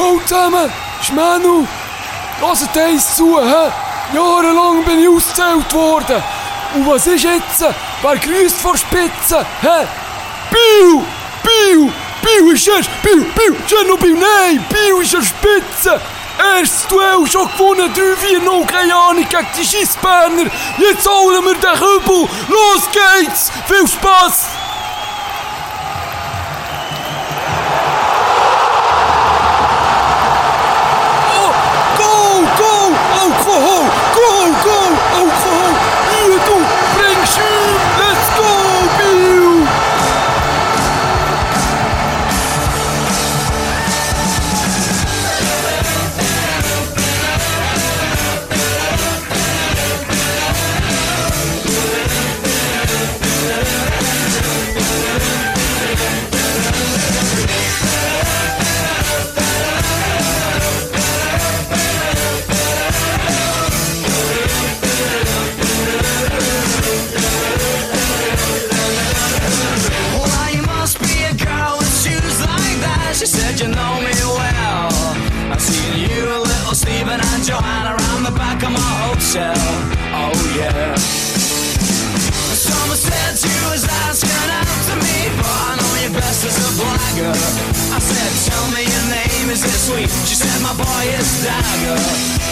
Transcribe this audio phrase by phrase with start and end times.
[0.00, 1.66] Ciao zusammen, Schmenu.
[2.40, 3.70] Lasst eins zu, hä?
[4.14, 6.22] Jahrelang bin ich ausgezählt worden.
[6.74, 7.62] Und was ist jetzt?
[8.00, 9.86] Wer grüßt vor Spitze, hä?
[10.50, 11.04] Biu!
[11.42, 11.92] Biu!
[12.22, 12.88] Biu ist erst!
[13.02, 13.26] Biu!
[13.34, 13.54] Biu!
[13.66, 14.14] Tschernobyl!
[14.14, 14.64] Nein!
[14.70, 16.00] Biu ist an Spitze!
[16.56, 20.50] Erstes Duell schon gewonnen, 3-4-0, keine Ahnung, gegen die Schissberner.
[20.78, 22.26] Jetzt holen wir den Kübel.
[22.48, 23.52] Los geht's!
[23.68, 24.59] Viel Spaß!
[86.50, 87.32] You best as a blagger.
[87.92, 90.10] I said, tell me your name, is it sweet?
[90.28, 91.98] She said, my boy is Dagger.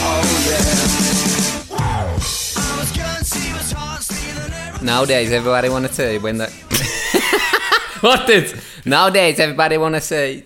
[0.00, 1.78] Oh yeah.
[1.80, 4.86] I was good, she was hot, stealing everything.
[4.86, 6.46] Nowadays, everybody wanna say when the...
[8.00, 8.54] What it?
[8.84, 10.44] Nowadays, everybody wanna say...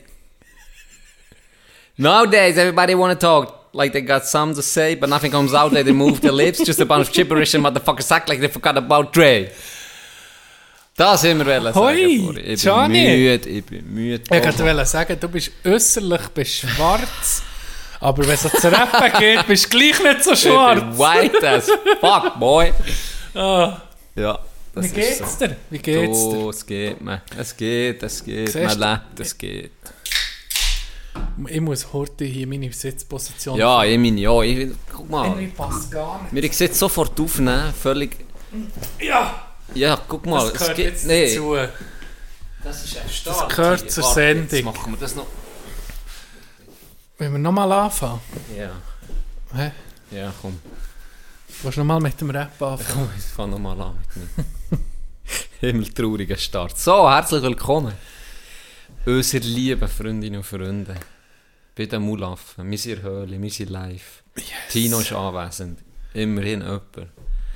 [1.98, 5.72] Nowadays, everybody wanna talk like they got something to say, but nothing comes out.
[5.72, 8.77] They move their lips, just a bunch of gibberish and motherfuckers act like they forgot
[8.77, 9.53] about Dre.
[10.97, 12.37] Das immer wollen Hoi, sagen.
[12.37, 13.17] Ich bin Gianni.
[13.17, 14.25] müde, ich bin müde.
[14.25, 17.43] Ich wollte sagen, du bist äußerlich bist schwarz,
[18.01, 20.99] aber wenn es zu rappen geht, bist du gleich nicht so Ich bin schwarz.
[20.99, 22.73] white as fuck, boy.
[23.34, 23.81] Ah,
[24.15, 24.39] Ja,
[24.75, 25.47] wie geht's so.
[25.47, 25.56] dir?
[25.71, 26.34] Wie geht's dir?
[26.34, 27.22] Du, es geht mir.
[27.39, 28.50] Es geht, es geht.
[28.53, 29.71] Siehst Man lebt, es geht.
[31.47, 35.27] Ich muss heute hier meine Sitzposition Ja, ich meine, ja, ich, guck mal.
[35.28, 36.34] Irgendwie passt gar nicht.
[36.34, 38.16] Wir sehen sofort aufnehmen, völlig...
[39.00, 40.87] Ja, Ja, guck mal, das gehört es geht...
[40.87, 41.56] jetzt Nee, dazu.
[42.65, 43.49] das ist ein Start.
[43.56, 43.88] gehört hier.
[43.88, 44.49] zur Warte, Sendung.
[44.50, 45.27] Jetzt machen wir das noch...
[47.19, 48.21] Wenn wir nochmal anfangen.
[48.56, 48.71] Ja,
[49.55, 49.71] Hä?
[50.10, 50.59] ja, komm.
[51.62, 52.88] Willst du nochmal mit dem Rap anfangen?
[52.93, 54.37] Komm, ich fang nochmal an mit
[54.71, 54.78] mir.
[55.60, 56.77] Himmeltrauriger Start.
[56.78, 57.93] So, herzlich willkommen.
[59.06, 60.97] Unsere lieben Freundinnen und Freunde.
[61.77, 62.69] Bei den Mulaffen.
[62.71, 64.22] Wir sind in der Höhle, wir sind live.
[64.71, 65.78] Tino ist anwesend.
[66.15, 66.83] Immerhin jemand.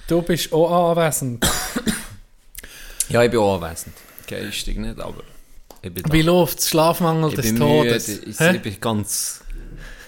[0.07, 1.45] Du bist auch anwesend.
[3.09, 3.95] Ja, ich bin auch anwesend.
[4.27, 5.23] Geistig nicht, aber
[5.83, 6.13] ich bin da.
[6.13, 6.69] Wie läuft's?
[6.69, 8.09] Schlafmangel Ich des bin Todes.
[8.09, 9.41] müde, ich, ich bin ganz...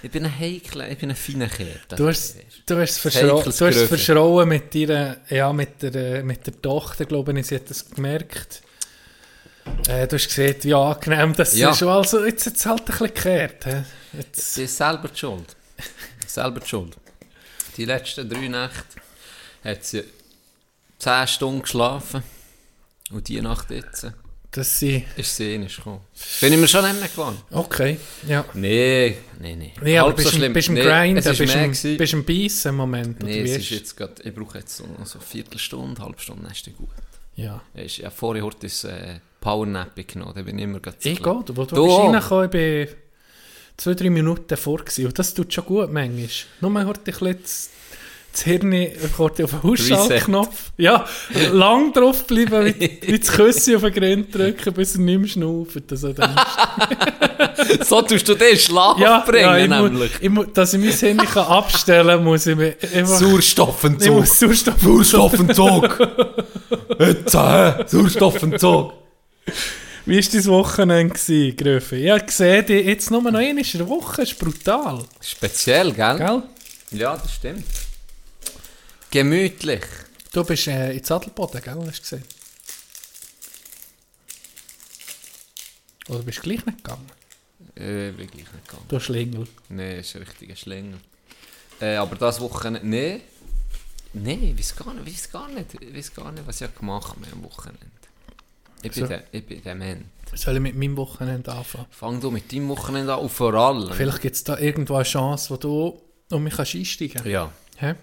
[0.00, 1.80] Ich bin ein heikler, ich bin ein feiner Kerl.
[1.96, 6.62] Du hast, du hast, verschro du hast verschrauen mit deiner, ja, mit der, mit der
[6.62, 8.62] Tochter, glaube ich, sie hat das gemerkt.
[9.88, 11.70] Äh, du hast gesehen, wie angenehm das Ja.
[11.72, 11.82] ist.
[11.82, 13.66] Also, jetzt hat es halt ein bisschen gekehrt.
[14.12, 15.56] Jetzt, Sie ist selber die schuld.
[16.28, 16.96] selber die schuld.
[17.76, 18.84] Die letzten drei Nächte
[19.64, 20.04] hat sie
[21.00, 22.22] 10 Stunden geschlafen.
[23.10, 24.06] Und die Nacht jetzt
[24.50, 26.00] dass sie, ist sie eh nicht gekommen.
[26.40, 27.38] Bin ich mir schon nicht mehr gewohnt.
[27.50, 28.44] okay, ja.
[28.54, 29.72] Nee, nee, nee.
[29.82, 30.52] Nee, aber Halb so bist, schlimm.
[30.54, 33.22] bist im Nee, es ist bist, im, bist im Beißen im Moment.
[33.22, 36.52] Nee, es ist jetzt grad, ich brauche jetzt so, so eine Viertelstunde, halbe Stunde, dann
[36.52, 36.88] ist es gut.
[37.36, 37.60] Ja.
[37.74, 41.26] Ich habe vorher heute ein äh, Powernap genommen, da bin ich immer ganz Ich gehe,
[41.26, 42.88] wo du, Du bist reingekommen, ich bin
[43.76, 45.06] zwei, drei Minuten vor gewesen.
[45.06, 46.28] Und das tut schon gut manchmal.
[46.62, 47.38] Nur mal heute ein bisschen
[48.38, 48.88] das, Hirn
[49.18, 50.72] auf den Ausschaltknopf.
[50.76, 51.04] Ja,
[51.52, 55.28] lang drauf bleiben, wie, wie das Küsschen auf den Grind drücken, bis er nicht mehr
[55.28, 55.82] schnauft.
[55.90, 56.14] Also
[57.84, 60.12] So tust du den Schlaf ja, bringen, ja, ich nämlich.
[60.12, 63.20] Muss, ich muss, dass ich mein Hirn kann abstellen kann, muss ich mir einfach...
[63.20, 64.14] Ich Sauerstoffentzug.
[64.14, 64.80] muss Sauerstoff...
[64.80, 66.08] Sauerstoffentzug.
[66.98, 68.92] Jetzt, äh, Sauerstoffentzug.
[70.06, 71.96] Wie war dein Wochenende, gewesen, Gröfe?
[71.96, 75.04] Ich habe gesehen, die jetzt nur noch eine in der Woche, das ist brutal.
[75.20, 76.16] Speziell, gell?
[76.16, 76.42] Gell?
[76.92, 77.64] Ja, das stimmt.
[79.10, 79.82] Gemütlich.
[80.32, 81.74] Du bist äh, in Adelboden, gell?
[81.86, 82.24] Hast du gesehen?
[86.08, 87.06] Oder bist du gleich nicht gegangen?
[87.74, 88.84] Äh, wirklich nicht gegangen.
[88.88, 89.46] Du Schlingel.
[89.68, 90.98] Nee, ist ein richtiger Schlänger.
[91.80, 93.20] Äh, aber das Wochenende, nee.
[94.12, 96.74] Nee, ich weiß gar nicht, ich weiß gar nicht, ich weiß gar nicht, was ich
[96.74, 97.86] gemacht habe am Wochenende.
[98.82, 99.06] Ich bin, So.
[99.06, 100.04] der, ich bin der Mann.
[100.34, 101.86] Soll ich mit meinem Wochenende anfangen?
[101.90, 103.92] Fang du mit deinem Wochenende an und vor allem.
[103.92, 107.26] Vielleicht gibt es da irgendwo eine Chance, wo du um mich kannst einsteigen kannst.
[107.28, 107.50] Ja.
[107.76, 107.94] Hä?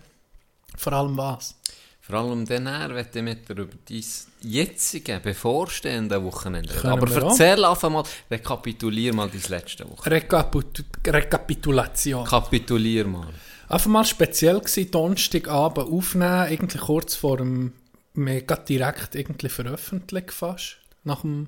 [0.77, 1.55] Vor allem was?
[2.01, 4.03] Vor allem dann, wenn du mit dir über dein
[4.41, 6.71] jetzige, bevorstehende Wochenende.
[6.71, 10.11] Können Aber erzähl einfach mal, rekapitulier mal dein letzte Woche.
[10.11, 12.25] Rekapit Rekapitulation.
[12.25, 13.29] Kapitulier mal.
[13.67, 17.73] Einfach mal speziell gewesen, Donnerstagabend aufnehmen, irgendwie kurz vor dem,
[18.13, 21.47] gerade direkt irgendwie veröffentlicht fast, nach dem,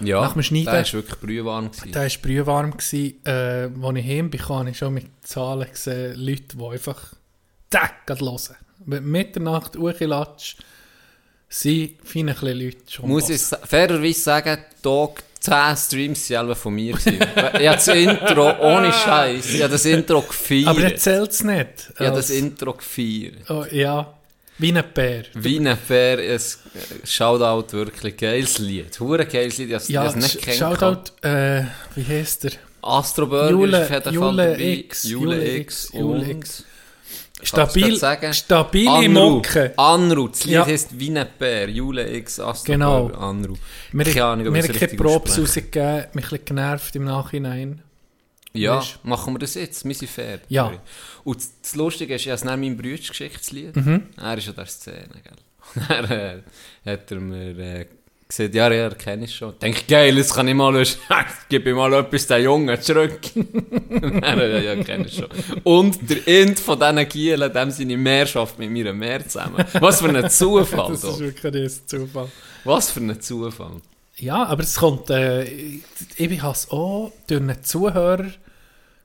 [0.00, 1.70] Ja, Nach dem Schneiden- der war wirklich brühwarm.
[1.70, 1.92] gewesen.
[1.92, 6.56] da war brühwarm, gewesen, äh, als ich heimkam, habe ich schon mit Zahlen gesehen, Leute,
[6.56, 7.14] die einfach
[8.06, 8.56] gerade hören.
[8.84, 10.56] Wenn Mitternacht, Uchilatsch,
[11.48, 16.74] sind feine kleine Leute schon Muss ich fairerweise sagen, Tag 10 Streams sind alle von
[16.74, 16.96] mir.
[17.04, 20.68] ich habe das Intro, ohne Scheiß, ich habe das Intro gefeiert.
[20.68, 21.92] Aber jetzt zählt es nicht.
[21.94, 23.50] ich habe das Intro gefeiert.
[23.50, 24.14] oh, ja,
[24.58, 25.24] wie ein Bär.
[25.34, 26.40] Wie ein Fair, ein
[27.04, 28.98] Shoutout, wirklich geiles Lied.
[29.00, 31.12] Hure geiles Lied, ich habe Ja, es nicht kennengelernt.
[31.22, 31.64] Shoutout, äh,
[31.96, 32.52] wie heißt der?
[32.82, 34.62] Astro Burger Jule- ist auf jeden Fall Jule dabei.
[34.64, 35.90] X, Jule Jule X.
[35.92, 36.64] Jule X.
[37.42, 37.96] Stabil,
[38.32, 39.30] stabile Anru.
[39.36, 39.72] Mucke.
[39.76, 40.28] Anru.
[40.28, 40.66] Das Lied Ja.
[40.66, 41.68] heisst Wie ein Bär.
[41.68, 43.06] Jule X, Astro Genau.
[43.08, 43.54] Anru.
[43.92, 45.40] Wir, Keine Ahnung, wir ich haben keine ausspreche.
[45.40, 47.82] rausgegeben, mich ein bisschen genervt im Nachhinein.
[48.54, 48.98] Ja, Weisst?
[49.04, 49.84] machen wir das jetzt.
[49.84, 50.40] Wir sind fair.
[50.48, 50.72] Ja.
[51.24, 53.74] Und das- das Lustige ist, ich habe es meinem Bruder geschickt, das Lied.
[53.76, 54.08] Mhm.
[54.20, 55.32] Er ist ja der Szene, gell.
[55.74, 56.42] Und dann äh,
[56.84, 57.86] hat er mir äh,
[58.36, 59.50] gesagt, ja, ja, kenne ich schon.
[59.50, 60.84] Ich denke, geil, jetzt kann ich mal,
[61.48, 63.20] gib ihm mal etwas den Jungen zurück.
[63.34, 65.28] Dann, ja, ja, kenne ich schon.
[65.62, 69.64] Und der Int von diesen Gielen, dem seine Mehrschaft mit mir mehr zusammen.
[69.80, 72.28] Was für ein Zufall, Das ist wirklich ein Zufall.
[72.64, 73.80] Was für ein Zufall.
[74.16, 78.26] Ja, aber es kommt, äh, ich, habe es auch durch einen Zuhörer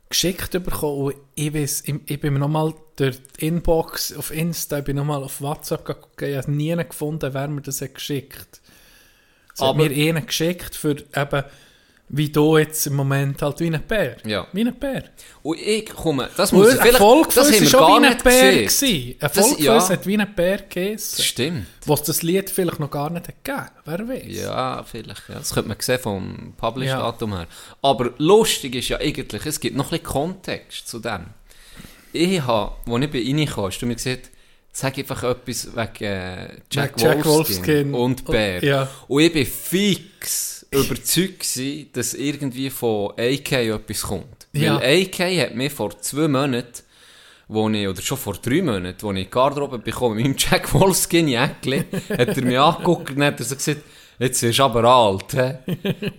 [0.09, 4.79] geschickt bekommen und ich, weiss, ich, ich bin mir nochmal durch die Inbox auf Insta,
[4.79, 8.61] ich bin nochmal auf WhatsApp geguckt, ich habe nie gefunden, wer mir das hat geschickt.
[8.61, 8.66] Es
[9.61, 11.43] hat Aber- mir einen geschickt für eben,
[12.09, 14.15] wie du jetzt im Moment halt wie ein Bär.
[14.25, 14.47] Ja.
[14.53, 15.03] Wie ein Bär.
[15.43, 18.17] Und ich komme, das muss ich vielleicht, von das haben wir auch gar wie ein
[18.23, 19.15] Bär gesehen.
[19.19, 19.89] Ein Das- ja.
[19.89, 21.21] hat wie ein Bär gegessen.
[21.21, 21.65] stimmt.
[21.85, 23.67] Was das Lied vielleicht noch gar nicht hat gegeben.
[23.83, 24.23] Wer weiß.
[24.29, 25.27] Ja, vielleicht.
[25.27, 25.35] Ja.
[25.35, 27.47] Das könnte man sehen vom Publish-Datum her.
[27.81, 31.25] Aber lustig ist ja eigentlich, es gibt noch ein bisschen Kontext zu dem.
[32.13, 34.29] Ich habe, als ich bei Ihnen kam, hast du mir gesagt,
[34.77, 37.93] sag einfach etwas wegen äh, Jack, Wegen Jack Wolfskin, Wolfskin.
[37.95, 38.63] und Bär.
[38.63, 38.89] Ja.
[39.07, 44.47] Und ich war fix überzeugt, gewesen, dass irgendwie von AK etwas kommt.
[44.53, 44.79] Ja.
[44.79, 46.83] Weil AK hat mir vor zwei Monaten,
[47.47, 50.71] wo ich, oder schon vor drei Monaten, als ich die Garderobe bekomme, mit meinem Jack
[50.71, 53.81] Wolfskin Jäckli, hat er mich angeguckt und hat er so gesagt,
[54.19, 55.57] jetzt wirst du aber alt, hä?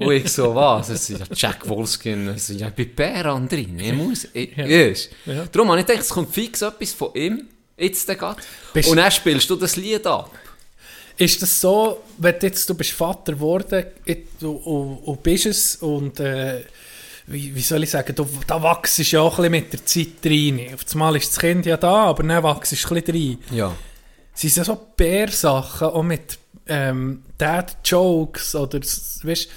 [0.01, 0.89] Und ich so, was?
[0.89, 4.57] Es ist ja Jack Wolfskin, es ist ja bei Bären drin, ich muss, ich?
[4.57, 5.45] Ja.
[5.53, 7.47] Darum habe ich gedacht, es kommt fix etwas von ihm,
[7.79, 8.41] jetzt gerade.
[8.73, 10.31] Bist- Und dann spielst du das Lied ab.
[11.17, 15.77] Ist das so, wenn du jetzt du bist Vater geworden et- und, und, bist es
[15.77, 16.65] und äh,
[17.27, 19.85] wie, wie soll ich sagen, du, da wachst du ja auch ein bisschen mit der
[19.85, 20.75] Zeit rein.
[20.75, 23.57] Auf einmal ist das Kind ja da, aber dann wachst du ein bisschen rein.
[23.57, 23.75] Ja.
[24.33, 26.39] Sind so Bärsachen, auch mit
[26.69, 29.49] ähm, Dad-Jokes oder, weißt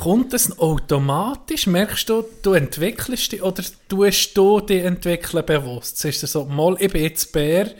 [0.00, 1.66] kommt das automatisch?
[1.66, 5.98] Merkst du, du entwickelst dich oder tust du dich entwickeln bewusst?
[5.98, 7.70] Sagst du so, mal, ich bin jetzt Bär,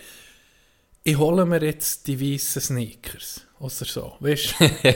[1.03, 3.41] ich hole mir jetzt die weißen Sneakers.
[3.59, 4.95] Oder so, weißt du?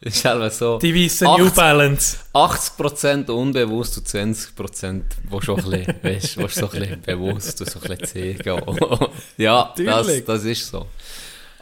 [0.00, 0.78] ist selber so.
[0.78, 2.16] Die weißen 80 New Balance.
[2.34, 7.70] 80% unbewusst und 20% wo schon ein bisschen, weißt, wo so ein bisschen bewusst und
[7.70, 8.78] so ein bisschen zeigen.
[9.36, 10.24] ja, das, Natürlich.
[10.24, 10.86] das ist so.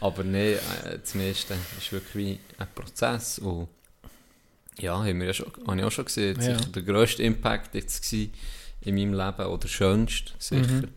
[0.01, 3.39] Aber nee, äh, das meiste ist wirklich ein Prozess.
[3.39, 3.69] Und
[4.79, 6.59] ja, haben wir ja schon, habe ich auch schon gesehen, Ja.
[6.59, 8.31] sicher der grösste Impact jetzt in
[8.83, 10.67] meinem Leben, oder der schönste, sicher.
[10.67, 10.89] Mhm.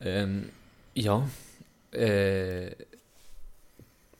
[0.00, 0.48] Ähm,
[0.94, 1.26] ja,
[1.92, 2.74] äh, ein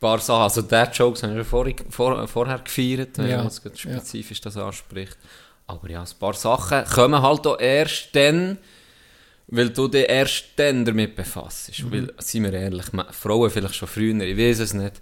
[0.00, 3.62] paar Sachen, also Dad Jokes haben wir vor, vor, vorher gefeiert, wenn Ja, man jetzt
[3.62, 3.80] gerade ja.
[3.98, 5.16] spezifisch das anspricht.
[5.66, 8.58] Aber ja, ein paar Sachen kommen halt auch erst dann,
[9.46, 11.82] weil du dich erst dann damit befasst.
[11.82, 11.92] Mhm.
[11.92, 15.00] Weil, seien wir ehrlich, Frauen vielleicht schon früher, ich weiß es nicht.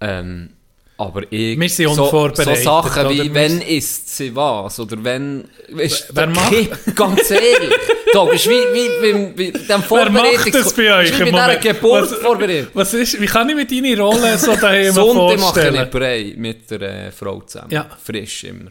[0.00, 0.54] Ähm,
[0.96, 3.34] aber ich, Wir sind so, so unvorbereitet, Sachen wie, oder?
[3.34, 7.74] Wenn isst sie was, oder wenn, weißt, Wer der macht- Kipp, ganz ehrlich,
[8.12, 10.44] da ist wie, wie, wie, wie dem Wer Vorbereitungs...
[10.44, 11.60] macht das bei euch im Moment?
[11.62, 12.70] Geburt Was- vorbereitet.
[12.74, 15.90] Was ist, wie kann ich mir deine Rolle so daheim Sonntag mache ich vorstellen?
[15.90, 17.70] Brei mit der äh, Frau zusammen.
[17.72, 17.86] Ja.
[18.02, 18.70] Frisch immer.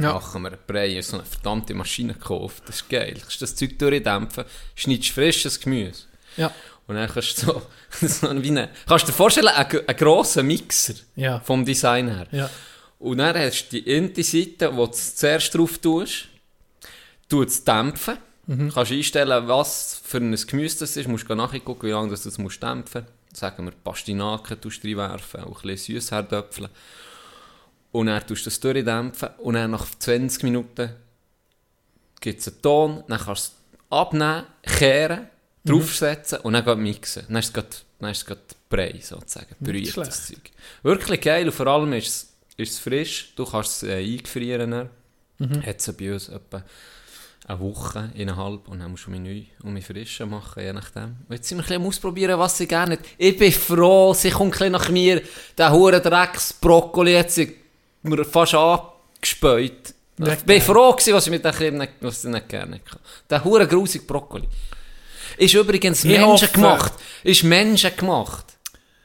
[0.00, 0.14] Ja.
[0.14, 2.62] Machen wir Brei, so eine verdammte Maschine gekauft.
[2.66, 3.14] Das ist geil.
[3.20, 6.04] Kannst das Zeug durchdämpfen, schneidest frisches Gemüse.
[6.36, 6.50] Ja,
[6.86, 7.62] Und dann kannst du so,
[8.06, 12.26] so wie eine, kannst du dir vorstellen, einen, einen grossen Mixer ja, vom Design her.
[12.30, 12.50] ja.
[12.98, 16.28] Und dann hast du die eine Seite, wo du zuerst drauf tust,
[17.28, 18.16] tut es dämpfen.
[18.46, 18.72] Mhm.
[18.72, 21.08] Kannst einstellen, was für ein Gemüse das ist.
[21.08, 23.36] Musst nachgucken, wie lange du das musst dämpfen musst.
[23.36, 26.68] Sagen wir, Pastinaken tust du reinwerfen, auch ein bisschen Süßherdöpfel.
[27.92, 29.28] Und dann tust du das durchdämpfen.
[29.38, 30.90] Und dann nach 20 Minuten
[32.20, 33.04] gibt es einen Ton.
[33.08, 35.28] Dann kannst du es abnehmen, kehren
[35.64, 37.24] draufsetzen und dann mixen.
[37.28, 37.68] Dann ist es gerade,
[37.98, 39.54] dann ist es gerade Brei, sozusagen.
[39.60, 40.50] Brüht das Zeug.
[40.82, 43.32] Wirklich geil und vor allem ist es, ist es frisch.
[43.36, 44.88] Du kannst es äh, eingefrieren.
[45.38, 45.66] Mhm.
[45.66, 46.64] Hat es bei uns etwa
[47.46, 51.16] eine Woche, eineinhalb und dann musst du mich neu und mich frischen machen, je nachdem.
[51.28, 53.00] Und jetzt sind wir ein bisschen ausprobieren, was sie gerne hat.
[53.18, 55.22] Ich bin froh, sie kommt ein nach mir,
[55.58, 57.54] der hure Drecks Brokkoli hat sie
[58.02, 59.94] mir fast angespäut.
[60.16, 62.98] Ich bin froh gewesen, was ich mit nicht, was sie nicht gerne hatte.
[63.28, 64.48] Der hure grusige Brokkoli.
[65.38, 66.92] Ist übrigens Ich menschengemacht.
[67.22, 68.44] Ist menschengemacht.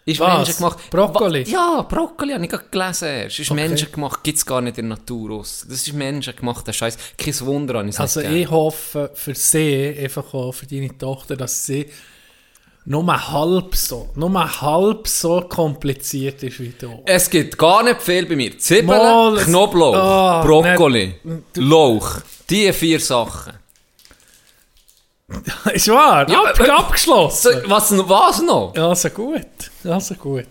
[0.05, 0.37] Ist Was?
[0.37, 0.89] menschengemacht.
[0.89, 1.45] Brokkoli?
[1.45, 3.39] Wa- Ja, Brokkoli habe ich gerade gelesen erst.
[3.39, 5.65] Ist menschengemacht, gibt es gar nicht in der Natur aus.
[5.69, 6.97] Das ist menschengemachter Scheiß.
[7.17, 11.65] Kein Wunder, habe ich Also ich hoffe für sie, einfach auch für deine Tochter, dass
[11.65, 11.85] sie
[12.85, 17.03] nur halb so, nur halb so kompliziert ist wie du.
[17.05, 18.57] Es gibt gar nicht viel bei mir.
[18.57, 22.21] Zwiebeln, Knoblauch, Ah, Brokkoli, nicht- Lauch.
[22.49, 23.58] Die vier Sachen.
[25.73, 26.29] ist wahr?
[26.29, 27.51] Ja, Ab, abgeschlossen.
[27.63, 28.73] So, was, was noch?
[28.75, 29.45] Also gut,
[29.83, 30.45] also gut.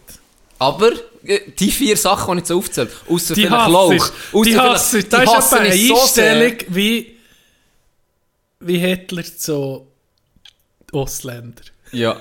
[0.59, 0.93] Aber
[1.25, 4.11] äh, die vier Sachen, die ich jetzt aufzähle, außer Die vielleicht Lauch.
[4.45, 5.05] Die hasse ich.
[5.05, 6.33] die Das ist hasse eine so sehr.
[6.33, 7.17] Einstellung wie,
[8.61, 9.87] wie Hitler zu
[10.93, 11.63] Ausländer.
[11.93, 12.17] Ja.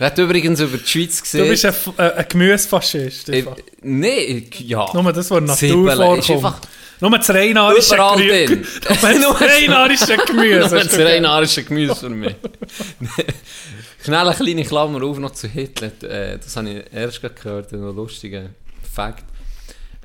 [0.00, 1.48] Er hat übrigens über die Schweiz Du gesehen.
[1.48, 3.28] bist ein, äh, ein Gemüsefaschist.
[3.28, 3.44] äh,
[3.82, 4.86] nee, ja.
[4.94, 6.68] Nur das, was Natur vorkommt.
[7.00, 8.56] Nur das reinarische Gemüse.
[9.20, 10.58] Nur das reinarische Gemüse.
[10.58, 12.34] Nur das du reinarische Gemüse für mich.
[14.02, 15.92] Schnell eine kleine Klammer auf noch zu Hitler.
[16.02, 18.48] Äh, das habe ich erst gehört, ein lustiger
[18.94, 19.24] Fakt.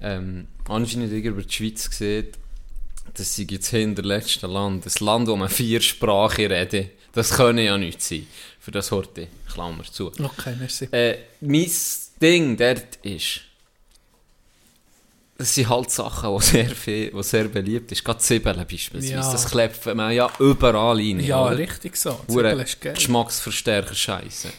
[0.02, 2.28] Ähm, anscheinend über die Schweiz gesehen,
[3.14, 7.78] dass sie jetzt hinterletzte Land, das Land, wo man vier Sprachen redet, das können ja
[7.78, 8.28] nicht sein.
[8.66, 10.08] Für das Horte, Klammer zu.
[10.08, 10.86] Okay, merci.
[10.92, 11.70] Äh, mein
[12.20, 13.42] Ding dort ist,
[15.38, 18.04] das sind halt Sachen, die sehr, viel, die sehr beliebt ist.
[18.04, 19.14] Gerade Zwiebeln beispielsweise.
[19.14, 19.32] Ja.
[19.32, 21.20] Das klebt man ja überall rein.
[21.20, 21.60] Ja, oder?
[21.60, 22.20] richtig so.
[22.28, 22.94] Zwiebeln ist geil.
[22.96, 24.50] Geschmacksverstärker Scheiße.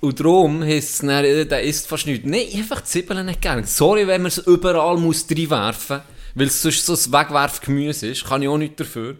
[0.00, 2.26] Und darum heisst es, dann, äh, der isst fast nichts.
[2.28, 3.66] Nein, einfach Zwiebeln nicht gerne.
[3.66, 8.26] Sorry, wenn man es überall muss reinwerfen muss, weil es sonst so ein Wegwerfgemüse ist.
[8.26, 9.16] Kann ich auch nicht dafür.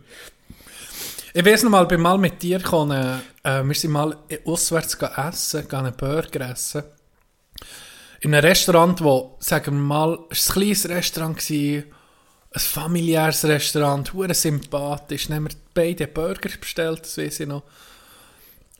[1.38, 4.16] Ich weiß noch mal, bin mal mit dir gekommen, äh, wir sind mal
[4.47, 6.83] auswärts essen, gehen einen Burger essen.
[8.21, 11.85] In einem Restaurant, wo, sagen wir mal, es war ein kleines Restaurant, gewesen,
[12.52, 15.26] ein familiäres Restaurant, hure sympathisch.
[15.26, 17.64] Dann haben wir beide Burger bestellt, das weiß ich noch.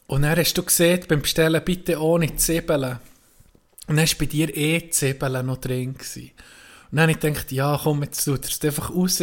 [0.07, 2.99] Und dann hast du gesehen, beim Bestellen bitte ohne Zwiebeln.
[3.87, 5.93] Und dann war bei dir eh Zwiebeln noch drin.
[5.93, 6.31] Gewesen.
[6.91, 9.21] Und dann habe ich gedacht, ja komm, jetzt tut es einfach raus.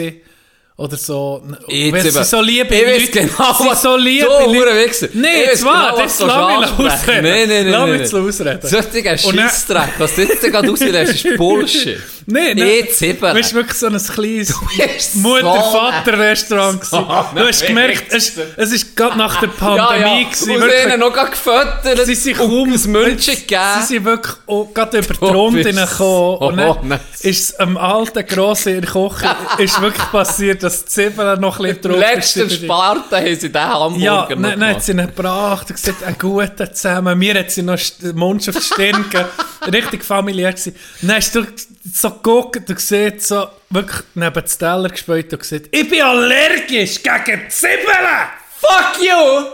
[0.75, 1.43] Oder so.
[1.67, 5.01] Weil sie so liebe Ich Leute- genau, sie was- so liebe Du, Leute- Ich weiss
[5.01, 7.23] jetzt warte, genau, jetzt lass mich ausreden.
[7.23, 8.59] Nein, nein, nein, Lass mich zu ausreden.
[8.63, 11.99] Und dann- Scheissdreck, was du jetzt gerade auslässt, ist Bullshit.
[12.25, 12.67] Nein, nein.
[12.67, 13.33] Eh Zwiebeln.
[13.35, 16.81] Du bist wirklich so ein kleines so Mutter-Vater-Restaurant.
[16.91, 20.25] ein du hast gemerkt, es, es ist gerade nach der Pandemie.
[20.25, 20.85] gewesen, Und wirklich.
[20.85, 22.05] ihnen noch gerade gefüttert.
[22.05, 23.61] Sie sind kaum ein München gegeben.
[23.81, 24.35] Sie sind wirklich
[24.73, 26.37] gerade über die Du Runde gekommen.
[26.37, 26.99] Und so dann nice.
[27.21, 31.59] ist es am alten Grossen in der Küche ist wirklich passiert, dass die Zwiebeln noch
[31.59, 32.63] ein bisschen Letzten sind.
[32.63, 34.81] Sparte haben sie den Hamburger Ja, noch dann, dann hat gemacht.
[34.83, 37.19] sie ihn gebracht und gesagt, einen guten zusammen.
[37.19, 39.29] Mir hat sie noch den Mund auf die Stirn gegeben.
[39.71, 40.75] Richtig familiär gewesen.
[41.01, 41.45] Dann hast du
[41.93, 47.01] so geguckt und gesehen, so wirklich neben den Teller gespielt und gesagt, ich bin allergisch
[47.03, 48.29] gegen Zwiebeln!
[48.59, 49.45] Fuck you!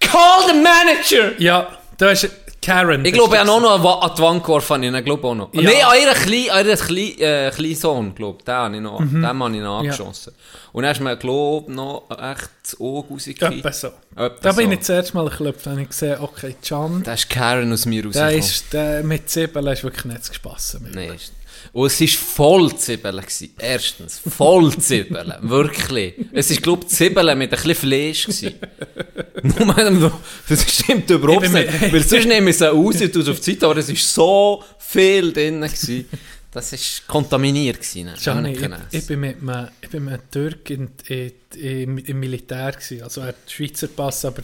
[0.00, 1.32] Call the manager!
[1.38, 1.68] Ja,
[1.98, 2.28] da ist
[2.62, 3.04] Karen.
[3.04, 5.54] Ich glaube, er hat auch noch an die Wand geworfen, ich glaube auch noch.
[5.54, 5.62] Ja.
[5.62, 9.22] Nein, an ihren kleinen, kleinen, äh, kleinen Sohn, glaube den habe ich noch, Mhm.
[9.22, 10.34] den habe ich noch angeschossen.
[10.72, 13.58] Und dann ist mir, glaube noch echt das Auge rausgekriegt.
[13.64, 13.86] Etwa so.
[14.14, 14.72] Etwa Da bin so.
[14.72, 18.02] ich das erste Mal geklopft und ich gesehen, okay, Can, Da ist Karen aus mir
[18.02, 18.38] der rausgekommen.
[18.38, 20.86] ist, der mit Zwiebeln ist wirklich nicht zu spassen.
[20.92, 21.32] Nein, ist-
[21.72, 23.22] Und es war voll Zwiebeln.
[23.58, 25.34] Erstens, voll Zwiebeln.
[25.42, 26.14] Wirklich.
[26.32, 28.26] Es war, glaube ich, Zwiebeln mit ein bisschen Fleisch.
[29.66, 30.12] mal-
[30.48, 31.80] das stimmt überhaupt Ich nicht.
[31.80, 34.64] mir- Weil sonst nehme ich es raus und auf die Seite, aber es war so
[34.78, 35.60] viel drin.
[35.60, 36.06] Gewesen.
[36.52, 37.76] Das war kontaminiert.
[37.78, 38.14] Gewesen, ne?
[38.20, 38.80] Gianni, ich, Angenehm.
[38.90, 43.02] ich bin mit einem, ich bin mit einem Türk in, in, in, im Militär gewesen.
[43.02, 44.42] Also er hat Schweizer Pass, aber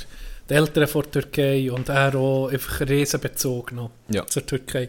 [0.49, 4.25] die Eltern von der Türkei und er auch einfach Riesenbezug noch Ja.
[4.27, 4.89] zur Türkei.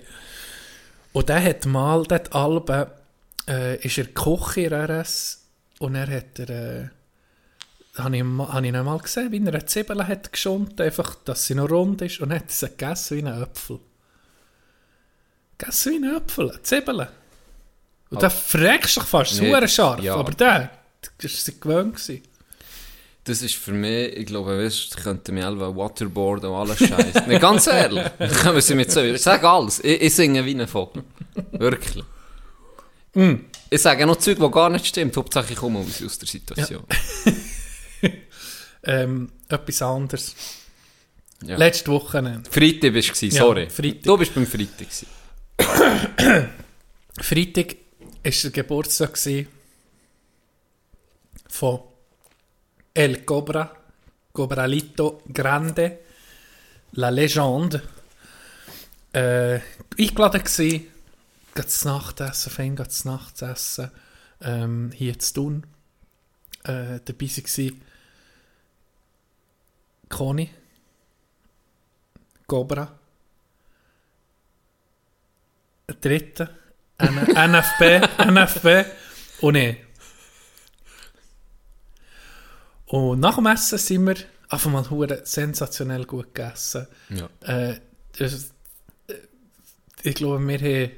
[1.13, 2.85] Und der hat mal, der Alben,
[3.49, 5.41] äh, ist er Koch in RS
[5.79, 6.87] und er hat er, äh,
[7.99, 11.55] habe ich, ich ihn mal gesehen, wie er eine Zwiebel hat geschunden, einfach, dass sie
[11.55, 13.79] noch rund ist und hat sie gegessen wie ein Apfel.
[15.57, 17.07] Gegessen wie ein Apfel, eine Zwiebel.
[18.09, 20.15] Und da fragst du dich fast, Nee, scharf, ja.
[20.15, 20.71] aber der,
[21.17, 21.95] das war gewöhnt.
[21.95, 22.23] Gewesen.
[23.25, 27.23] Das ist für mich, ich glaube, weißt, du, könnte mich selber waterboarden und alles Scheiße.
[27.27, 28.05] Nicht ganz ehrlich.
[28.41, 29.83] Können sie mit so, ich sage alles.
[29.83, 31.03] Ich, ich singe wie ein Vogel.
[31.51, 32.05] Wirklich.
[33.13, 33.33] Mm.
[33.69, 35.17] Ich sage noch Zeug, die gar nicht stimmt.
[35.17, 36.83] Hauptsache ich komme aus, aus der Situation.
[38.87, 40.35] Ähm, etwas anderes.
[41.43, 41.57] Ja.
[41.57, 42.41] Letzte Woche.
[42.49, 43.69] Freitag bist du, Ja, sorry.
[43.69, 44.03] Freitag.
[44.03, 44.87] Du bist beim Freitag.
[47.19, 47.75] Freitag
[48.23, 49.19] war der Geburtstag
[51.49, 51.79] von
[52.93, 53.75] El Cobra,
[54.31, 55.99] Cobralito Grande,
[56.93, 57.83] La Legende.
[59.13, 59.59] Äh,
[59.99, 60.87] eingeladen gewesen,
[61.53, 63.91] geht zu Nacht essen, fein geht zu Nacht essen,
[64.41, 65.65] ähm, hier zu tun.
[66.63, 67.71] Äh, dabei war
[70.09, 70.49] Conny,
[72.45, 72.97] Cobra,
[76.99, 77.15] N
[77.51, 77.81] NFB,
[78.25, 78.67] NFB
[79.41, 79.77] und ich.
[82.87, 84.15] Und nach dem Essen sind wir
[84.49, 86.87] einfach mal sensationell gut gegessen.
[87.09, 87.29] Ja.
[87.41, 87.79] Äh,
[88.17, 88.51] das,
[89.07, 89.15] äh,
[90.03, 90.91] ich glaube, wir haben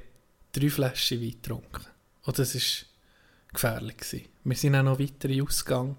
[0.51, 1.85] drei Flaschen Wein getrunken.
[2.23, 2.87] Und das war
[3.51, 3.97] gefährlich.
[3.97, 4.29] Gewesen.
[4.43, 5.97] Wir sind auch noch weiter in Ausgang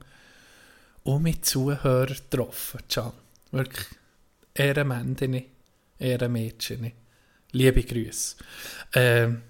[1.14, 2.80] und mit Zuhörern getroffen.
[2.88, 3.12] Can.
[3.50, 3.86] Wirklich
[4.54, 5.42] Ehrenmänner,
[5.98, 6.92] Ehrenmädchen.
[7.52, 8.36] Liebe Grüße.
[8.94, 9.42] Ähm,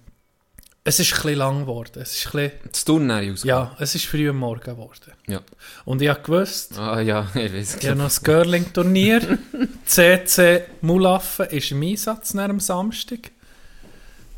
[0.82, 2.00] es ist bisschen lang geworden.
[2.00, 5.12] Es ist ein bisschen, ja, es ist früh am Morgen geworden.
[5.26, 5.42] ja.
[5.84, 9.38] Und ich habe gewusst, Ah ja, ich weiß ich habe noch das Girling-Turnier.
[9.84, 13.30] CC Mulaffen ist im Einsatz nach dem Samstag.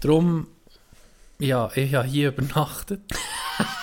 [0.01, 0.49] Darum,
[1.39, 3.03] ja, ich habe hier übernachtet.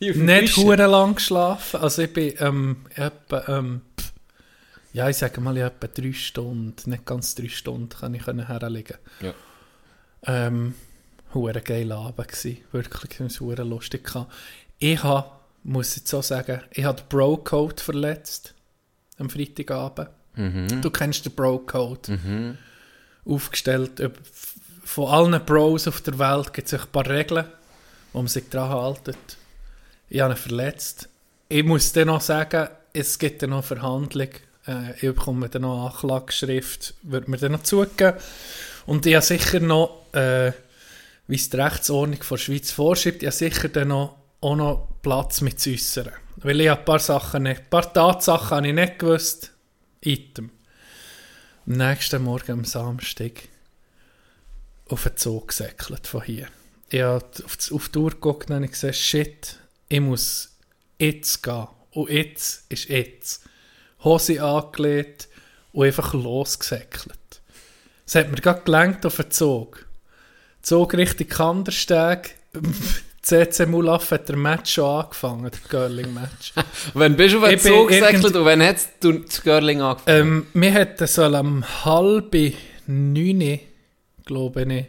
[0.00, 1.80] Nicht hure lang geschlafen.
[1.80, 3.82] Also ich bin ähm, etwa, ähm,
[4.92, 8.46] ja, ich sage mal, ich etwa drei Stunden, nicht ganz drei Stunden, kann ich können
[8.46, 8.96] herlegen.
[9.20, 9.34] Ja.
[10.26, 10.74] Ähm,
[11.32, 14.32] hure geiler Abend gsi, wirklich, es hure lustig gehabt.
[14.78, 15.30] Ich habe,
[15.62, 18.54] muss jetzt so sagen, ich habe den Bro-Code verletzt
[19.18, 20.10] am Freitagabend.
[20.34, 20.82] Mhm.
[20.82, 22.12] Du kennst den Bro-Code.
[22.12, 22.58] Mhm.
[23.24, 24.02] Aufgestellt.
[24.84, 27.46] Von allen Bros auf der Welt gibt es ein paar Regeln,
[28.12, 29.38] wo man sich daran haltet.
[30.14, 31.08] Ich habe ihn verletzt.
[31.48, 34.28] Ich muss dann noch sagen, es gibt dann noch eine Verhandlung.
[34.64, 38.16] Äh, ich bekomme dann noch Anklageschrift, wird mir dann noch zugegeben.
[38.86, 40.52] Und ich habe sicher noch, äh,
[41.26, 45.40] wie es die Rechtsordnung der Schweiz vorschreibt, ich habe sicher dann noch, auch noch Platz
[45.40, 46.12] mit zu äußern.
[46.36, 49.50] Weil ich ein paar Sachen nicht, ein paar Tatsachen habe ich nicht gewusst.
[50.00, 50.50] Item.
[51.66, 53.48] Am nächsten Morgen am Samstag
[54.86, 56.46] auf den Zug gesäckelt von hier.
[56.88, 57.26] Ich habe
[57.72, 59.58] auf die, Uhr geguckt und habe gesagt, shit,
[59.94, 60.56] ich muss
[60.98, 61.68] jetzt gehen.
[61.92, 63.44] Und jetzt ist jetzt.
[64.02, 65.28] Hose angelegt
[65.72, 67.40] und einfach losgesäckelt.
[68.04, 69.86] Es hat mir gerade gelenkt auf den Zug.
[70.62, 72.34] Zug Richtung Kandersteg.
[73.22, 76.52] CC Mulaf hat der Match schon angefangen, der Girling-Match.
[76.94, 80.20] Wenn bist du auf den Zug gesäckelt und wenn hat das Girling angefangen?
[80.20, 82.36] Ähm, wir hätten sollen am halb
[82.86, 83.60] neun,
[84.26, 84.84] glaube ich,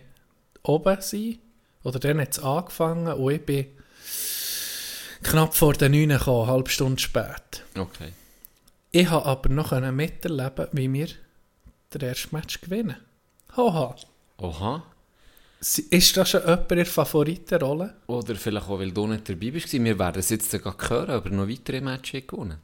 [0.64, 1.38] oben sein.
[1.84, 3.68] Oder dann hat es angefangen und ich bin
[5.26, 7.64] knapp vor den neun gekommen, eine halbe Stunde spät.
[7.78, 8.14] Okay.
[8.92, 11.08] Ich habe aber noch miterleben, wie wir
[11.94, 12.98] den ersten Match gewinnen.
[13.56, 13.96] Haha.
[14.38, 14.84] Oha.
[15.60, 17.96] Ist das schon jemand in der Favoritenrolle?
[18.08, 19.74] Oder vielleicht auch, weil du nicht dabei bist.
[19.74, 22.60] Wir werden es jetzt gleich hören, aber noch weitere Matches gewonnen.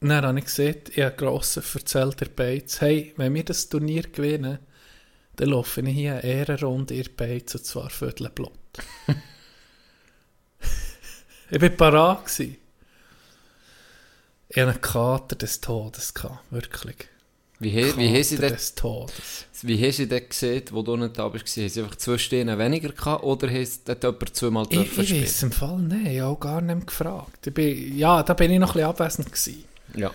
[0.00, 4.02] Dann habe ich gesehen, ich habe grossen erzählt der Bates, hey, wenn wir das Turnier
[4.02, 4.58] gewinnen,
[5.36, 8.52] dann laufe ich hier eine Ehrenrunde in Bates, und zwar Viertelblut.
[11.52, 12.26] ich war parat.
[12.26, 12.56] gewesen.
[14.48, 16.96] Ich hatte einen Kater des Todes, gehabt, wirklich.
[17.58, 19.46] Wie, he, wie, haben sie des Todes.
[19.62, 21.56] wie haben sie dort gesehen, wo du nicht da bist?
[21.56, 25.08] Haben sie einfach zwei Sterne weniger gehabt oder hast dort jemand zweimal Ich, dürfen ich
[25.08, 25.22] spielen?
[25.22, 27.46] weiß im Fall nicht, ich habe auch gar nicht gefragt.
[27.46, 29.64] Ich bin, ja, da bin ich noch ein bisschen abwesend gewesen.
[29.94, 30.10] Ja.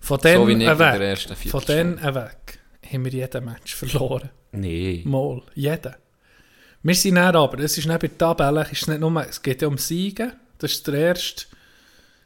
[0.00, 2.58] Von So ich in der weg, von dann weg
[2.92, 4.30] haben wir jeden Match verloren.
[4.52, 5.02] Nee.
[5.06, 5.94] Mal, jeden.
[6.82, 9.40] Wir sind dann aber, es ist nicht bei der Tabelle, es, ist nicht nur, es
[9.40, 10.32] geht ja um Siegen,
[10.62, 11.44] das ist der erste,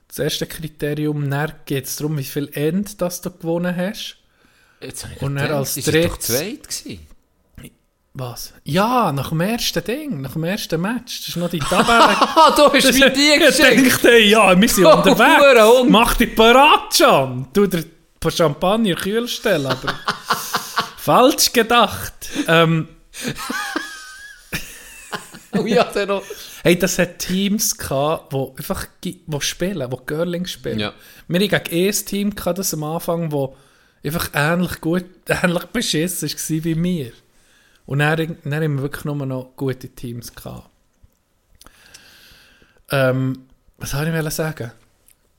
[0.09, 1.29] das erste Kriterium.
[1.31, 4.17] Dann geht es darum, wie viel End das du gewonnen hast.
[4.81, 6.99] Jetzt ich Und gedacht, als sie sind doch drittes- zweit.
[8.19, 8.55] Was?
[8.65, 11.19] Ja, nach dem ersten Ding, nach dem ersten Match.
[11.21, 12.17] Das ist noch die Tabelle.
[12.19, 15.91] Ah, du hast mit dir Ich dachte, ja, wir sind Oh, unterwegs.
[15.91, 17.47] Mach dich parat, Can.
[17.53, 19.95] Du dir ein paar Champagner kühl stellen, aber
[20.97, 22.15] falsch gedacht.
[22.49, 22.89] Ähm,
[25.53, 26.23] Oh ja, der noch.
[26.67, 28.89] Hey, das hat Teams gehabt, wo einfach
[29.27, 30.81] wo spielen, wo Girling spielen.
[30.81, 30.93] Ja.
[31.29, 33.57] Wir hatten gegen ein Team gehabt, das am Anfang, wo
[34.03, 37.13] einfach ähnlich gut, ähnlich beschissen war wie wir.
[37.87, 40.69] Und dann, dann haben wir wirklich nur noch gute Teams gehabt.
[42.91, 43.47] Ähm,
[43.79, 44.73] was soll ich sagen?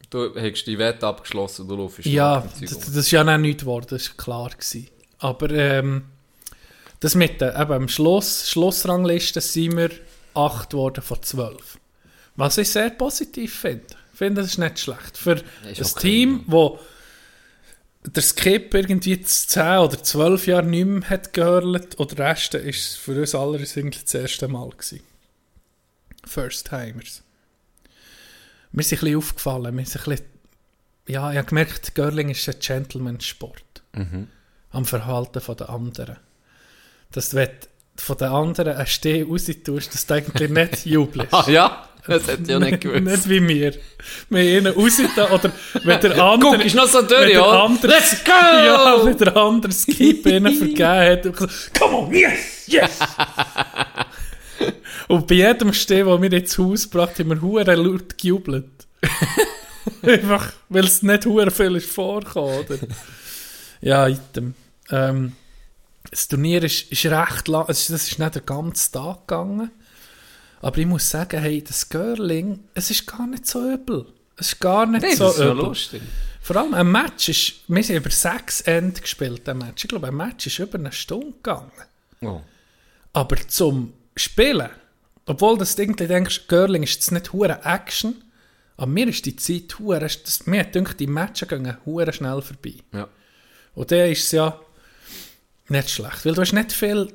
[0.09, 3.63] Du hast die Wette abgeschlossen, du laufst Ja, dem das, das ist ja noch nichts
[3.63, 4.49] geworden, das war klar.
[4.51, 4.87] Gewesen.
[5.19, 6.05] Aber ähm,
[7.01, 9.89] das mit der, eben, am Schluss, Schlussrangliste sind wir
[10.37, 11.79] 8 geworden von 12.
[12.35, 13.85] Was ich sehr positiv finde.
[14.13, 15.17] Ich finde, das ist nicht schlecht.
[15.17, 16.79] Für Ist ein okay, Team, wo
[18.03, 22.97] der Skip irgendwie 10 oder 12 Jahre nicht mehr hat gehört, oder der Rest ist
[22.97, 25.01] für uns alle eigentlich das erste Mal gewesen.
[26.25, 27.23] First Timers.
[28.71, 30.25] Mir ist ein bisschen aufgefallen, mir ist ein bisschen,
[31.07, 33.83] ja, ich habe gemerkt, Girling ist ein Gentleman-Sport.
[33.93, 34.27] Mhm.
[34.71, 36.17] Am Verhalten von den anderen.
[37.11, 37.37] Dass du
[38.01, 41.33] von den anderen einen Steh raus tust, dass du eigentlich nicht jubelst.
[41.33, 43.01] Ah ja, das hätte ich ja nicht gewusst.
[43.01, 43.73] Nicht wie wir.
[44.29, 45.51] Wir haben ihnen rausgetan, oder
[45.83, 46.51] wenn der andere...
[46.51, 47.63] Guck, ist noch so durch, ja?
[47.63, 48.31] andere, Let's go!
[48.65, 51.25] Ja, wenn der andere Skip ihnen vergeben hat.
[51.25, 52.99] Und gesagt, Come on, yes, yes!
[55.07, 58.65] und bei jedem Steh, den wir ins Haus gebracht haben, haben wir hure laut gejubelt.
[60.01, 62.77] Einfach, weil es nicht hure viel ist vorgekommen, oder?
[63.81, 64.53] Ja, item.
[64.89, 65.33] Ähm,
[66.11, 69.71] das Turnier ist, ist recht lang, das ist nicht den ganzen Tag gegangen.
[70.61, 74.05] Aber ich muss sagen, hey, das Girling, es ist gar nicht so übel.
[74.35, 75.55] Es ist gar nicht Nee, so das ist übel.
[75.55, 76.01] lustig.
[76.41, 79.83] Vor allem ein Match ist, wir sind über sechs Ende gespielt, ein Match.
[79.83, 81.71] Ich glaube, ein Match ist über eine Stunde gegangen.
[82.21, 82.41] Oh.
[83.13, 84.69] Aber zum Spielen,
[85.25, 88.23] obwohl das irgendwie denkst, Girling ist jetzt nicht hure Action,
[88.77, 90.07] aber mir ist die Zeit hure,
[90.45, 92.75] mir gedacht, die Matches gehen hure schnell vorbei.
[92.93, 93.07] Ja.
[93.75, 94.59] Und der ist ja
[95.69, 97.07] nicht schlecht, weil du hast nicht viel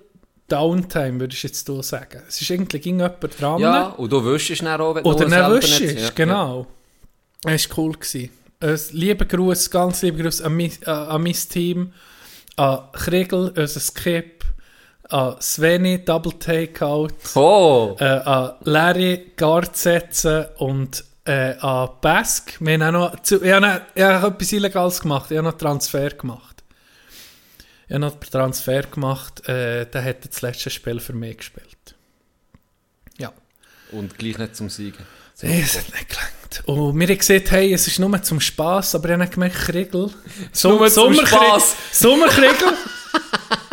[0.49, 2.23] Downtime, würde ich jetzt sagen.
[2.29, 3.61] Es ist irgendwie ging jemand dran.
[3.61, 6.67] ja, und du wischst dann auch, wenn du Oder selber nicht nicht- ist, ja, genau.
[7.43, 7.93] Das war cool.
[7.93, 8.31] Gewesen.
[8.61, 11.93] Ein lieber Gruß, ganz lieber Gruß an mein, äh, an mein Team,
[12.57, 14.45] an Kriegel, unser Skip,
[15.09, 17.41] an Sveni, Double Takeout, Ja.
[17.41, 22.57] Oh, äh, an Larry, Guard setzen und äh, an Bask.
[22.61, 25.57] Wir haben auch noch, ich habe, noch- ich habe etwas Illegales gemacht, ich habe noch
[25.59, 26.52] Transfer gemacht.
[27.93, 31.95] Ich habe noch einen Transfer gemacht, äh, der hat das letzte Spiel für mich gespielt.
[33.19, 33.31] Ja.
[33.91, 35.05] und gleich nicht zum Siegen.
[35.43, 36.63] Nee, es hat nicht gelangt.
[36.65, 39.57] Und wir haben gesehen, hey, es ist nur zum Spass, aber ich habe nicht gemerkt,
[39.57, 40.09] Kriegel.
[40.53, 41.77] Som nur zum Sommerkrieg- Spass.
[41.93, 42.73] Sommerkriegel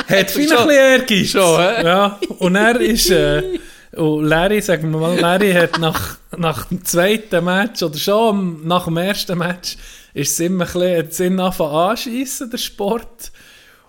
[0.09, 1.27] hat viel ein bisschen Ehrgeiz.
[1.29, 1.83] Schon, hä?
[1.85, 3.57] Ja, und er ist, äh,
[3.93, 8.83] und Larry, sagen wir mal, Larry hat nach, nach dem zweiten Match, oder schon nach
[8.83, 9.77] dem ersten Match,
[10.13, 13.31] ist es immer ein bisschen, ihn angefangen anschiessen, der Sport.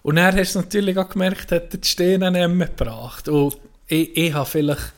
[0.03, 3.29] Und er hast du natürlich auch gemerkt, hat er die Steine nicht mehr gebracht.
[3.29, 4.93] Und ich, ich habe vielleicht,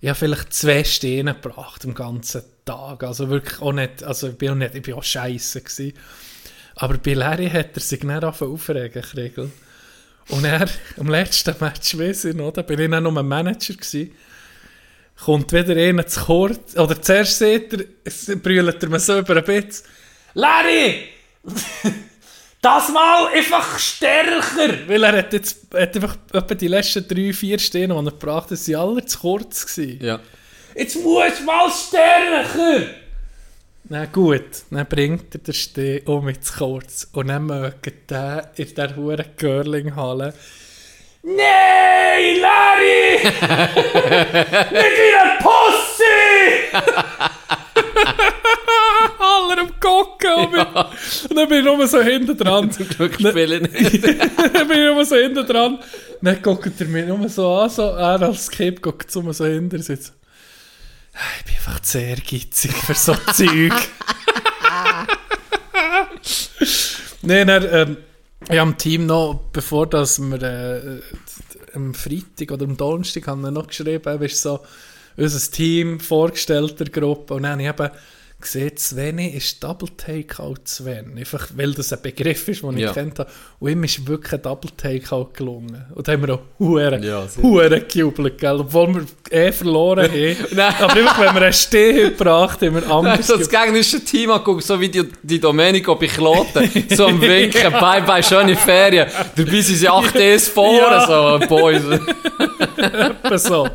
[0.00, 3.02] ich habe vielleicht zwei Steine gebracht am ganzen Tag.
[3.02, 5.94] Also wirklich auch nicht, also ich bin auch nicht, ich bin auch scheisse gewesen.
[6.76, 9.50] Aber bei Larry hat er sich nicht aufregen, Kriegel.
[10.28, 13.74] Und er, am letzten Match, weiss ich noch, da bin ich auch noch ein Manager
[13.74, 14.12] gewesen,
[15.24, 19.44] kommt wieder einer zu kurz, oder zuerst sieht er, brüllt er mir so über ein
[19.44, 19.84] Bitz,
[20.34, 21.04] Larry!
[22.62, 24.88] Das Mal einfach stärker!
[24.88, 28.50] Weil er hat jetzt hat einfach etwa die letzten drei, vier Stehen, die er gebracht
[28.50, 30.04] hat, sind alle zu kurz gewesen.
[30.04, 30.20] Ja.
[30.74, 32.86] Jetzt muss mal stärker!
[33.88, 37.08] Na gut, dann bringt er den Steh um jetzt kurz.
[37.12, 40.34] Und dann mögt der in der hohen Curling-Halle.
[41.22, 43.18] Nein, Larry!
[43.22, 45.96] Nicht wie ein Pussy!
[49.50, 50.34] Alle am Gucken.
[50.34, 52.70] Und, mich- und dann bin ich nur so hinten dran.
[52.96, 54.04] Glück spiele nicht.
[54.04, 55.78] dann bin ich nur so hinten dran.
[56.22, 59.78] Dann guckt er mich nur so an, so, er als Skip guckt so, so hinter
[59.82, 63.72] so, «Ah, ich bin einfach zu ehrgeizig für so Zeug.
[67.22, 67.96] Nein, dann, ähm,
[68.48, 71.00] ich habe dem Team noch, bevor das wir äh,
[71.74, 74.60] am Freitag oder am Donnerstag haben wir noch geschrieben, ist so
[75.16, 77.90] unser Team vorgestellt der Gruppe und dann habe ich eben
[78.46, 81.18] gesehen, Sveni ist Double Takeout Sven.
[81.18, 82.92] Einfach, weil das ein Begriff ist, den ich Ja.
[82.92, 83.30] kennt habe.
[83.58, 85.84] Und ihm ist wirklich ein Double Takeout gelungen.
[85.94, 87.26] Und da haben wir auch Huren, Ja.
[87.42, 88.60] Huren gejubelt, gell?
[88.60, 90.36] Obwohl wir eh verloren haben.
[90.54, 90.74] Nein.
[90.80, 94.30] Aber einfach, wenn wir einen Steh gebracht haben, haben wir anders Also das gegnerische Team
[94.30, 99.08] anguckt, so wie die, die Domenico bei Kloten, so am Winken, bye bye, schöne Ferien.
[99.36, 101.38] Dabei sind sie 8 Ds vor, Ja.
[101.40, 101.82] so, Boys.
[103.22, 103.38] gejubelt.
[103.38, 103.68] so.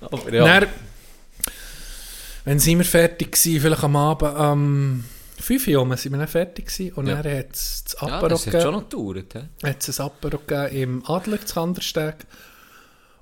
[0.00, 0.44] Aber ja.
[0.60, 0.68] Dann,
[2.44, 5.04] wenn sind wir fertig gewesen, vielleicht am Abend, am
[5.40, 6.92] 5 Uhr sind wir dann fertig gewesen.
[6.94, 7.22] Und Ja.
[7.22, 8.62] dann hat es das ja, Apero das hat gegeben.
[8.62, 9.34] schon noch gedauert.
[9.62, 12.14] hat es ein Apero gegeben im Adler zu Kandersteg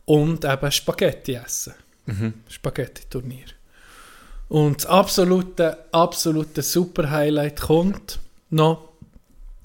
[0.04, 1.74] und eben Spaghetti essen.
[2.48, 3.46] Spaghetti-Turnier.
[4.48, 8.18] Und das absolute, absolute Super-Highlight kommt
[8.50, 8.88] noch,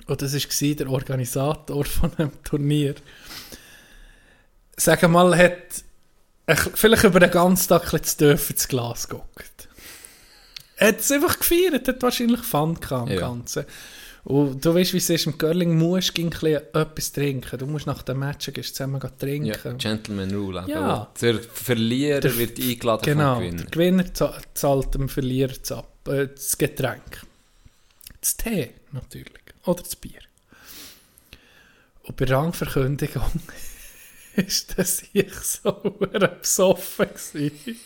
[0.06, 2.96] und das war der Organisator von dem Turnier.
[4.78, 5.84] Sagen wir mal, hat
[6.56, 9.68] vielleicht über den ganzen Tag ein zu tief ins Glas geguckt.
[10.78, 13.20] Er hat es einfach gefeiert, hat wahrscheinlich Fun gehabt am Ja.
[13.20, 13.66] Ganzen.
[14.24, 16.28] Und du weißt, wie es ist, im Curling musst du
[16.74, 17.58] etwas trinken.
[17.58, 19.46] Du musst nach dem Match gehst zusammen trinken.
[19.64, 20.66] Ja, Gentleman Rule.
[20.68, 21.10] Ja.
[21.22, 23.70] Der Verlierer Der- wird eingeladen Genau, vom der Gewinner.
[23.72, 25.72] Gewinner za- zahlt dem Verlierer das,
[26.14, 27.22] äh, das Getränk.
[28.20, 29.32] Das Tee natürlich.
[29.66, 30.20] Oder das Bier.
[32.04, 33.24] Und bei der Rangverkündigung
[34.48, 35.72] ist das ich so
[36.42, 37.80] besoffen gewesen,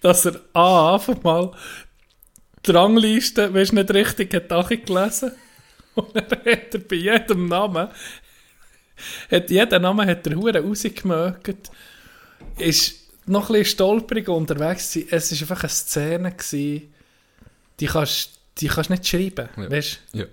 [0.00, 1.52] dass er A, einfach mal
[2.66, 5.32] die Rangliste, weißt nicht richtig hat gelesen
[5.94, 7.88] Und dann hat er bei jedem Namen,
[9.30, 11.70] hat jeden Namen hat er hure rausgemögt
[12.56, 12.94] ist
[13.26, 15.08] noch ein bisschen stolperig unterwegs gewesen.
[15.10, 16.94] Es war einfach eine Szene, gewesen,
[17.80, 19.70] die kannst die kannst nicht schreiben, Ja.
[19.70, 20.24] weißt Ja.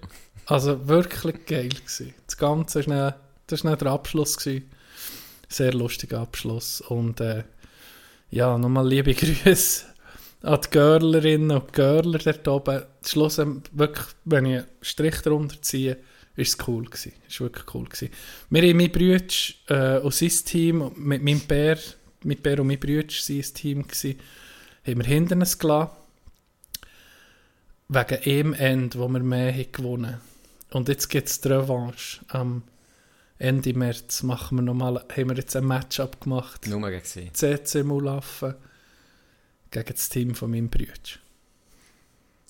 [0.47, 2.13] Also wirklich geil gewesen.
[2.25, 3.13] Das Ganze ist dann,
[3.47, 4.69] das war dann der Abschluss gewesen.
[5.55, 7.45] Sehr lustiger Abschluss und äh,
[8.29, 9.85] ja, nochmal liebe Grüße
[10.41, 12.83] an die Görlerinnen und Görler dort oben.
[13.05, 15.95] Schluss, wirklich, wenn ich einen Strich darunter ziehe,
[16.35, 17.13] ist es cool gewesen.
[17.25, 18.09] Ist wirklich cool gewesen.
[18.49, 19.33] Wir haben mein Bruder
[19.69, 21.77] äh, und sein Team, mit meinem Bär,
[22.23, 24.19] mit Bär und mein Bruder sein Team gewesen,
[24.85, 25.91] haben wir hinter uns gelassen.
[27.87, 30.17] Wegen dem End, wo wir mehr haben gewonnen
[30.71, 32.19] Und jetzt gibt es die Revanche.
[32.27, 32.63] Am
[33.37, 36.67] Ende März machen wir nochmal, haben wir jetzt ein Matchup gemacht.
[36.67, 37.31] Nur gegen sie.
[37.33, 38.55] CC Mulaffen
[39.71, 40.91] gegen das Team von meinem Bruder.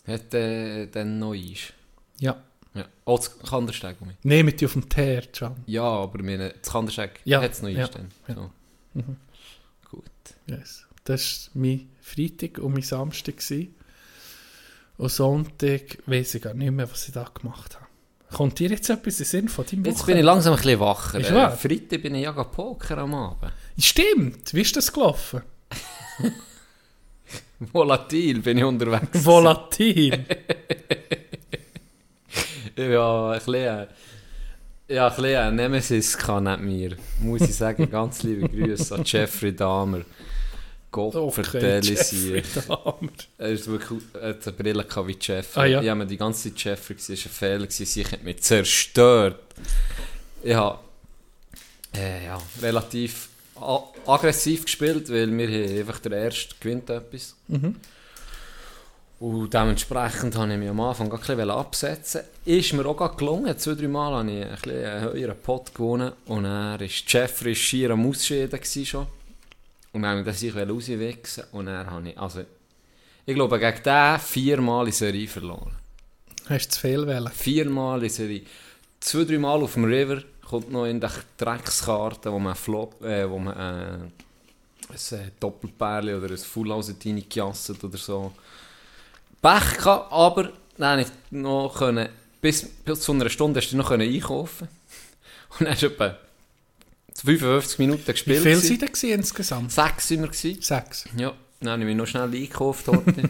[0.05, 1.73] Hat äh, dann noch Eis?
[2.19, 2.41] Ja.
[2.75, 2.87] Ja.
[3.05, 3.99] Oh, das Kandersteg.
[4.01, 4.15] mich.
[4.23, 5.55] Nehmen die auf dem Teer, Can.
[5.65, 8.11] Ja, aber meine, das Kandersteg Ja, hat es noch ja, dann.
[8.27, 8.35] ja.
[8.35, 8.51] So.
[8.93, 9.15] Mhm.
[9.89, 10.03] Gut.
[10.45, 10.85] Yes.
[11.05, 13.37] Das war mein Freitag und mein Samstag.
[13.37, 13.73] Gewesen.
[14.97, 17.84] Und Sonntag weiß ich gar nicht mehr, was ich da gemacht habe.
[18.35, 21.19] Kommt dir jetzt etwas in Sinn von deinem Jetzt bin ich langsam ein bisschen wacher.
[21.21, 21.51] Ist Äh, wahr?
[21.55, 23.53] Freitag bin ich ja Poker am Abend.
[23.79, 25.41] Stimmt, wie ist das gelaufen?
[27.71, 29.23] Volatil bin ich unterwegs.
[29.25, 30.25] Volatil.
[32.77, 33.87] Ja, ein bisschen, äh,
[34.89, 36.97] ja, ein bisschen ein Nemesis kann nicht mir.
[37.21, 40.01] Muss ich sagen, ganz liebe Grüße an Jeffrey Dahmer.
[40.95, 42.43] Gott vertelle Jeffrey sie.
[43.37, 45.61] Er ist wirklich eine Brille gehabt wie Jeffrey.
[45.61, 45.81] Ah, ja.
[45.81, 47.85] Ich habe mir die ganze Zeit Jeffrey gesehen, es war ein Fehler, gewesen.
[47.85, 49.41] sie hat mich zerstört.
[50.41, 50.79] Ich habe
[51.97, 53.27] äh, ja, relativ
[54.07, 57.35] aggressiv gespielt, weil wir haben einfach der Erste gewinnt etwas.
[57.49, 57.75] Mhm.
[59.19, 62.21] Und dementsprechend habe ich mich am Anfang gar ein absetzen.
[62.45, 63.57] Ist mir auch gelungen.
[63.57, 66.13] Zwei, drei Mal habe ich ein einen höheren Pot gewonnen.
[66.25, 69.07] Und er war Jeffrey schier am Ausscheiden schon.
[69.95, 71.45] Und dann wollte ich sich rauswichsen.
[71.53, 72.41] Und dann habe ich, also,
[73.25, 75.71] ich glaube, gegen den viermal in Serie verloren.
[76.49, 77.29] Hast du zu viel wählen?
[77.29, 78.41] Viermal in Serie.
[78.99, 83.29] Zwei, drei Mal auf dem River kommt noch in die Dreckskarte, wo man, Flop, äh,
[83.29, 88.33] wo man äh, ein äh, Doppelpärli oder ein Fullhausen-Tini gejasset oder so.
[89.41, 92.09] Pech gehabt, aber dann ich noch können,
[92.41, 94.67] bis, bis zu einer Stunde hast du noch können einkaufen
[95.51, 96.17] Und dann hast du etwa
[97.23, 98.41] 55 Minuten Wie gespielt.
[98.41, 98.67] viel gewesen.
[98.67, 99.71] sind da gewesen insgesamt?
[99.71, 100.27] Sechs sind wir.
[100.27, 100.61] Gewesen.
[100.61, 101.05] Sechs.
[101.15, 103.29] Ja, dann habe ich mich noch schnell eingekauft heute.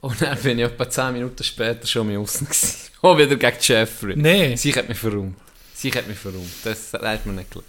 [0.00, 2.48] Und dann bin ich etwa 10 Minuten später schon mal außen.
[3.02, 4.16] Auch wieder gegen Jeffrey.
[4.16, 4.56] Nein.
[4.56, 5.36] Sie hat mich verräumt.
[5.74, 6.50] Sie hat mich verräumt.
[6.64, 7.68] Das, hat mir nicht geglaubt.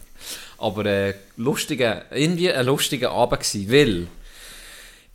[0.57, 4.07] Aber äh, lustiger, irgendwie ein lustiger Abend gewesen, weil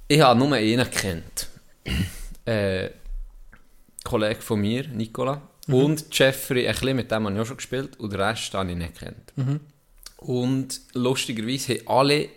[0.07, 1.49] ich habe nur einen gekannt.
[2.45, 2.91] äh, ein
[4.05, 7.99] Kollege von mir, Nicola, und Jeffrey, ein bisschen mit dem habe ich auch schon gespielt,
[8.01, 9.33] und den Rest habe ich nicht gekannt.
[10.17, 12.29] Und lustigerweise haben alle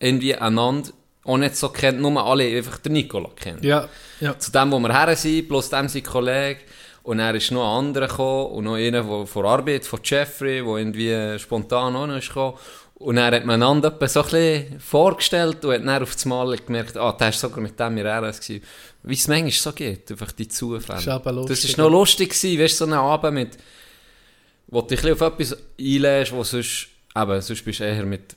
[0.00, 0.90] irgendwie einander
[1.24, 3.62] auch nicht so kennt, nur alle einfach den Nicola kennt.
[3.62, 3.88] Ja,
[4.20, 4.38] ja.
[4.38, 6.60] Zu dem, wo wir her sind, plus dem sein Kollege.
[7.02, 10.62] Und dann ist noch ein anderer gekommen und noch einer der von Arbeit, von Jeffrey,
[10.62, 12.58] der irgendwie spontan auch noch ist gekommen.
[12.98, 16.24] Und dann hat man einander etwa so ein bisschen vorgestellt und hat dann auf das
[16.24, 18.64] Mal gemerkt, ah, der war sogar mit dem in RS gewesen.
[19.04, 20.96] Wie es manchmal so geht, einfach die Zufälle.
[20.96, 23.58] Das ist aber lustig, Das ist noch lustig gewesen, weißt du, so einen Abend mit,
[24.66, 28.04] wo du dich ein bisschen auf etwas einlässt, wo sonst, eben, sonst bist du eher
[28.04, 28.36] mit,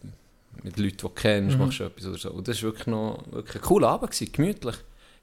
[0.62, 2.32] mit Leuten, die du kennst, machst du etwas oder so.
[2.32, 4.76] Und das war wirklich noch wirklich ein cooler Abend, gewesen, gemütlich.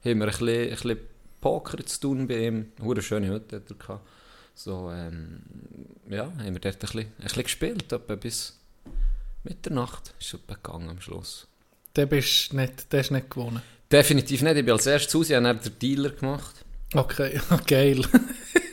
[0.03, 0.97] Haben wir ein bisschen, ein bisschen
[1.39, 2.73] Poker zu tun bei ihm.
[2.81, 4.07] Eine schöne Hütte hat er gehabt.
[4.53, 5.39] So, ähm,
[6.09, 8.58] ja, haben wir dort ein bisschen, ein bisschen gespielt, etwa bis
[9.43, 11.47] Mitternacht ist es etwa gegangen am Schluss.
[11.95, 13.61] Der bist nicht, der ist nicht gewonnen.
[13.91, 16.65] Definitiv nicht, ich bin als erstes raus, ich habe den Dealer gemacht.
[16.93, 18.05] Okay, geil.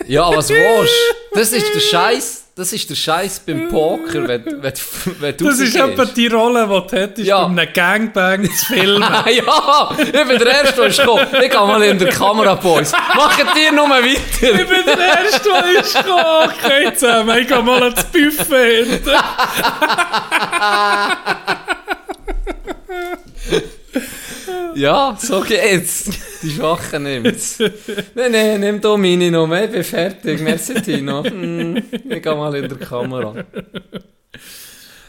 [0.07, 0.93] Ja, was willst
[1.33, 1.39] du?
[1.39, 4.73] Das ist der Scheiß, das ist der Scheiß beim Poker, wenn, wenn,
[5.21, 7.43] wenn du Das ist etwa die Rolle, die du hättest, Ja.
[7.45, 9.03] um einen Gangbang zu filmen.
[9.03, 11.27] Ah, ja, ich bin der Erste, der ist gekommen.
[11.35, 12.93] Ich gehe mal in der Kamera, Boys.
[12.93, 14.17] Macht ihr nur weiter.
[14.41, 16.51] ich bin der Erste, der ist gekommen.
[16.65, 17.39] Okay, zusammen.
[17.41, 19.11] Ich gehe mal ans Buffet hinten.
[24.77, 26.11] Ja, so geht's.
[26.43, 27.59] Die Schwachen nimmt's.
[28.15, 30.41] nein, nein, nimm da meine Nummer, ich bin fertig.
[30.41, 31.25] Merci, Tino.
[31.25, 33.45] Hm, ich geh mal in der Kamera.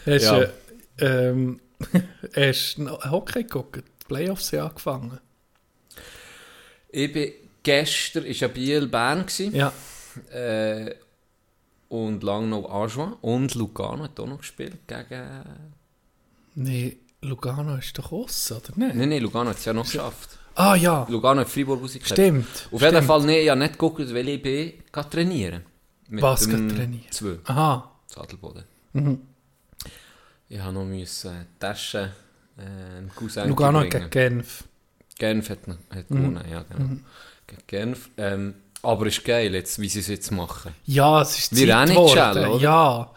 [0.06, 0.40] Hast Ja.
[0.40, 0.52] du
[1.00, 1.60] ähm,
[2.34, 2.78] hast
[3.10, 3.76] Hockey geguckt?
[4.02, 5.18] Die Playoffs haben angefangen.
[6.90, 9.54] Ich bin gestern, ist ja Biel Bern gewesen.
[9.54, 9.72] Ja.
[10.32, 10.94] Äh,
[11.88, 13.16] und Langnau Ajoie.
[13.20, 15.44] Und Lugano hat auch noch gespielt gegen...
[16.54, 18.94] Nee, Lugano ist doch aus, oder nicht?
[18.94, 20.30] Nein, nein, Lugano hat es ja noch geschafft.
[20.54, 22.10] Ah ja, Lugano hat Freiburg rausgekehrt.
[22.12, 22.46] stimmt.
[22.72, 23.06] Auf jeden stimmt.
[23.06, 25.62] Fall, nee, ich habe nicht geguckt, weil ich bin gegangen trainieren.
[26.08, 27.10] Mit Was gegangen trainieren?
[27.10, 27.90] Zwei, Aha.
[28.06, 28.64] Sadelboden.
[28.92, 29.20] Mhm.
[30.48, 32.12] Ich habe noch müssen die Tasche
[32.56, 33.90] äh, dem Cousin Lugano Mhm.
[33.90, 34.64] gegen Genf.
[35.18, 35.58] Genf hat,
[35.94, 36.90] hat gewonnen, ja genau.
[37.46, 38.10] Gegen Genf.
[38.16, 40.72] Ähm, aber ist geil, jetzt, wie sie es jetzt machen.
[40.86, 42.60] Ja, es ist Wir Zeit geworden.
[42.60, 43.10] Ja.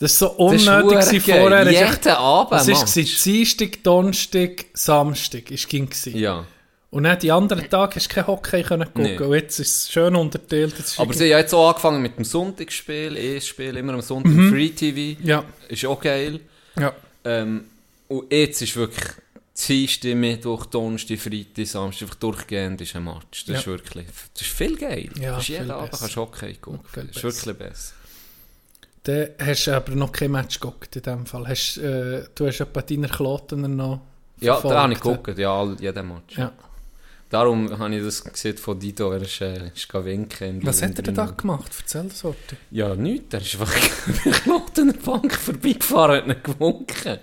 [0.00, 1.40] Das ist so Das unnötig geil.
[1.40, 1.60] vorher.
[1.66, 2.76] Es ist echt- Jeden Abend, Es Mann.
[2.76, 2.86] war
[3.24, 5.50] Dienstag, Donnerstag, Samstag.
[5.50, 5.88] Ist ging.
[6.12, 6.44] Ja,
[6.90, 9.02] Und dann die anderen Tage hast du kein Hockey können gucken.
[9.02, 9.18] Nee.
[9.18, 10.74] Und jetzt ist es schön unterteilt.
[10.96, 14.50] Aber sie haben jetzt auch angefangen mit dem Sonntagsspiel, E-Spiel, immer am Sonntag Mhm.
[14.50, 15.20] Free TV.
[15.22, 16.40] ja, Ist auch geil.
[16.78, 16.92] ja.
[17.24, 17.64] Ähm,
[18.06, 19.04] und jetzt ist wirklich
[19.54, 23.44] Dienstag, Mittwoch, Donnerstag, Freitag, Samstag, einfach durchgehend ist ein Match.
[23.44, 23.58] Das Ja.
[23.58, 25.10] ist wirklich, das ist viel geil.
[25.20, 26.00] Ja, das ist jeden Abend besser.
[26.02, 26.80] kannst du Hockey gucken.
[26.94, 27.46] Das ist besser.
[27.46, 27.92] wirklich besser.
[29.08, 31.48] Dann hast du aber noch kein Match geguckt in dem Fall.
[31.48, 34.00] Hast, äh, du hast etwa deiner Klotener noch
[34.40, 36.36] Ja, da habe ich geguckt, ja, jeden Match.
[36.36, 36.52] Ja.
[37.30, 40.60] Darum habe ich das gesehen von Dido, er ist, äh, ist winken.
[40.64, 41.70] Was hat er denn da gemacht?
[41.78, 42.56] Erzähl das heute.
[42.70, 43.34] Ja, nichts.
[43.34, 43.74] Er ist einfach
[44.78, 47.18] an der Bank vorbeigefahren und hat nicht gewunken.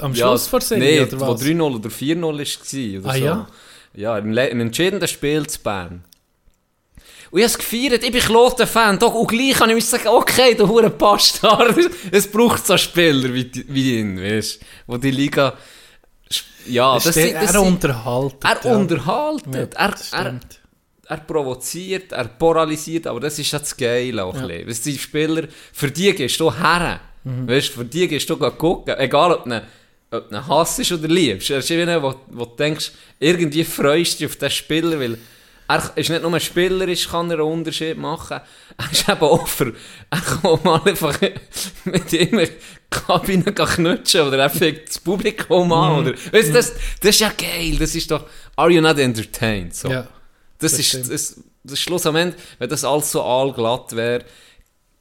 [0.00, 1.42] Am Ja, Schluss vor Serie, Nee, oder wo was?
[1.42, 3.00] 3-0 oder 4-0 war.
[3.00, 3.24] Oder Ah, so.
[3.24, 3.48] ja?
[3.94, 6.04] Ja, im, im entscheidenden Spiel zu Bern.
[7.30, 8.98] Und ich habe es gefeiert, ich bin Kloten-Fan.
[8.98, 11.76] Doch, und gleich kann ich mir sagen, okay, du hure Bastard.
[12.10, 15.54] Es braucht so Spieler wie, wie ihn, weißt du, wo die Liga...
[16.66, 18.44] Ja, Das das, ist das er unterhaltet.
[18.44, 18.76] Er ja.
[18.76, 20.40] unterhaltet, Ja, er, er,
[21.06, 24.34] er provoziert, er paralysiert, aber das ist ja das Geile auch.
[24.34, 24.46] Ja.
[24.46, 24.64] Ja.
[24.64, 27.00] Du, die Spieler, für die gehst du her.
[27.24, 27.48] Mhm.
[27.48, 28.94] Weißt, für die gehst du gucken.
[28.98, 29.62] Egal, ob du
[30.10, 31.50] ob du hassest oder liebst.
[31.50, 34.98] Er ist wie einer, wo, wo du denkst, irgendwie freust du dich auf diesen Spieler,
[34.98, 35.18] weil
[35.68, 38.40] er ist nicht nur ein Spieler, ist, kann er einen Unterschied machen.
[38.78, 39.74] Er ist eben für,
[40.10, 41.20] er kann mal einfach
[41.84, 42.48] mit ihm in
[42.88, 45.92] Kabine knutschen oder er fängt das Publikum an.
[45.92, 45.98] Mhm.
[45.98, 48.26] Oder, weißt, das, das ist ja geil, das ist doch,
[48.56, 49.74] are you not entertained?
[49.74, 49.90] So.
[49.90, 50.08] Ja.
[50.58, 54.24] Das, Das ist das, das Schlussendlich, wenn das alles so allglatt wäre,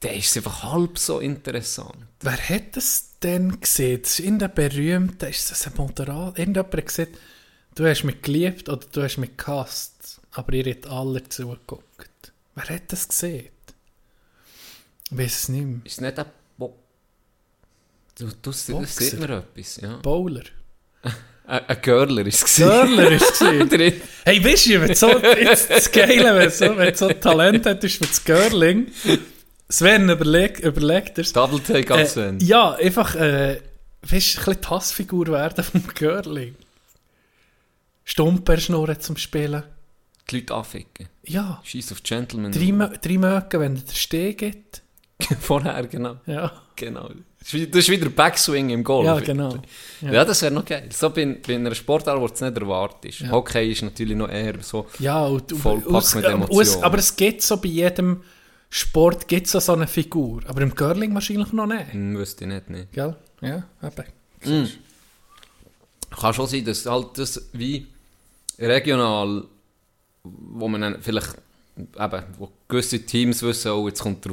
[0.01, 1.95] dann ist es einfach halb so interessant.
[2.21, 4.01] Wer hat das denn gesehen?
[4.01, 6.37] Das ist in der berühmten, ist das ein Moderat?
[6.37, 7.17] Irgendjemand hat gesagt,
[7.75, 9.96] du hast mich geliebt oder du hast mich gehasst,
[10.31, 12.31] aber ihr habt alle zugeguckt.
[12.55, 13.49] Wer hat das gesehen?
[15.11, 15.79] Ich weiß es nicht mehr.
[15.85, 16.25] Ist nicht ein
[16.57, 16.75] Bo
[18.17, 19.97] Du, du, sieht mir etwas, ja.
[19.97, 20.43] Bowler.
[21.47, 22.55] Ein, Görler ist es.
[22.57, 23.93] Görler ist es.
[24.25, 25.07] Hey, weißt du, wenn so,
[25.39, 28.87] jetzt das Geile, wenn so, wenn so Talent hat, ist für das Girling.
[29.69, 31.31] Sven, überleg, überlegt er's.
[31.31, 32.39] Double Take Äh, ab Sven.
[32.39, 33.61] ja, einfach, äh,
[34.01, 36.55] weißt du, ein bisschen die Hassfigur werden vom Girling.
[38.03, 39.63] Stumperschnurren zum Spielen.
[40.29, 41.07] Die Leute anficken.
[41.23, 42.51] Ja, Scheiß auf Gentleman.
[42.51, 44.81] drei, Mö- drei Mögen, wenn er den Steh gibt.
[45.39, 46.17] Vorher, genau.
[46.25, 47.09] Ja, genau.
[47.39, 49.05] Das ist ist wieder Backswing im Golf.
[49.05, 49.57] ja genau.
[50.01, 50.89] Ja, das wäre noch geil.
[50.91, 53.21] So bei, bei einer Sportart, wo es nicht erwartest.
[53.21, 53.31] Ja.
[53.31, 54.87] Hockey ist natürlich noch eher so...
[54.99, 56.59] Ja, und, Vollpackt aus- mit Emotionen.
[56.61, 58.21] aus- aber es gibt so bei jedem
[58.69, 60.41] Sport gibt's so, so eine Figur.
[60.45, 61.93] Aber im Girling wahrscheinlich noch nicht.
[61.93, 62.91] Hm, wüsste ich nicht, nicht.
[62.91, 63.15] Gell?
[63.41, 64.63] Ja, eben.
[64.63, 64.67] Mm.
[66.19, 67.87] Kann schon sein, dass halt das wie
[68.59, 69.45] regional,
[70.53, 71.35] wo man dann vielleicht
[71.77, 74.31] eben, wo gewisse Teams wissen, oh, jetzt kommt der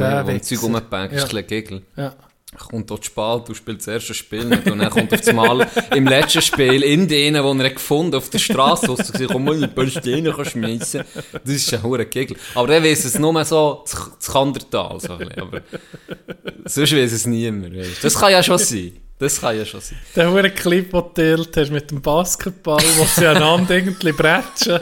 [0.00, 0.42] Ja, der wo ein.
[0.42, 1.28] Zeug rumgebankt ist, Ja.
[1.42, 1.82] Gegel.
[1.96, 2.14] Ja.
[2.56, 5.68] Kommt dort Spalt, du spielst das erste Spiel nicht und dann kommt auf das Mal
[5.94, 9.30] im letzten Spiel in denen, wo er hat gefunden auf der Straße, wo du gesagt
[9.30, 11.04] komm mal, ein paar Steine kannst schmeißen.
[11.44, 12.38] Das ist ein hoher Gegel.
[12.54, 15.12] Aber der weiss es nur so, das Kandertal, so.
[15.12, 15.60] Aber
[16.64, 18.02] sonst weiss es niemand, weißt.
[18.02, 18.92] Das kann ja schon sein.
[19.20, 19.98] Das kann ja schon sein.
[20.14, 24.78] Der hure Clip, den du geteilt hast mit dem Basketball, wo sie einander irgendwie bretschen.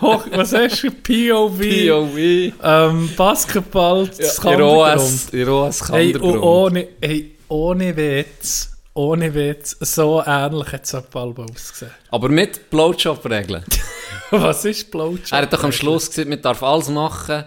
[0.00, 0.90] Hoch, was hast du?
[0.92, 1.58] POV?
[1.58, 2.52] POV.
[2.62, 5.00] Ähm, Basketball, das Ja, Kandergrund.
[5.00, 6.34] OS, in OS Hey, Kandergrund.
[6.36, 11.90] und ohne, hey, ohne Witz, ohne Witz, so ähnlich hat es Ball ausgesehen.
[12.12, 13.64] Aber mit Blowjob-Regeln.
[14.30, 15.32] Was ist Blowjob?
[15.32, 17.44] er hat doch am Schluss gesagt, man darf alles machen,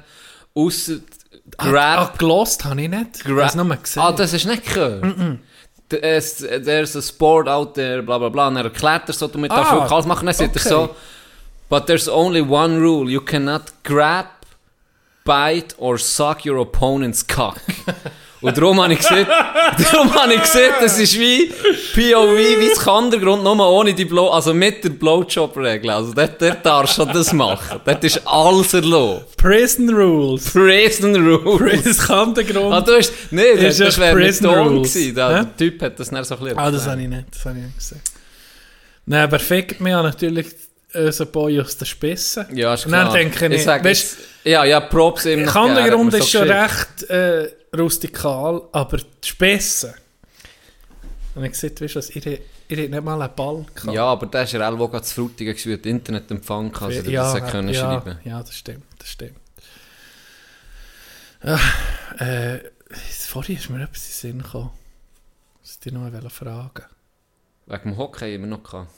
[0.53, 0.95] ausser
[1.57, 1.99] Ah, Grab.
[1.99, 3.19] ah, gelost habe ich nicht.
[3.19, 4.01] Ich habe es nur gesehen.
[4.01, 5.03] Ah, das du nicht gehört?
[5.89, 8.47] There's, there's a sport out there, bla bla bla.
[8.47, 10.25] Und er erklärt er so, du mit Ah, darfst wirklich alles machen.
[10.25, 10.69] Dann sagt er okay.
[10.69, 10.95] so,
[11.69, 13.09] but there's only one rule.
[13.09, 14.27] You cannot grab,
[15.23, 17.59] bite or suck your opponent's cock.
[18.45, 19.27] Und darum habe ich gesehen,
[19.91, 21.47] darum habe ich gesehen, das ist wie
[21.93, 25.89] POV, wie das Kandergrund, nur ohne die Blow, also mit der Blowjob-Regel.
[25.89, 27.79] Also dort, dort darfst du das machen.
[27.83, 29.35] Dort ist alles erlaubt.
[29.37, 30.51] Prison Rules.
[30.51, 31.83] Prison Rules.
[31.83, 32.73] Das kann der Grund.
[32.73, 35.15] Ah, du hast, nee, das, das wäre nicht Ton gewesen.
[35.15, 37.57] Der, der Typ hat das nicht so bisschen Ah, das habe ich nicht, das habe
[37.57, 38.01] ich nicht gesehen.
[39.07, 40.47] Nein, aber fickt mich ja natürlich
[40.93, 42.45] unser Boy aus den Spissen.
[42.55, 43.13] Ja, ist Und dann klar.
[43.17, 45.45] denke ich, sag weißt- jetzt- ja, ja, Props ihm.
[45.45, 49.93] Kandergrund ist schon recht äh, rustikal, aber die Spissen.
[51.35, 52.39] Und ich gesagt, weißt du was, ihr, ihr
[52.77, 53.93] habt nicht mal einen Ball gehabt.
[53.93, 57.33] Ja, aber der ist ja auch gerade zu Frutigen gewesen, hat Internetempfang gehabt, also ja,
[57.33, 58.19] das können ja, schreiben.
[58.23, 59.39] ja, das stimmt, das stimmt.
[61.43, 61.59] Ja,
[62.17, 62.59] äh,
[63.27, 64.71] vorhin ist mir etwas in den Sinn gekommen.
[65.61, 66.85] Was ich dich noch fragen
[67.67, 68.91] Wegen dem Hockey wir noch gehabt.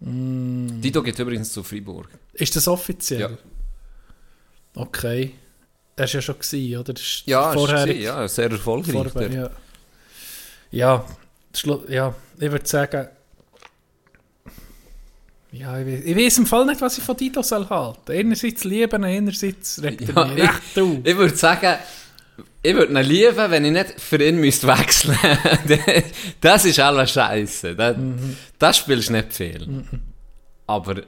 [0.00, 0.80] Mm.
[0.80, 2.08] Dido geht übrigens zu Freiburg.
[2.32, 3.20] Ist das offiziell?
[3.20, 3.30] Ja.
[4.74, 5.34] Okay.
[5.96, 6.92] Er war ja schon, gewesen, oder?
[6.92, 9.12] Das ist Ja, vorher, ist ja, sehr erfolgreich.
[9.12, 9.50] vorher, ja.
[10.70, 11.04] Ja,
[11.88, 13.08] ja, ich würde sagen,
[15.52, 18.10] ja, ich, weiss- ich weiß im Fall nicht, was ich von Dido soll halten.
[18.10, 20.96] Einerseits lieben, einerseits regt Ja, mich ich- recht auf.
[21.04, 21.76] Ich würde sagen,
[22.60, 26.02] ich würde ihn lieben, wenn ich nicht für ihn müsste wechseln müsste.
[26.40, 27.76] das ist alles scheiße.
[27.76, 28.36] Das, Mhm.
[28.58, 29.84] das spielst du nicht viel.
[30.66, 31.02] Aber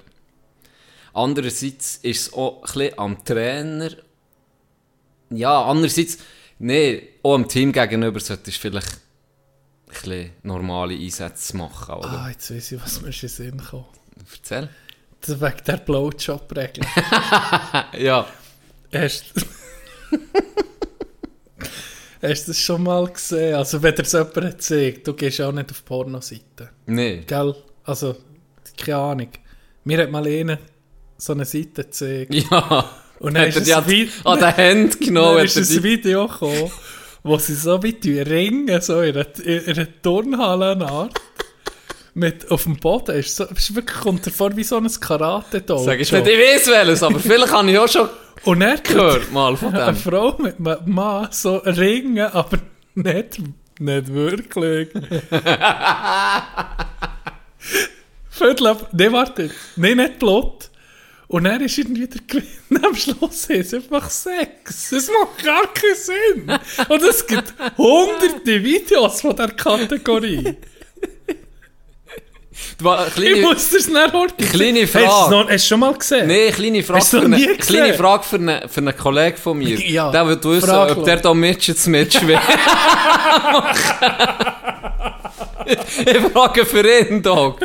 [1.12, 3.90] andererseits ist es auch ein bisschen am Trainer.
[5.30, 6.18] Ja, andererseits,
[6.58, 11.94] nee, auch am Team gegenüber solltest du vielleicht ein bisschen normale Einsätze machen.
[11.94, 12.10] Oder?
[12.10, 13.86] Ah, jetzt weiß ich, was mir in den Sinn kommt.
[14.32, 14.68] Erzähl.
[15.20, 16.84] Das ist wegen der Blowjob-Regel.
[17.98, 18.26] Ja.
[18.92, 19.24] Hast
[22.22, 23.54] Hast du das schon mal gesehen?
[23.54, 26.70] Also, wenn dir das jemand zeigt, du gehst auch nicht auf Pornoseiten.
[26.86, 27.22] Nee.
[27.26, 27.54] Gell?
[27.84, 28.16] Also,
[28.76, 29.28] keine Ahnung.
[29.84, 30.58] Mir hat mal einer
[31.18, 32.34] so eine Seite gezeigt.
[32.34, 32.90] Ja.
[33.18, 35.36] Und dann ist er an- Vi- an den Händen genommen.
[35.38, 36.70] Dann ist er ein die- Video gekommen,
[37.22, 41.12] wo sie so wie die ringen, so in einer, in einer Turnhallenart.
[42.14, 45.58] Mit auf dem Boden ist so, ist wirklich kommt dir vor wie so ein karate
[45.58, 45.84] -Dojo.
[45.84, 48.08] Sag ich nicht, ich weiß welches, aber vielleicht habe ich auch schon
[48.44, 49.96] Und er gehört mal von eine dem.
[49.96, 52.58] Frau mit einem Mann so ringen, aber
[52.94, 53.38] nicht,
[53.78, 54.88] nicht wirklich.
[58.30, 60.70] Viertel ab, nee, warte, nee, nicht Blut.
[61.28, 62.84] Und er ist irgendwie der Gewinn.
[62.84, 64.90] Am Schluss ist es einfach Sex.
[64.90, 66.58] Das macht gar keinen Sinn.
[66.88, 70.54] Und es gibt hunderte Videos von der Kategorie.
[72.78, 75.46] Ich Kleine, muss das nicht heute Kleine Hast du Frage.
[75.48, 76.26] es hast du schon mal gesehen?
[76.26, 77.58] nee, kleine Frage, Hast du noch eine, nie gesehen?
[77.60, 79.78] kleine Frage für einen, für einen Kollegen von mir.
[79.80, 82.40] Ja, der will wissen, frag ob der da Midgets mitschwimmt.
[85.66, 87.60] ich frage für ihn, Dog.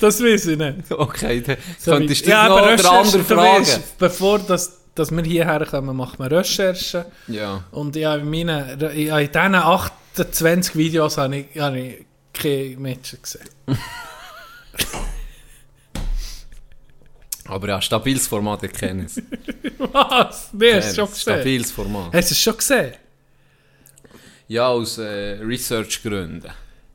[0.00, 0.90] Das weiß ich nicht.
[0.90, 3.60] Okay, dann So könntest du ja, noch aber der Recherche, andere fragen.
[3.60, 7.04] weisst, bevor das, dass wir hierher kommen, machen wir Recherchen.
[7.26, 7.64] Ja.
[7.72, 13.18] Und ja, in, meinen, ja, in diesen 28 Videos habe ich, habe ich keine Menschen
[13.22, 13.48] gesehen.
[17.46, 19.16] Aber ja, stabiles Format, ich kenne es.
[19.78, 20.50] Was?
[20.52, 21.20] Nee, hast du es schon gesehen?
[21.22, 22.12] Stabiles Format.
[22.12, 22.92] Hast du es schon gesehen?
[24.48, 26.50] Ja, aus äh, Research-Gründen.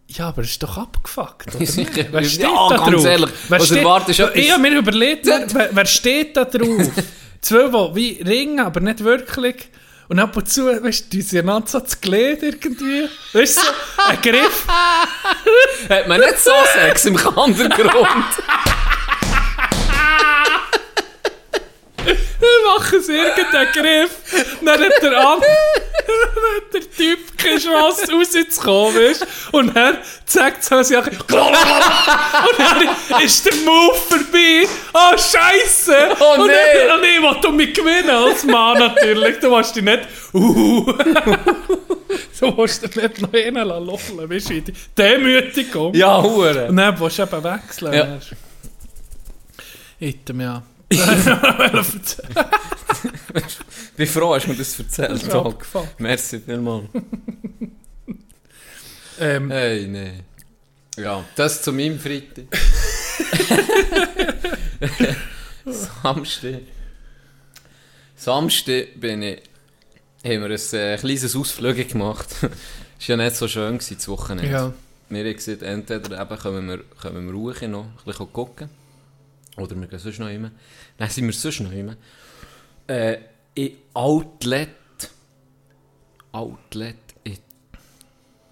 [0.07, 1.59] Ja, aber es ist doch abgefuckt, oder?
[2.11, 3.05] Wer Ja, steht da ganz drauf?
[3.05, 6.87] ehrlich, Wer was erwartest du Ich habe mir überlegt, wer, wer, steht da drauf?
[7.41, 9.69] Zwei, die wie ringen, aber nicht wirklich.
[10.09, 13.07] Und ab und zu, weißt du, die sind einander so das Glied irgendwie.
[13.31, 13.71] Weißt du, so
[14.09, 14.67] ein Griff.
[15.89, 18.25] Hat man nicht so Sex im Hintergrund?
[21.97, 24.11] Dann machen sie irgendeinen Griff.
[24.63, 25.82] Dann hat der, An dann hat
[26.73, 29.13] der Typ keine Chance rauszukommen,
[29.51, 29.57] du?
[29.57, 30.85] Und dann zeigt so, und
[32.57, 34.67] dann ist der Move vorbei.
[34.93, 35.93] Oh, Scheiße!
[36.19, 36.53] Oh, und nee.
[36.87, 39.39] dann, und ich will um mich gewinnen als Mann natürlich.
[39.39, 40.01] Du willst dich nicht.
[40.33, 40.85] Uh.
[42.39, 44.61] du willst dich nicht noch einen lachen, weißt du?
[44.97, 45.93] Demütigung.
[45.93, 46.67] Ja, Hure.
[46.69, 47.93] Und dann willst du eben wechseln.
[47.93, 48.05] Ja.
[48.05, 48.19] Ja.
[49.99, 50.63] Item, ja.
[53.97, 55.99] Wie froh hast du mir das erzählt, Ja, abgefuckt.
[55.99, 56.85] Merci vielmals.
[59.19, 60.13] ähm, Hey, nee.
[60.97, 62.45] Ja, das zu meinem Freitag.
[65.65, 66.61] Samstag.
[68.15, 69.41] Samstag bin ich,
[70.23, 72.27] haben wir ein äh, kleines Ausflüge gemacht.
[72.99, 74.49] Es war ja nicht so schön gewesen, das Wochenende.
[74.49, 74.71] ja.
[75.09, 76.79] Wir haben gesagt, entweder eben können wir,
[77.25, 78.69] wir ruhig noch ein bisschen gucken.
[79.57, 80.51] Oder wir gehen sonst noch immer.
[80.97, 81.95] Dann sind wir sonst noch immer.
[82.87, 83.17] Äh,
[83.55, 84.69] in Outlet.
[86.31, 87.37] Outlet in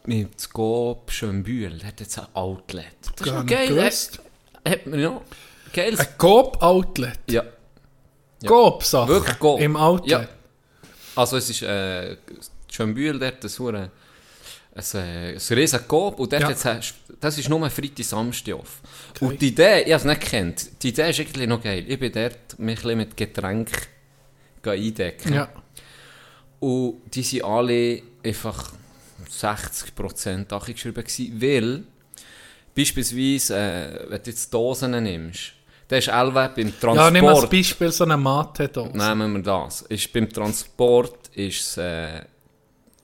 [0.05, 1.83] mit Skop Schönbühl.
[1.83, 2.85] Hat jetzt ein Outlet.
[3.15, 3.83] Das ist noch geil.
[3.83, 4.19] Hat,
[4.67, 5.21] hat man ja.
[5.73, 5.97] Geil.
[5.97, 7.19] Ein Coop-Outlet.
[7.29, 7.43] Ja.
[8.41, 8.49] Ja.
[8.49, 9.09] Coop-Sachen.
[9.09, 9.59] Wirklich Coop.
[9.61, 10.09] Im Outlet.
[10.09, 10.27] Ja.
[11.15, 12.17] Also es ist äh,
[12.69, 13.91] Schönbühl dort, das hure
[14.81, 16.49] ein, äh, ein riesen Coop und dort Ja.
[16.49, 18.81] jetzt das ist nur Freitag, Samstag off.
[19.19, 21.85] Und die Idee, ich habe es nicht gekannt, die Idee ist eigentlich noch geil.
[21.87, 23.69] Ich bin dort mich ein mit Getränk
[24.63, 25.33] eindecken.
[25.33, 25.49] Ja.
[26.59, 28.73] Und die sind alle einfach
[29.29, 31.83] 60% angeschrieben gewesen, weil
[32.75, 35.53] beispielsweise, äh, wenn du jetzt Dosen nimmst,
[35.87, 36.95] dann ist Elwe beim Transport...
[36.97, 38.97] Ja, nimm als Beispiel so eine Mate-Dose.
[38.97, 39.81] Nehmen wir das.
[39.83, 42.21] Ist beim Transport ist es äh,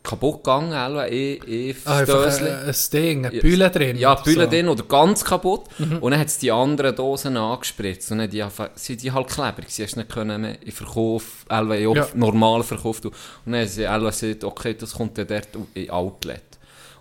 [0.08, 3.97] kaputt gegangen, Elwe, eh, eh Ah, ein, ein Ding, eine Bühle drin.
[3.97, 4.47] Ja, die Bühle so.
[4.47, 4.51] Mhm.
[4.51, 5.66] drin oder ganz kaputt.
[5.78, 8.12] Und dann hat es die anderen Dosen angespritzt.
[8.12, 8.43] Und dann die,
[8.76, 9.70] sind die halt klebrig.
[9.70, 12.08] Sie hast nicht können mehr in Verkauf, in Ja.
[12.14, 13.12] normal Verkauf tun.
[13.45, 16.43] Und dann haben sie Elwe gesagt, okay, das kommt dann dort in Outlet.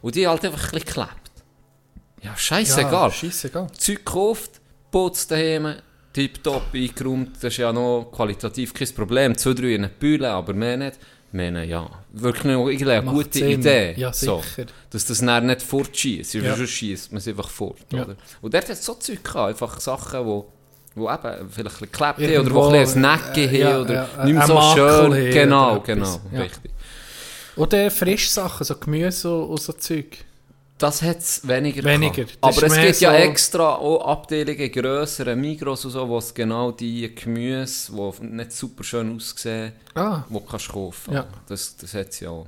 [0.03, 1.33] Und die halt einfach ein bisschen geklebt.
[2.23, 3.09] Ja, scheißegal.
[3.09, 3.69] Ja, scheissegal.
[3.79, 5.77] Zeug gekauft, putzt daheim,
[6.13, 9.37] tipptopp eingeräumt, das ist ja noch qualitativ kein Problem.
[9.37, 10.99] Zwei, drei in eine Bühle, aber mehr nicht.
[11.37, 13.61] Meine, ja, wirklich noch irgendwie eine Macht gute Sinn.
[13.61, 13.95] Idee.
[13.97, 14.43] Ja, so,
[14.91, 16.35] dass das dann nicht fortschießt.
[16.35, 16.43] Ja.
[16.43, 16.57] Ja.
[16.57, 17.79] Sonst schießt man es einfach fort.
[17.93, 18.05] Ja.
[18.05, 18.17] Oder?
[18.41, 20.51] Und dort hat es so Zeug gehabt, einfach Sachen, wo,
[20.95, 23.81] wo eben vielleicht ein geklebt haben oder wo ein bisschen ein Necke äh, haben ja,
[23.81, 25.13] oder ja, nicht mehr so schön.
[25.13, 26.21] haben Genau, genau.
[26.33, 26.41] Ja.
[26.41, 26.71] richtig.
[27.57, 30.19] Oder Frischsachen, so Gemüse und so Zeug.
[30.79, 32.27] Das hat es weniger, Weniger.
[32.43, 36.71] Aber es gibt ja so- extra auch Abteilungen, grössere Migros und so, wo es genau
[36.71, 41.15] die Gemüse, die nicht super schön aussehen, Ah, die kannst du kaufen.
[41.15, 41.27] Ja.
[41.49, 42.47] Das, das hat es ja auch.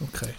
[0.00, 0.34] okay.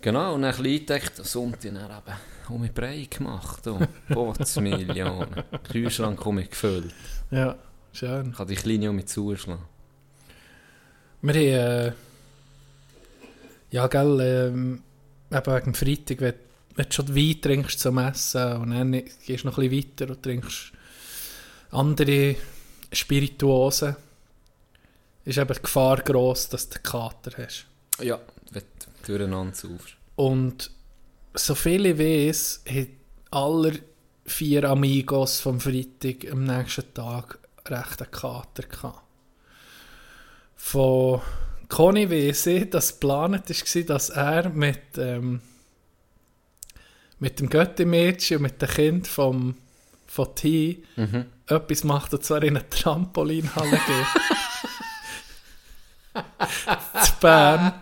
[0.00, 3.66] Genau, und dann ein bisschen eingedeckt, Sonntag dann eben um mich brei gemacht.
[3.66, 3.80] Oh,
[4.14, 5.42] Botsmillionen.
[5.72, 6.94] Kühlschrank um mich gefüllt.
[7.32, 7.56] Ja,
[7.92, 8.30] schön.
[8.30, 9.62] Ich kann die Kleine um mich zuschlagen.
[11.22, 11.92] Wir haben, äh,
[13.72, 14.82] ja, gell, ähm,
[15.32, 16.34] eben wegen Freitag, wenn,
[16.78, 20.12] wenn du schon Wein trinkst zum Essen und dann gehst du noch ein bisschen weiter
[20.14, 20.72] und trinkst
[21.72, 22.36] andere
[22.92, 23.96] Spirituosen,
[25.24, 27.66] ist eben die Gefahr gross, dass du einen Kater hast.
[28.00, 28.20] Ja,
[28.52, 29.96] wenn du durcheinander saufst.
[30.14, 30.70] Und
[31.34, 32.96] so viele ich weiss, haben
[33.32, 33.72] aller
[34.24, 39.02] vier Amigos vom Freitag am nächsten Tag recht einen Kater gehabt.
[40.54, 41.22] Von
[41.68, 45.40] Conny weiss ich, dass geplant war, dass er mit, ähm,
[47.20, 49.56] mit dem Götti-Mädchen und mit dem Kind vom,
[50.06, 51.26] von T Mhm.
[51.46, 54.06] etwas macht, und zwar in eine Trampolinhalle geht.
[57.04, 57.72] Zu Bern.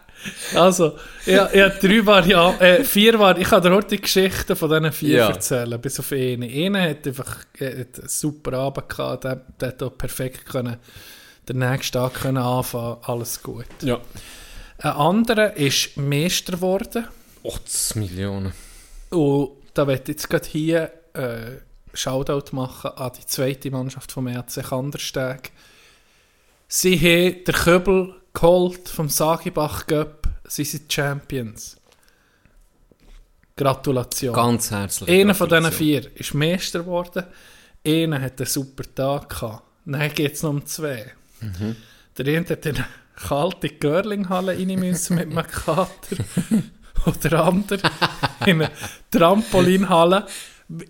[0.54, 3.42] Also, ja, ja drei Varianten, äh, vier Varianten.
[3.42, 5.28] Ich kann dir heute die Geschichten von diesen vier Ja.
[5.28, 6.46] erzählen, bis auf eine.
[6.46, 10.78] Einer hat einfach äh, hat einen super Abend gehabt, der, der hat auch perfekt können,
[11.48, 13.66] den nächsten Tag können anfangen, alles gut.
[13.82, 14.00] Ja.
[14.78, 17.06] Ein anderer ist Meister geworden.
[17.46, 18.52] 80 Millionen.
[19.16, 21.56] Und da ich jetzt gerade hier äh,
[21.94, 25.52] Shoutout machen an die zweite Mannschaft vom ERC Kandersteg.
[26.68, 30.28] Sie haben den Köbel geholt vom Sagibach Cup.
[30.46, 31.78] Sie sind Champions.
[33.56, 34.34] Gratulation.
[34.34, 35.08] Ganz herzlich.
[35.08, 37.24] Einer von diesen vier ist Meister geworden.
[37.86, 39.62] Einer hat einen super Tag gehabt.
[39.86, 41.12] Dann geht es noch um zwei.
[42.18, 42.86] Der eine hat in eine
[43.16, 46.16] kalte Görlinghalle rein müssen mit einem Kater.
[47.06, 47.78] Und der andere
[48.46, 48.70] in eine
[49.10, 50.26] Trampolinhalle.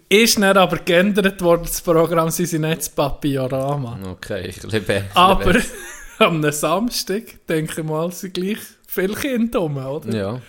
[0.09, 3.99] Ist dann aber geändert worden, das Programm, sie sind das Papiorama.
[4.13, 5.05] Okay, ich liebe.
[5.13, 5.55] Aber
[6.19, 8.57] am Samstag, denke ich mal, sind gleich
[8.87, 10.17] viele Kinder rum, oder?
[10.17, 10.41] Ja.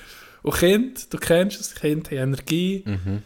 [0.43, 3.21] Und Kinder, du kennst es, Kinder haben Energie, Mhm.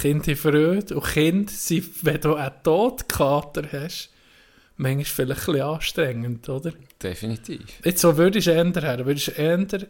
[0.00, 4.10] Kinder haben Freude und Kinder sind, wenn du einen Todkater hast,
[4.76, 6.72] manchmal vielleicht ein bisschen anstrengend, oder?
[7.00, 7.60] Definitiv.
[7.84, 9.06] Jetzt, wo würdest du ändern?
[9.06, 9.86] Würdest du ändern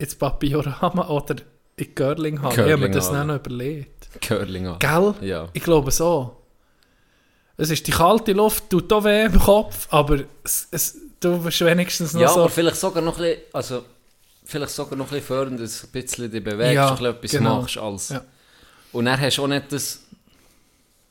[0.00, 1.42] ins Papiorama oder in
[1.78, 2.54] die Görlinghalle?
[2.66, 4.08] Ich habe mir das dann noch überlegt.
[4.20, 4.78] Curling an.
[4.78, 5.14] Gell?
[5.20, 5.48] Ja.
[5.52, 6.36] Ich glaube so.
[7.56, 11.60] Es ist die kalte Luft, tut auch weh im Kopf, aber es, es, du wirst
[11.60, 12.40] wenigstens noch Ja, so...
[12.40, 13.84] aber vielleicht sogar noch ein bisschen, also,
[14.44, 17.14] vielleicht sogar noch ein bisschen fördernd, dass du ein bisschen dich bewegst, Ja, ein bisschen
[17.14, 17.60] etwas genau.
[17.60, 17.76] machst.
[17.78, 18.22] Als, Ja.
[18.92, 20.00] Und dann hast du auch nicht das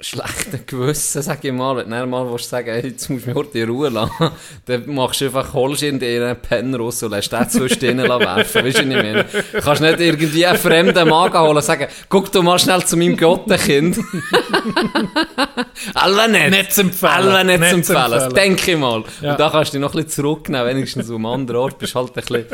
[0.01, 3.35] schlechte Gewissen, sag ich mal, wenn du mal willst sagen, hey, jetzt musst du mich
[3.35, 4.31] heute in Ruhe lassen,
[4.65, 8.25] dann machst du einfach, holst in einen Pen raus und lässt den zwischen denen werfen,
[8.25, 9.25] weißt du, was ich meine?
[9.25, 12.95] Du kannst nicht irgendwie einen fremden Mann holen und sagen, guck du mal schnell zu
[12.95, 13.99] meinem Gottenkind.
[15.93, 16.49] Alle nicht.
[16.49, 17.11] Nicht zu empfehlen.
[17.11, 18.13] Alle nicht, Nicht zu empfehlen.
[18.13, 18.33] empfehlen.
[18.33, 19.03] Denke ich mal.
[19.21, 19.31] Ja.
[19.31, 21.77] Und da kannst du dich noch ein bisschen zurücknehmen, wenigstens um einen anderen Ort.
[21.77, 22.45] Bist halt ein bisschen,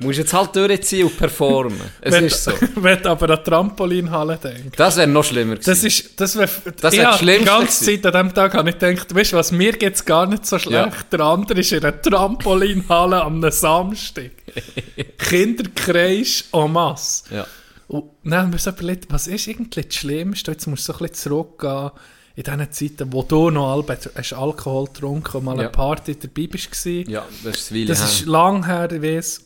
[0.00, 1.80] musst jetzt halt durchziehen und performen.
[2.00, 2.52] Es wenn, ist so.
[2.76, 4.76] wenn du aber an Trampolinhalle denkst.
[4.76, 5.70] Das wäre noch schlimmer gewesen.
[5.70, 6.48] Das ist, das wäre,
[6.96, 7.84] Das ich wär das hab die ganze.
[7.84, 10.46] Zeit an dem Tag habe ich gedacht, weißt du was, mir geht es gar nicht
[10.46, 10.94] so schlecht.
[10.94, 11.02] Ja.
[11.10, 14.30] Der andere ist in einer Trampolinhalle am Samstag.
[15.18, 17.24] Kinder kreischen en masse.
[17.34, 17.46] ja.
[17.88, 20.52] Und dann haben wir so überlegt, was ist eigentlich das Schlimmste?
[20.52, 21.90] Jetzt musst du so ein bisschen zurückgehen
[22.36, 25.62] in diesen Zeiten, wo du noch Albert, hast Alkohol getrunken und mal Ja.
[25.62, 26.70] eine Party dabei bist.
[26.70, 27.10] gewesen.
[27.10, 27.84] Ja, das ist Willi.
[27.86, 29.44] Das ist lang her, ich weiss.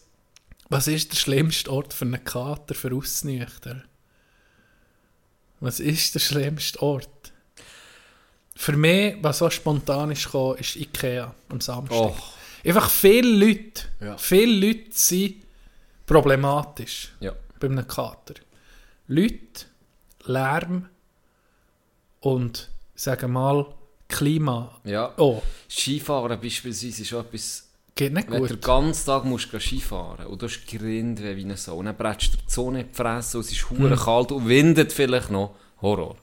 [0.69, 3.83] Was ist der schlimmste Ort für einen Kater für Ausnüchter?
[5.59, 7.09] Was ist der schlimmste Ort?
[8.59, 11.97] Für mich, was so spontan ist gekommen, ist Ikea am Samstag.
[11.99, 12.17] Oh,
[12.65, 14.17] Einfach viele Leute, Ja.
[14.19, 15.37] viele Leute sind
[16.07, 17.33] problematisch ja.
[17.61, 18.35] bei einem Kater.
[19.09, 19.67] Leute,
[20.25, 20.89] Lärm
[22.21, 23.67] und, sagen wir mal,
[24.09, 24.81] Klima.
[24.85, 25.13] Ja.
[25.17, 28.51] Oh, Skifahren beispielsweise ist etwas, geht nicht wenn du gut.
[28.51, 31.97] den ganzen Tag musst gehen Skifahren und du hast Grind wie eine Sau und dann
[31.97, 35.31] bretschst du die Sonne in die Fresse und es ist hure kalt und windet vielleicht
[35.31, 35.55] noch.
[35.83, 36.17] Horror.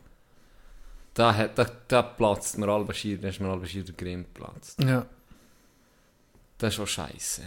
[1.14, 4.34] Da, hat, da, da platzt mir alle Schier, da ist mir alle Schier der Grind
[4.34, 4.82] platzt.
[4.84, 5.06] Ja.
[6.58, 7.42] Das ist auch scheiße.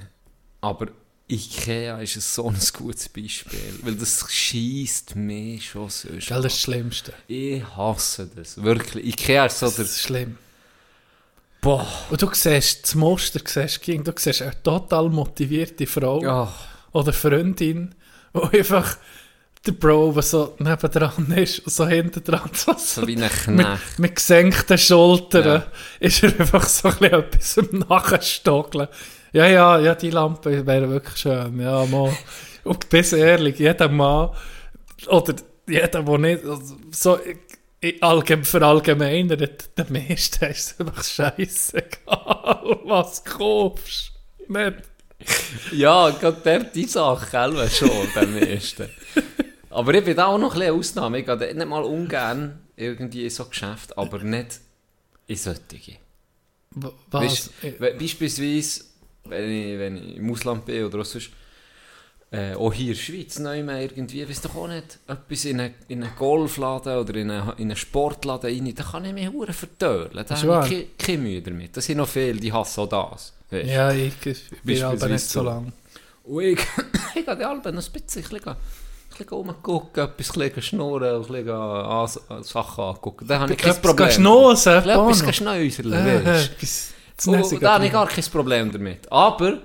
[0.61, 0.87] Aber
[1.29, 6.09] Ikea ist ein so ein gutes Beispiel, weil das schießt mich schon so.
[6.11, 7.13] Das ist das Schlimmste.
[7.27, 9.05] Ich hasse das, wirklich.
[9.07, 9.85] Ikea ist so Das der...
[9.87, 10.39] ist schlimm.
[11.61, 11.87] Boah.
[12.11, 16.53] Und du siehst, das Muster siehst, du siehst eine total motivierte Frau Ja.
[16.93, 17.95] oder Freundin,
[18.33, 18.97] die einfach
[19.67, 23.31] der Bro, der so nebendran ist und so hinten dran so, So wie ein mit,
[23.67, 23.99] Knecht.
[23.99, 25.67] mit gesenkten Schultern Ja.
[26.01, 28.89] ist er einfach so ein bisschen etwas am Nachstockeln.
[29.33, 31.61] Ja, ja, ja, die Lampe wäre wirklich schön.
[31.61, 32.17] Ja, mal.
[32.65, 34.31] Und bis ehrlich, jeder Mann
[35.09, 35.35] oder
[35.69, 37.19] jeder, der nicht also, so
[38.01, 44.13] allgemein verallgemeinert, der meiste ist einfach scheißegal, was du kaufst.
[44.49, 44.75] Nicht.
[45.73, 48.89] Ja, gerade der die Sache schon, beim ersten.
[49.71, 51.19] Aber ich bin da auch noch ein bisschen eine Ausnahme.
[51.21, 54.61] Ich gehe nicht mal ungern irgendwie in so Geschäfte, aber nicht
[55.27, 55.97] in solche.
[56.73, 56.93] Was?
[57.11, 58.85] Weißt, we- beispielsweise,
[59.25, 61.31] wenn ich, wenn ich im Ausland bin oder auch sonst,
[62.31, 65.61] äh, auch hier in der Schweiz, neu mehr irgendwie, weiss doch auch nicht, etwas in
[65.61, 69.29] einen, in einen Golfladen oder in einen, in einen Sportladen rein, da kann ich mich
[69.31, 70.11] hure vertören.
[70.27, 71.77] Da habe ich keine, keine Mühe damit.
[71.77, 73.33] Das sind noch viele, die hassen auch das.
[73.51, 73.69] Weisst.
[73.71, 75.45] ja, ich, ich bin aber nicht so so.
[75.47, 75.73] lang.
[76.25, 76.59] Und ich,
[77.15, 78.25] ich gehe die Alben noch ein bisschen,
[79.19, 83.27] bisschen, rumgucken, etwas ein bisschen schnurren, ein bisschen an, Sachen angucken.
[83.27, 84.09] Da habe ich kein Problem.
[84.09, 84.13] bisschen
[86.27, 89.11] Etwas zu Und Nässigen da habe ich gar kein Problem damit.
[89.11, 89.59] Aber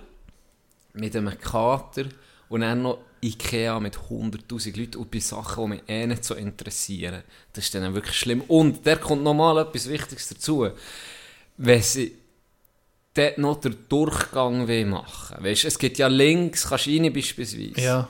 [0.93, 2.05] mit einem Kater
[2.49, 6.33] und dann noch Ikea mit 100'000 Leuten und bei Sachen, die mich eh nicht so
[6.33, 7.23] interessieren,
[7.53, 8.41] das ist dann wirklich schlimm.
[8.47, 10.69] Und da kommt nochmal etwas Wichtiges dazu.
[11.57, 12.17] Wenn sie
[13.13, 17.79] dort noch den Durchgang will machen weißt, es gibt ja links, kannst du rein beispielsweise.
[17.79, 18.07] Ja.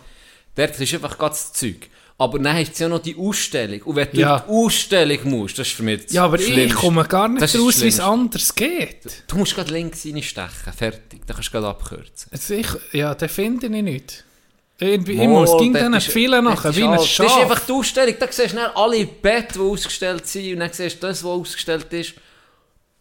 [0.56, 1.90] Dort ist einfach ganz das Zeug.
[2.18, 3.82] Aber dann hast du ja noch die Ausstellung.
[3.84, 4.40] Und wenn du Ja.
[4.40, 6.78] die Ausstellung musst, das ist für mich das ja, aber ich Schlimmste.
[6.78, 9.24] komme gar nicht Das raus, wie es anders geht.
[9.28, 11.22] Du musst gerade links reinstechen, fertig.
[11.26, 12.30] Dann kannst du gerade abkürzen.
[12.32, 14.24] Also ich, ja, den finde ich nicht.
[14.78, 17.26] Irgendwie, ich Mal, muss ging dann ist- viele dort nachher, wie ein Schaf.
[17.28, 18.16] Das ist einfach die Ausstellung.
[18.20, 20.54] Da siehst du dann alle Betten, die ausgestellt sind.
[20.54, 22.14] Und dann siehst du das, was ausgestellt ist.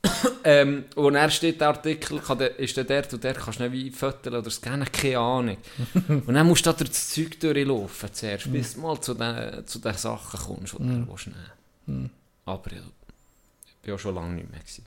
[0.44, 3.64] ähm, und dann steht der Artikel, kann der, ist der dort und der kannst du
[3.64, 5.56] nicht wie föteln oder scannen, keine Ahnung.
[6.08, 9.66] und dann musst du da durch das Zeug durchlaufen zuerst, bis du mal zu den,
[9.66, 11.28] zu den Sachen kommst, die du willst
[11.86, 12.10] nehmen
[12.46, 12.82] Aber ja,
[13.82, 14.60] ich war auch schon lange nicht mehr.
[14.60, 14.84] Gewesen.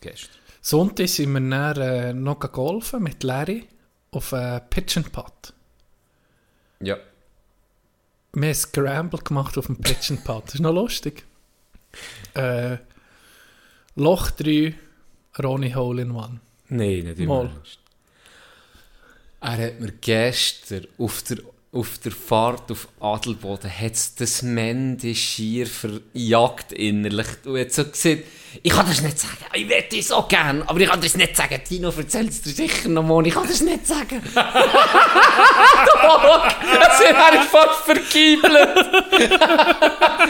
[0.00, 0.40] Gestern.
[0.62, 3.66] Sonntag sind wir dann, äh, noch golfen mit Larry
[4.10, 5.54] auf äh, Pitch and Putt.
[6.80, 6.96] Ja.
[8.32, 10.44] Wir haben Scramble gemacht auf dem Pitch and Putt.
[10.46, 11.24] Das ist noch lustig.
[12.34, 12.78] Äh,
[14.00, 14.72] Loch 3,
[15.42, 16.40] Ronnie Hole in One.
[16.70, 17.50] Nein, nicht immer.
[19.42, 21.38] Er hat mir gestern auf der,
[21.72, 27.28] auf der Fahrt auf Adelboden hat's das Mende schier verjagt innerlich.
[27.44, 28.24] Du hast so gesagt,
[28.64, 29.36] ich kann das nicht sagen.
[29.54, 31.60] Ich wette es so gern, aber ich kann das nicht sagen.
[31.64, 33.24] Tino erzählt es dir sicher noch mal.
[33.24, 34.20] Ich kann das nicht sagen.
[34.34, 34.44] Das
[37.00, 38.76] wäre fast vergiebelt.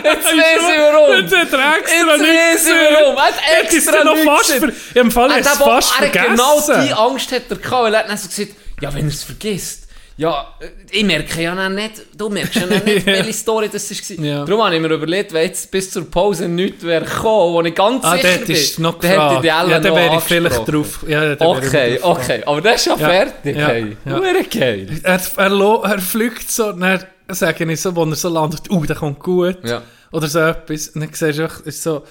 [0.05, 1.17] Jetzt weiß ich warum.
[1.17, 3.17] Jetzt hat er extra Jetzt weiß ich warum.
[3.17, 5.99] Er hat Jetzt ist extra noch fast ver Im Fall Er ist es hat fast
[5.99, 6.37] hat vergessen.
[6.37, 8.51] genau die Angst hat er gehabt, weil er hat dann so gesagt,
[8.83, 9.80] ja, wenn er es vergisst,
[10.21, 10.55] ja,
[10.91, 14.25] ich merke ja dann nicht, du merkst ja nicht, welche Story das war.
[14.25, 14.45] Ja.
[14.45, 17.75] Darum habe ich mir überlegt, wenn jetzt bis zur Pause nichts wäre gekommen, wo ich
[17.75, 20.23] ganz Ah, sicher bin, ist noch dann hätte ich die Ja, dann noch wäre ich
[20.25, 21.05] vielleicht drauf.
[21.09, 23.09] Ja, dann Okay, drauf okay, aber das ist ja, Ja.
[23.09, 23.67] fertig, Ja.
[23.69, 23.97] hey.
[24.05, 24.21] Ja.
[24.43, 25.01] Geil.
[25.03, 28.97] Er, er, er fliegt so, dann sage ich so, wo er so landet, uh, der
[28.97, 29.59] kommt gut.
[29.65, 29.83] Ja.
[30.13, 30.89] Oder so etwas.
[30.89, 32.03] Und dann siehst du, ist so,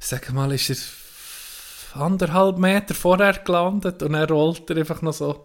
[0.00, 5.44] sag mal, ist er anderthalb Meter vorher gelandet und er rollt er einfach noch so,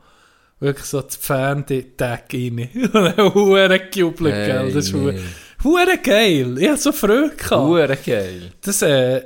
[0.59, 2.69] wirklich so das Fernseh-Tag rein.
[3.33, 4.71] Hure gejubelt, Hey, gell.
[4.73, 5.19] Das ist nee.
[5.63, 6.57] hure geil.
[6.59, 7.51] Ich hatte so Freude gehabt.
[7.63, 8.51] Hure geil.
[8.61, 9.21] Das, äh,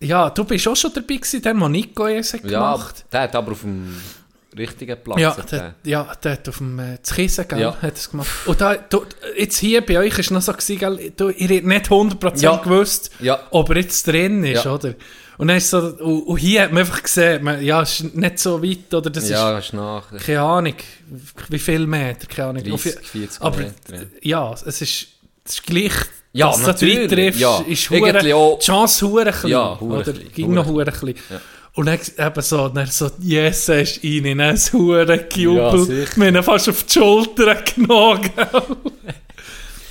[0.00, 3.04] ja, du bist auch schon dabei gewesen, der, wo Nico es hat Ja, gemacht.
[3.12, 3.96] der hat aber auf dem
[4.56, 7.76] richtigen Platz Ja, der, ja, der hat auf dem äh, Kissen, gell, Ja.
[7.80, 8.28] hat es gemacht.
[8.46, 9.04] Und da, du,
[9.36, 12.56] jetzt hier bei euch ist noch so gewesen, gell, du, ihr habt nicht 100% Ja.
[12.56, 13.40] gewusst, Ja.
[13.50, 14.74] ob er jetzt drin ist, Ja.
[14.74, 14.94] oder?
[15.38, 18.14] Und dann ist so, und, und hier hat man einfach gesehen, man, ja, es ist
[18.14, 20.04] nicht so weit, oder das ja, ist, ist nach.
[20.24, 20.74] keine Ahnung,
[21.48, 22.62] wie viel Meter, keine Ahnung.
[22.62, 24.06] 30, Auf- 40 aber, Meter.
[24.22, 25.92] ja, es ist, es ist gleich,
[26.32, 27.64] Ja, dass du natürlich, weit triffst, ja.
[27.66, 28.12] ist hure,
[28.58, 30.12] die Chance hure klein, Ja, hure oder?
[30.12, 31.14] klein, Ging noch hure klein.
[31.30, 31.40] Ja.
[31.76, 35.84] Und dann eben so, dann so, yes, er ist rein, dann ein hure Ja, Gejubel.
[35.84, 36.12] sicher.
[36.16, 38.30] Wir haben ihn fast auf die Schulter genommen.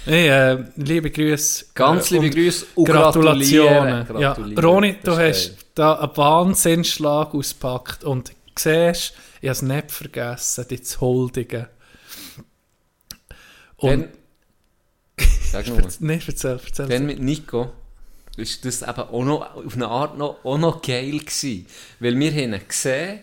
[0.05, 1.65] Hey, äh, liebe Grüße.
[1.73, 4.05] Ganz liebe Grüße und Gratulationen.
[4.05, 4.57] gratulieren.
[4.57, 4.61] Ja.
[4.61, 10.85] Roni, du hast da einen Wahnsinnsschlag ausgepackt und siehst, ich habe es nicht vergessen, dich
[10.85, 11.67] zu huldigen.
[13.77, 14.07] Und,
[15.51, 15.81] sag nur.
[15.99, 16.87] Nein, erzähl, erzähl.
[16.87, 17.71] Dann mit Nico
[18.37, 21.67] ist das eben auch noch auf eine Art noch, auch noch geil gewesen.
[21.99, 23.19] Weil wir haben ihn gesehen,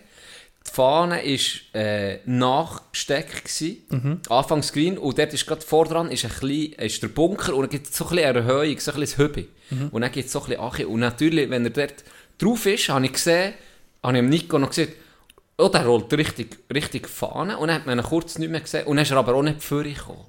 [0.70, 4.20] die Fahne war äh, nachgesteckt gewesen, Mhm.
[4.28, 7.70] Anfangs green, und dort ist gerade vordran ist ein klein, ist der Bunker und dann
[7.70, 9.46] gibt es so ein bisschen Erhöhung, so ein bisschen Hübe.
[9.70, 9.88] Mhm.
[9.90, 10.88] Und dann gibt es so ein bisschen Ache.
[10.88, 11.94] Und natürlich, wenn er dort
[12.38, 13.54] drauf ist, habe ich gesehen,
[14.02, 14.92] habe ich Nico noch gesagt,
[15.58, 17.58] oh, der rollt richtig, richtig Fahne.
[17.58, 18.86] Und dann hat man ihn kurz nicht mehr gesehen.
[18.86, 20.24] Und dann ist er aber auch nicht vorgekommen.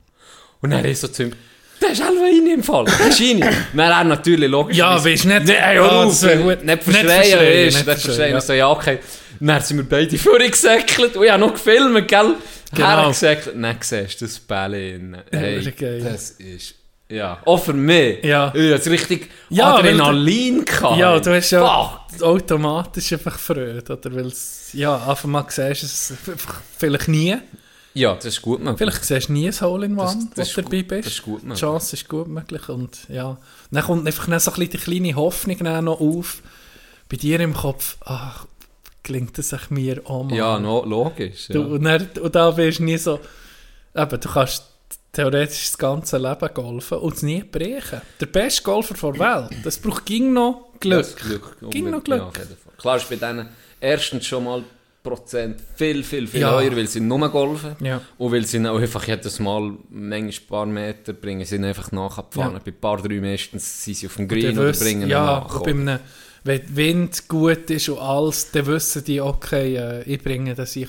[0.61, 1.33] Und dann ist so zu ihm,
[1.81, 2.85] der ist halb rein im Fall.
[2.85, 3.39] Der ist rein.
[3.75, 4.77] Dann er natürlich logisch.
[4.77, 6.21] Ja, weisst nicht- Nein, hör Ja, auf.
[6.21, 8.33] Nicht verschreien, verschreien, weisst nicht verschreien.
[8.33, 8.41] ja.
[8.41, 8.99] So, ja, okay.
[9.41, 11.17] Dann sind wir beide vorgesäckelt.
[11.17, 12.35] Und ich habe noch gefilmt, gell?
[12.73, 12.87] Genau.
[12.87, 13.55] Hergesäckelt.
[13.61, 15.23] Dann siehst du das Bälle.
[15.31, 15.73] Hey,
[16.03, 16.75] das ist...
[17.09, 18.23] Ja, auch für mich.
[18.23, 18.53] Ja.
[18.55, 20.97] Ich hatte richtig Ja, Adrenalin gehabt.
[20.97, 22.21] Ja, du hast ja Fuck.
[22.23, 24.15] automatisch einfach Freude, oder?
[24.15, 24.31] Weil
[24.71, 26.13] ja, einfach mal siehst du es
[26.77, 27.35] vielleicht nie.
[27.93, 28.77] Ja, das ist gut möglich.
[28.77, 31.05] Vielleicht siehst du nie ein Hole in One, wo du dabei bist.
[31.07, 31.59] das ist gut Die möglich.
[31.59, 32.69] Chance ist gut möglich.
[32.69, 33.37] Und ja,
[33.71, 36.41] dann kommt einfach so ein bisschen die kleine Hoffnung noch auf.
[37.09, 38.45] Bei dir im Kopf, ach,
[39.03, 40.35] gelingt es sich mir auch mal.
[40.35, 41.49] Ja, no, logisch.
[41.49, 41.53] Ja.
[41.55, 43.19] Du, und, dann, und da bist du nie so,
[43.95, 44.65] eben, du kannst
[45.11, 48.01] theoretisch das ganze Leben golfen und es nie brechen.
[48.19, 50.99] Der beste Golfer der Welt, das braucht ging noch Glück.
[50.99, 51.57] Das Glück.
[51.69, 52.03] Ging noch.
[52.03, 52.19] Glück.
[52.37, 52.45] Ja.
[52.77, 53.49] Klar ist bei denen
[53.79, 54.63] erstens schon mal
[55.03, 56.59] Prozent viel, viel, viel Ja.
[56.59, 57.75] höher, weil sie nur golfen.
[57.79, 58.01] Ja.
[58.19, 62.53] Und weil sie auch einfach jedes Mal manchmal ein paar Meter bringen, sie einfach nachgefahren.
[62.53, 62.59] Ja.
[62.63, 65.55] Bei ein paar, drei meistens sind sie auf dem Green oder wüsste- bringen ja, nach.
[65.55, 65.99] und bei einem,
[66.43, 70.75] wenn der Wind gut ist und alles, dann wissen die, okay, äh, ich bringe das
[70.75, 70.87] ich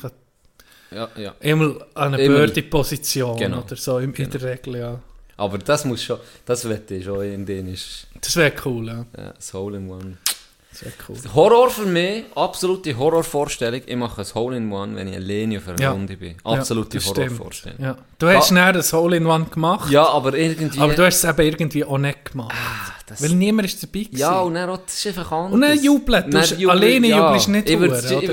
[0.90, 1.34] Ja, ja.
[1.40, 2.36] einmal an eine Immer.
[2.38, 3.62] Birdie-Position Genau.
[3.62, 4.30] oder so, in, in Genau.
[4.30, 5.00] der Regel, ja.
[5.36, 9.06] Aber das muss schon, das wette ich schon in denen ist Das wäre cool, ja.
[9.16, 10.16] ja, das Hole in One.
[10.72, 11.16] Das cool.
[11.34, 13.82] Horror für mich, absolute Horrorvorstellung.
[13.84, 15.90] Ich mache ein Hole in One, wenn ich alleine auf einer Ja.
[15.90, 16.36] Runde bin.
[16.44, 17.16] Absolute Ja, das.
[17.16, 17.78] Horrorvorstellung.
[17.82, 17.98] Ja.
[18.18, 20.80] Du hast schnell das Hole in One gemacht, Ja, aber irgendwie.
[20.80, 22.54] aber du hast es eben irgendwie auch nicht gemacht.
[23.06, 24.16] das- weil niemand ist dabei gewesen.
[24.18, 25.52] Ja, und dann auch, das ist einfach anders.
[25.52, 26.24] Und dann jubeln.
[26.30, 28.26] Du Dann alleine jubelst nicht Ich würde schon ein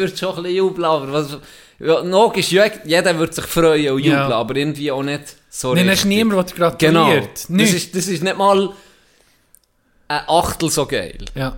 [0.44, 1.38] bisschen jubeln, aber was...
[1.82, 4.36] Ja, logisch, ja, jeder würde sich freuen und jubeln, Ja.
[4.38, 6.00] aber irgendwie auch nicht so Nein, richtig.
[6.00, 7.06] ist niemand, der dir Genau.
[7.06, 7.46] gratuliert.
[7.50, 8.70] Das ist, das ist nicht mal
[10.10, 11.24] ein Achtel so geil.
[11.36, 11.56] Ja.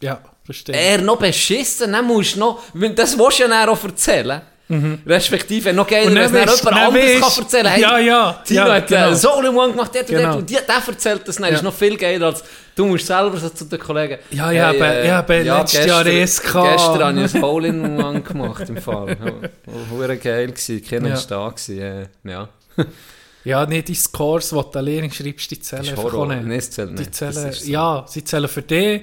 [0.00, 0.74] Ja, verstehe.
[0.76, 2.62] Er noch beschissen, dann musst du noch...
[2.94, 4.42] Das willst du ja dann auch erzählen.
[5.06, 6.32] Respektive noch geiler, Mhm.
[6.32, 9.10] Wenn es jemand anderes kann erzählen Ja, ja, Tino ja, hat genau.
[9.10, 10.36] äh, so einen One gemacht, der, der, Genau.
[10.38, 11.56] und die, der erzählt das, dann Ja.
[11.56, 12.42] ist noch viel geiler als
[12.74, 14.18] du musst selber so zu den Kollegen.
[14.30, 16.42] Ja, ja, Hey, aber- ja, aber letztes Jahr ESK.
[16.44, 19.16] Gestern habe ich ein Hole in One gemacht im Fall.
[19.66, 21.20] Ja, War geil gewesen, keiner Ja.
[21.28, 21.78] da gewesen.
[21.78, 22.48] äh, Ja,
[23.44, 26.72] Ja, nicht die Scores, die du alleine schreibst, die zählen einfach nicht.
[26.72, 27.70] Zählt Die zählen, so.
[27.70, 29.02] ja, sie zählen für dich,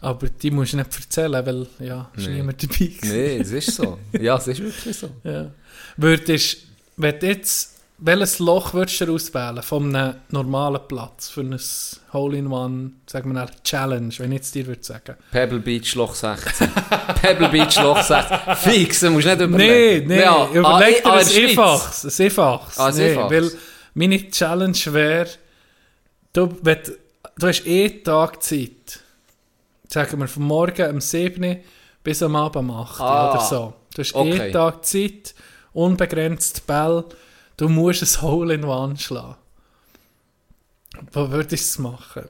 [0.00, 2.34] aber die musst du nicht erzählen, weil, ja, ist Nee.
[2.34, 3.08] niemand dabei gewesen.
[3.08, 3.98] Nein, es ist so.
[4.12, 5.08] Ja, es ist wirklich so.
[5.24, 5.50] Ja.
[5.96, 6.58] Würdest,
[6.96, 11.58] wenn du jetzt, welches Loch würdest du auswählen von einem normalen Platz für ein
[12.12, 15.16] Hole-in-One, sagen wir mal, Challenge, wenn ich jetzt dir würde sagen?
[15.30, 16.68] Pebble Beach Loch 16.
[17.22, 18.38] Pebble Beach Loch 16.
[18.56, 20.08] Fix, du musst nicht Nein, überlegen.
[20.08, 22.78] nein, Ja, überleg dir ah, ein einfaches, ein einfaches.
[22.78, 23.16] Ah, Nee.
[23.16, 23.50] Weil
[23.94, 25.28] meine Challenge wäre,
[26.34, 26.78] du, wenn,
[27.38, 29.00] du hast eh Tag Zeit,
[29.96, 31.56] sagen wir von morgen um 7 Uhr
[32.04, 33.74] bis am Abend um 8 Uhr Ah, oder so.
[33.94, 34.48] Du hast okay.
[34.50, 35.34] eh Tag Zeit,
[35.72, 37.02] unbegrenzt Ball,
[37.56, 39.36] du musst ein Hole in One schlagen.
[41.12, 42.28] Wo würdest du es machen?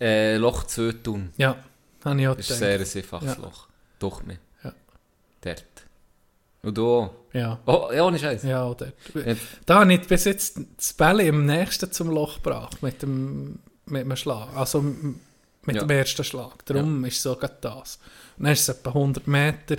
[0.00, 1.32] Äh, Loch 2 tun.
[1.36, 1.56] Ja,
[2.04, 3.42] habe ich auch Das ist ein sehr einfaches Ja.
[3.42, 3.66] Loch.
[3.98, 4.38] Doch mir.
[4.62, 4.72] Ja.
[5.40, 5.64] Dort.
[6.62, 7.10] Und du auch.
[7.32, 8.44] Ja, Oh, ja, ohne Scheiß.
[8.44, 8.92] ja, oder?
[9.14, 9.34] Ja.
[9.66, 14.02] Da habe ich bis jetzt das Bälle im nächsten zum Loch gebracht, mit dem, mit
[14.04, 14.48] dem Schlag.
[14.56, 14.84] Also
[15.66, 15.82] mit Ja.
[15.82, 16.64] dem ersten Schlag.
[16.66, 17.98] Darum ist so gerade das.
[18.38, 19.76] Und dann ist es etwa 100 Meter.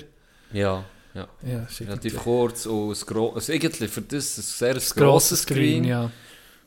[0.52, 1.28] Ja, ja.
[1.46, 5.42] Ja, Relativ kurz und ein gro- also eigentlich für das ein sehr ein grosses grosses
[5.42, 5.58] Screen.
[5.58, 6.12] Screen, ja.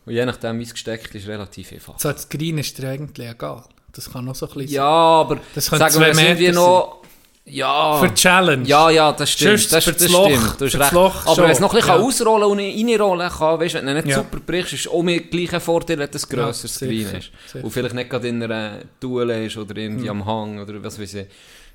[0.05, 1.99] Und je nachdem, wie es gesteckt ist, relativ einfach.
[1.99, 3.65] So, das Green ist dir eigentlich egal.
[3.93, 7.03] Das kann noch so ein bisschen Ja, aber Das sagen wir irgendwie Meter noch
[7.49, 8.01] Ja.
[8.01, 8.67] Für die Challenge.
[8.67, 9.61] Ja, ja, das stimmt.
[9.61, 10.61] Sonst Das, das das Loch- stimmt.
[10.61, 10.93] Du hast das recht.
[10.93, 12.01] Loch Aber wenn es noch ein bisschen ja.
[12.03, 14.17] ausrollen und reinrollen kann, weißt wenn du nicht Ja.
[14.17, 17.31] super brichst, ist auch mit gleichen Vorteil, wenn du ein grösseres sicher, Screen ist.
[17.47, 17.65] sicher.
[17.65, 21.15] Und vielleicht nicht gerade in einer Duelle ist oder irgendwie am Hang oder was weiß
[21.15, 21.27] ich.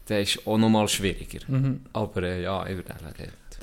[0.10, 1.40] Der ist auch nochmal schwieriger.
[1.48, 1.82] Mhm.
[1.94, 2.94] Aber äh, ja, ich würde.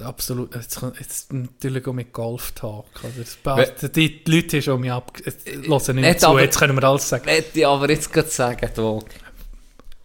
[0.02, 0.54] Absolut.
[0.54, 2.86] Jetzt, jetzt natürlich auch mit Golf-Talk.
[3.02, 3.12] oder?
[3.18, 5.12] Das passt- Die, die Leute schon mich ab...
[5.24, 7.28] Jetzt hören nicht zu, aber- jetzt können wir alles sagen.
[7.54, 9.02] Ich aber jetzt gerade sagen, du,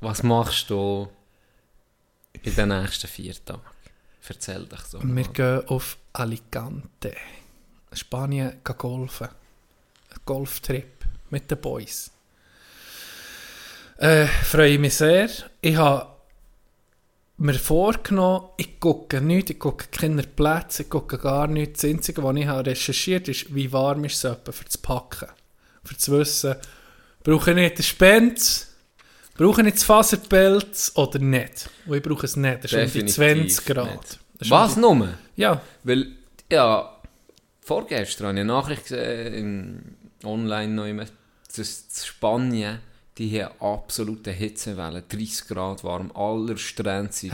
[0.01, 1.07] was machst du
[2.43, 3.61] in den nächsten vier Tagen?
[4.27, 4.99] Erzähl dich so.
[5.03, 7.15] Wir gehen auf Alicante.
[7.91, 9.27] Spanien gehen golfen.
[9.27, 12.11] Ein Golftrip mit den Boys.
[13.97, 15.29] Äh, freue mich sehr.
[15.61, 16.07] Ich habe
[17.37, 21.81] mir vorgenommen, ich gucke nichts, ich gucke keine Plätze, ich gucke gar nichts.
[21.81, 25.29] Das Einzige, was ich habe recherchiert ist, wie warm ist es etwa für das Packen.
[25.83, 26.55] Für zu wissen,
[27.23, 28.72] brauche ich nicht den Spenz,
[29.35, 31.69] brauche ich das Faserpelz oder nicht.
[31.85, 33.15] Und ich brauche es nicht, das ist um die Definitiv
[33.55, 34.19] 20 Grad.
[34.49, 35.09] Was die- nur?
[35.35, 36.07] Ja, Weil,
[36.51, 36.97] ja,
[37.61, 41.05] vorgestern habe ich eine Nachricht gesehen, online noch immer,
[41.55, 42.79] dass Spanien,
[43.17, 47.33] die haben absolute Hitzewelle, 30 Grad warm, aller Strände sind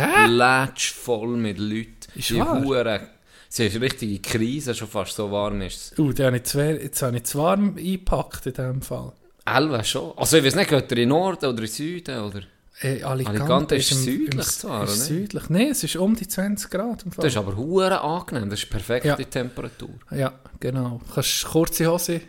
[0.77, 1.95] voll mit Leuten.
[2.15, 2.61] Ist die wahr?
[2.63, 3.07] Hure,
[3.47, 5.99] sie ist eine richtige Krise, schon fast so warm ist es.
[5.99, 6.55] Uh, jetzt
[7.01, 9.13] habe ich zu warm eingepackt in diesem Fall.
[9.57, 10.13] Elva schon.
[10.17, 12.41] Also ich weiß nicht, geht er in den Norden oder in den Süden, oder?
[12.81, 14.97] Äh, Alicante, Alicante ist im- südlich im- zwar, ist oder?
[15.05, 15.49] Südlich.
[15.49, 17.23] Nein, es ist um die 20 Grad im Fall.
[17.23, 19.15] Das ist aber hure angenehm, das ist perfekte Ja.
[19.17, 19.89] Temperatur.
[20.11, 21.01] Ja, genau.
[21.05, 22.21] Du kannst kurze Hose,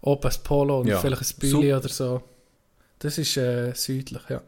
[0.00, 0.98] oben ein Polo und Ja.
[0.98, 1.76] vielleicht ein Büli Super.
[1.78, 2.22] oder so.
[2.98, 4.40] Das ist äh, südlich, ja.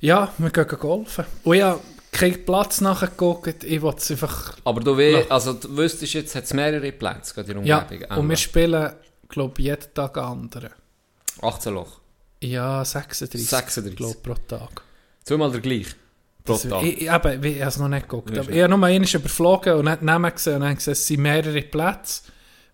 [0.00, 1.24] Ja, wir gehen golfen.
[1.44, 1.80] Und ich habe
[2.12, 4.56] keinen Platz nachgeguckt, ich wollte es einfach...
[4.64, 8.16] Aber du, weh, also, du wüsstest jetzt, hat es mehrere Plätze in der Ja, Umgebung.
[8.18, 8.92] und wir spielen,
[9.30, 10.70] glaube jeden Tag einen anderen.
[11.42, 12.00] 18 Loch.
[12.42, 13.96] Ja, 36, 36.
[13.96, 14.82] glaube pro Tag.
[15.24, 15.86] Zweimal der gleich.
[16.44, 16.82] Pro Das- Tag.
[16.82, 18.30] Ich, eben, ich habe es noch nicht geguckt.
[18.30, 18.54] Ja, Aber schon.
[18.54, 21.62] ich habe nur einmal überflogen und nicht Namen gesehen und dann gesehen, es sind mehrere
[21.62, 22.22] Plätze.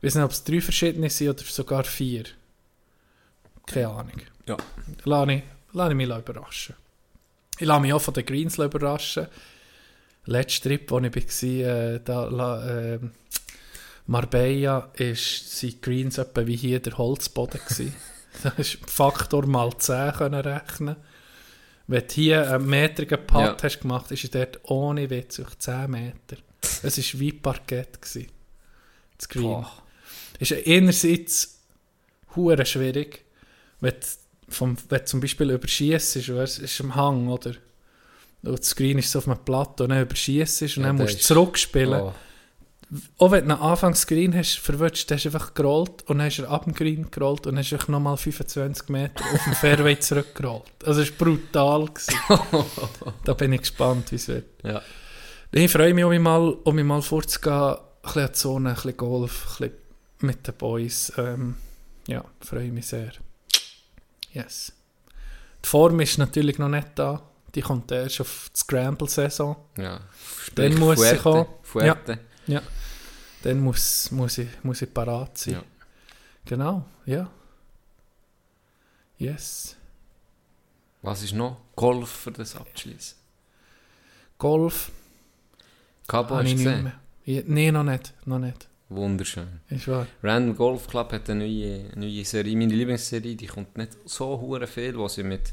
[0.01, 2.25] Ich weiß nicht, ob es drei verschiedene sind oder sogar vier.
[3.67, 4.21] Keine Ahnung.
[4.47, 4.57] Ja.
[5.05, 5.43] Lass ich,
[5.73, 6.77] lass ich mich überraschen.
[7.59, 9.27] Ich lasse mich auch von den Greens überraschen.
[10.27, 12.29] Letzter Trip, wo ich war, äh, da,
[12.95, 12.99] äh,
[14.07, 17.95] Marbella, ist, sind die Greens etwa wie hier der Holzboden gewesen.
[18.43, 20.97] da ist Faktor mal 10 können rechnen.
[21.89, 23.57] Wenn du hier einen metrigen Putt Ja.
[23.63, 26.37] hast gemacht, ist er dort ohne Witz auf 10 Meter.
[26.83, 28.01] Es war wie Parkett.
[28.03, 28.29] Gewesen,
[29.17, 29.43] das Green.
[29.45, 29.73] Boah.
[30.39, 31.61] Ist einerseits
[32.35, 33.25] hure schwierig,
[33.81, 34.07] wenn du,
[34.53, 37.53] vom, wenn du zum Beispiel überschießt, es ist am Hang, oder?
[38.43, 41.15] Und das Screen ist so auf einem Plateau, und dann überschießt und Ja, dann musst
[41.15, 42.01] du ist- zurückspielen.
[42.01, 42.15] Oh.
[43.19, 46.39] Auch wenn du am Anfang das Screen hast, verwünscht, hast du einfach gerollt und hast
[46.41, 50.71] ab dem Green gerollt und hast du nochmal 25 Meter auf dem Fairway zurückgerollt.
[50.85, 51.89] Also es war brutal.
[53.25, 54.47] Da bin ich gespannt, wie es wird.
[54.63, 54.83] Ja.
[55.51, 58.69] Ich freue mich, um mich mal, um mich mal vorzugehen, ein bisschen an die Sonne,
[58.71, 59.87] ein bisschen Golf, ein bisschen
[60.21, 61.13] mit den Boys.
[61.17, 61.57] Ähm,
[62.07, 63.13] ja, freue mich sehr.
[64.33, 64.73] Yes.
[65.65, 67.21] Die Form ist natürlich noch nicht da.
[67.55, 69.57] Die kommt erst auf die Scramble-Saison.
[69.79, 70.01] ja.
[70.55, 72.19] Dann muss sie Fuerte, kommen.
[72.47, 72.67] Fuerte.
[73.43, 75.55] Dann muss, muss, ich, muss ich parat sein.
[75.55, 75.63] Ja.
[76.45, 77.31] Genau, ja.
[79.19, 79.77] Yes.
[81.03, 81.59] Was ist noch?
[81.75, 83.17] Golf für das abschließen.
[84.39, 84.91] Golf
[86.07, 86.93] Cabo hast ich du nicht gesehen?
[87.25, 88.15] Ja, Nein, noch nicht.
[88.27, 88.69] Noch nicht.
[88.89, 89.61] Wunderschön.
[89.69, 90.07] Ist wahr.
[90.23, 92.57] Random Golf Club hat eine neue, neue Serie.
[92.57, 95.53] Meine Lieblingsserie, die kommt nicht so hure viel, wo sie mit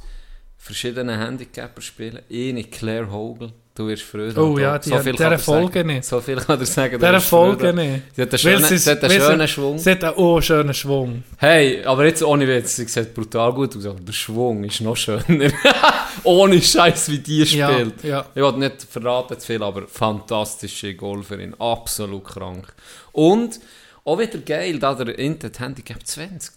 [0.57, 2.21] verschiedenen Handicapers spielen.
[2.29, 3.53] Eine Claire Hogel.
[3.75, 4.37] Du wirst früher.
[4.37, 6.05] Oh ja, die hat- kann dieser er Folge nicht.
[6.05, 7.01] So viel kann er sagen.
[7.01, 8.03] wirst Folge nicht.
[8.15, 9.77] Sie hat einen schönen, sie- sie hat einen schönen Schwung.
[9.79, 11.23] Sie hat einen schönen Schwung.
[11.37, 14.95] Hey, aber jetzt ohne Witz, sie sieht brutal gut aus, aber der Schwung ist noch
[14.95, 15.51] schöner.
[16.23, 18.03] ohne Scheiß, wie die Ja, spielt.
[18.03, 18.25] ja.
[18.35, 22.71] Ich will nicht verraten zu viel, aber fantastische Golferin, absolut krank.
[23.11, 23.59] Und
[24.05, 26.51] auch wieder geil, da der Intet Handicap 20.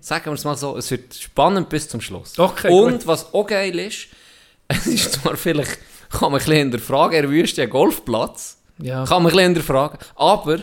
[0.00, 2.36] Sagen wir es mal so, es wird spannend bis zum Schluss.
[2.38, 2.44] Mhm.
[2.44, 3.06] Okay, Und gut.
[3.06, 4.06] was auch geil ist,
[4.68, 5.78] es ist zwar vielleicht,
[6.12, 8.58] kann man ein bisschen hinterfragen, er wüsste ja Golfplatz.
[8.78, 9.04] Ja.
[9.04, 9.98] Kann man ein bisschen hinterfragen.
[10.14, 10.58] Aber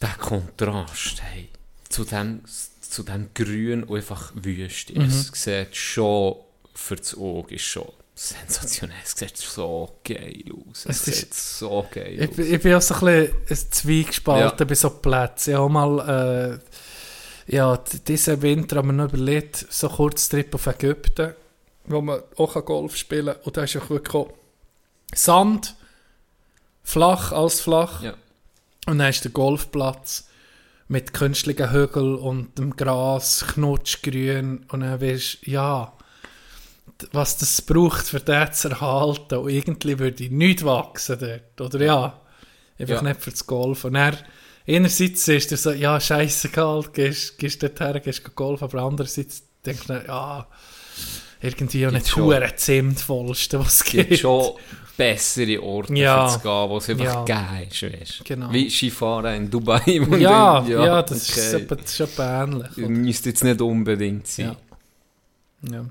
[0.00, 1.48] der Kontrast hey,
[1.88, 2.42] zu, dem,
[2.80, 5.04] zu dem Grün und einfach Wüste, Mhm.
[5.06, 6.36] es sieht schon
[6.74, 8.96] für das Auge ist schon sensationell.
[9.04, 10.86] Es sieht so geil aus.
[10.86, 12.38] Es, Es ist- sieht so geil Ich, aus.
[12.38, 13.34] ich bin auch so ein bisschen
[13.66, 14.64] ein Zwiegespalten Ja.
[14.64, 15.50] bei so Plätzen.
[15.50, 16.58] Ich habe mal,
[17.48, 17.76] äh, ja,
[18.06, 21.34] diesen Winter haben wir noch überlegt, so kurz Trip auf Ägypten,
[21.90, 23.42] wo man auch Golf spielen kann.
[23.44, 24.32] Und da ist auch wirklich auch
[25.14, 25.74] Sand,
[26.82, 28.02] flach, alles flach.
[28.02, 28.14] Ja.
[28.86, 30.28] Und dann ist der Golfplatz
[30.88, 34.66] mit künstlichen Hügeln und dem Gras, knutschgrün.
[34.68, 35.92] Und dann wirst ja,
[37.12, 39.36] was das braucht, für den zu erhalten.
[39.36, 41.74] Und irgendwie würde ich nicht wachsen dort.
[41.74, 42.20] Oder ja,
[42.78, 43.02] einfach Ja.
[43.02, 43.84] nicht für das Golf.
[43.84, 44.16] Und er,
[44.66, 49.86] einerseits ist er so, ja, scheißegal, gehst, gehst dort her, gehst golfen, aber andererseits denkst
[49.86, 50.46] du, ja,
[51.40, 54.20] irgendwie auch nicht hure zimtvollste, was es Es gibt gibt.
[54.20, 54.52] schon
[54.96, 56.28] bessere Orte Ja.
[56.28, 57.24] zu gehen, wo es einfach Ja.
[57.24, 58.24] geil ist, weißt.
[58.24, 58.52] Genau.
[58.52, 59.80] Wie Skifahren in Dubai.
[60.18, 61.62] Ja, du- ja, das, ist okay.
[61.62, 62.76] etwa, das ist etwa ähnlich.
[62.76, 62.88] oder?
[62.88, 64.56] Müsste jetzt nicht unbedingt sein.
[65.62, 65.72] Ja.
[65.72, 65.84] ja.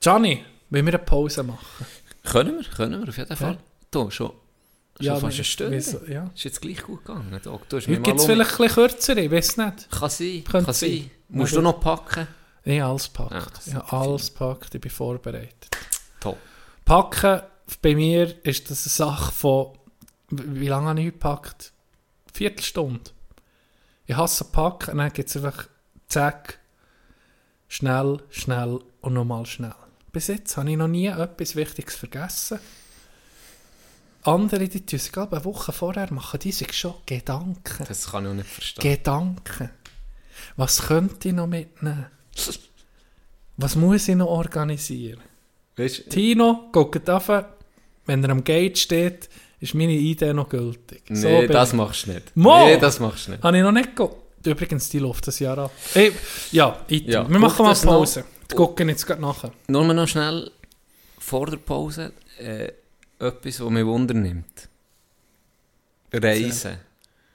[0.00, 1.86] Gianni, wollen wir eine Pause machen?
[2.22, 3.58] Können wir, können wir auf jeden Fall.
[3.90, 4.30] Du, schon,
[5.00, 5.76] schon fast eine Stunde.
[5.76, 6.30] wieso- Ja.
[6.34, 7.68] Ist jetzt gleich gut gegangen, Doc.
[7.68, 9.90] Du Heute gibt es vielleicht ein bisschen kürzere, ich weiß nicht.
[9.90, 10.74] Kann sein, kann sein.
[10.74, 11.10] sein.
[11.28, 12.28] Musst Ja, du noch packen?
[12.66, 13.56] Ich habe alles gepackt.
[13.56, 15.68] Das ich habe alles gepackt, ich bin vorbereitet.
[16.18, 16.36] Top.
[16.84, 17.42] Packen,
[17.80, 19.78] bei mir ist das eine Sache von,
[20.30, 21.72] wie lange habe ich gepackt?
[22.32, 23.12] Viertelstunde.
[24.06, 25.68] Ich hasse Packen, und dann gibt es einfach
[26.08, 26.58] zack,
[27.68, 29.74] schnell, schnell und nochmal schnell.
[30.10, 32.58] Bis jetzt habe ich noch nie etwas Wichtiges vergessen.
[34.24, 37.84] Andere, die tun sich glaube eine Woche vorher machen, die sich schon Gedanken.
[37.86, 38.82] Das kann ich auch nicht verstehen.
[38.82, 39.70] Gedanken.
[40.56, 42.06] Was könnte ich noch mitnehmen?
[43.56, 45.20] Was muss ich noch organisieren?
[45.76, 47.28] Weißt Tino, guckt auf,
[48.06, 49.28] wenn er am Gate steht,
[49.60, 51.02] ist meine Idee noch gültig.
[51.08, 51.74] So nee, bin das ich.
[51.74, 52.36] machst du nicht.
[52.36, 52.66] Mo!
[52.66, 53.42] Nee, das machst du nicht.
[53.42, 54.46] Habe ich noch nicht geguckt.
[54.46, 55.72] Übrigens, die läuft das Jahr ab.
[55.94, 56.12] Ey,
[56.52, 57.10] ja, Item.
[57.10, 57.94] Ja, wir machen mal das noch.
[57.94, 58.24] Pause.
[58.50, 59.52] Die gucken jetzt gerade nachher.
[59.66, 60.50] Nur noch schnell
[61.18, 62.70] vor der Pause äh,
[63.18, 64.68] etwas, was mich wundernimmt.
[66.12, 66.78] Reisen.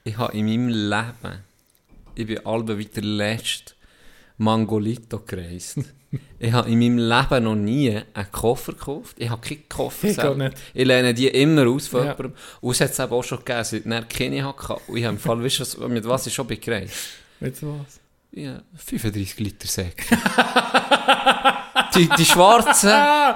[0.04, 1.44] Ich habe in meinem Leben,
[2.14, 3.74] ich bin alle wie der letzte
[4.38, 5.78] Mangolito gereist.
[6.38, 9.16] ich habe in meinem Leben noch nie einen Koffer gekauft.
[9.18, 10.34] Ich habe keinen Koffer Ich selber.
[10.36, 10.56] nicht.
[10.74, 12.12] Ich lehne die immer aus von Ja.
[12.12, 12.32] jemandem.
[12.60, 14.76] Und es hat es eben auch schon gegeben, seit ich keine hatte.
[14.88, 16.94] Und ich habe im Fall, weißt du, was- mit was ich schon bin gereist?
[17.40, 17.48] Du
[17.80, 18.00] was?
[18.34, 20.04] Ja, 35 Liter Säcke.
[21.94, 22.88] die, die schwarzen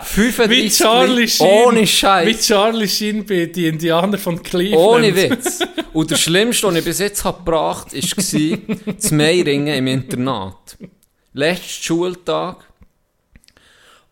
[0.02, 1.28] 35 Wie Charlie Liter.
[1.28, 1.46] Sheen.
[1.66, 2.46] Ohne Scheiß.
[2.46, 4.82] Charlie Sheen bei die Indianer von Cleveland.
[4.82, 5.60] Ohne Witz.
[5.92, 10.65] Und der Schlimmste, den ich bis jetzt habe gebracht habe, war das Meiringen im Internat.
[11.36, 12.64] Letzten Schultag.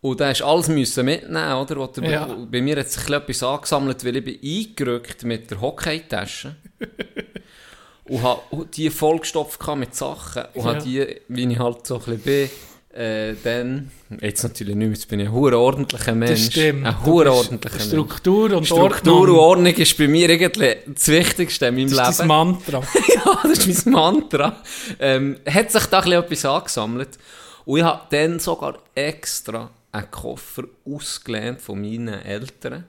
[0.03, 1.77] Und da hast du alles müssen mitnehmen, oder?
[1.77, 2.27] Wo der, Ja.
[2.27, 6.55] Bei mir hat sich etwas angesammelt, weil ich bin eingerückt mit der Hockeytasche.
[8.05, 10.45] und habe die vollgestopft mit Sachen.
[10.53, 10.75] Und Ja.
[10.75, 12.51] habe die, wie ich halt so ein bisschen bin,
[12.95, 13.91] äh, dann,
[14.21, 16.31] jetzt natürlich nicht mehr, jetzt bin ich ein hure ordentlicher Mensch.
[16.31, 16.87] Das stimmt.
[16.87, 17.89] Ein ordentlicher Mensch.
[17.89, 19.39] Struktur und Struktur und Ordnung.
[19.39, 22.29] Ordnung ist bei mir irgendwie das Wichtigste in meinem Das ist Leben.
[22.29, 22.79] dein Mantra.
[23.15, 24.63] ja, das ist mein Mantra.
[25.01, 27.19] Ähm, hat sich da ein bisschen etwas angesammelt.
[27.65, 32.85] Und ich habe dann sogar extra einen Koffer ausgelehnt von meinen Eltern.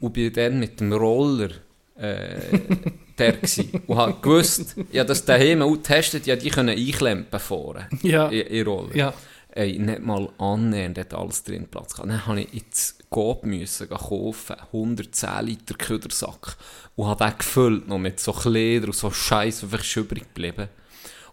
[0.00, 1.50] und bin dann mit dem Roller
[1.98, 2.38] äh,
[3.18, 7.88] der gsi Und habe gewusst, ja, das daheim auch getestet, ja, die können einklempen vorne.
[8.02, 8.28] Ja.
[8.28, 8.96] In, in Roller.
[8.96, 9.14] Ja.
[9.50, 12.10] Ey, nicht mal annähernd hat alles drin Platz gehabt.
[12.10, 16.56] Dann habe ich ins Coop müssen kaufen, 110 Liter Ködersack.
[16.96, 20.68] Und habe den gefüllt noch mit so Kleider und so Scheiß, ist übrig geblieben.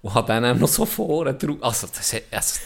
[0.01, 1.57] Und habe dann noch so vorne drauf.
[1.61, 2.23] Also, das hat.
[2.31, 2.59] Also,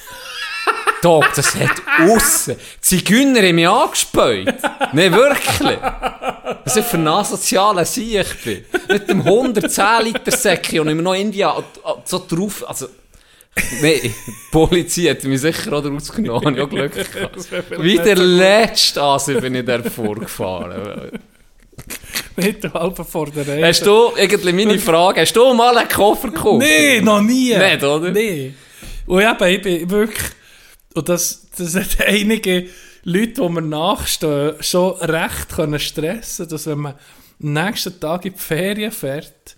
[1.01, 1.71] Dog, das hat
[2.01, 2.55] aussen.
[2.57, 4.53] Die Zigeuner haben mich angespäut.
[4.93, 5.77] Nein, wirklich.
[6.65, 8.65] Was ich für ein asozialer Sieg bin.
[8.87, 12.63] Mit dem 110 Liter Säckchen und immer noch irgendwie a- a- so drauf.
[12.67, 12.87] Also,
[13.81, 14.13] Nein, die
[14.51, 17.37] Polizei hat mich sicher auch rausgenommen, ich Glück gehabt.
[17.83, 21.11] Wie der letzte Asi bin ich da vorgefahren.
[22.37, 23.67] Nicht halb vor der Reihe.
[23.67, 26.59] Hast du, irgendwie meine Frage, hast du mal einen Koffer gekauft?
[26.59, 27.55] Nee, noch nie.
[27.55, 28.11] Nicht, oder?
[28.11, 28.53] Nee.
[29.07, 30.23] Und eben, ich bin wirklich,
[30.93, 31.75] und das, das
[32.05, 32.69] einige
[33.03, 36.93] Leute, die mir nachstehen, schon recht können stressen, dass wenn man
[37.41, 39.55] am nächsten Tag in die Ferien fährt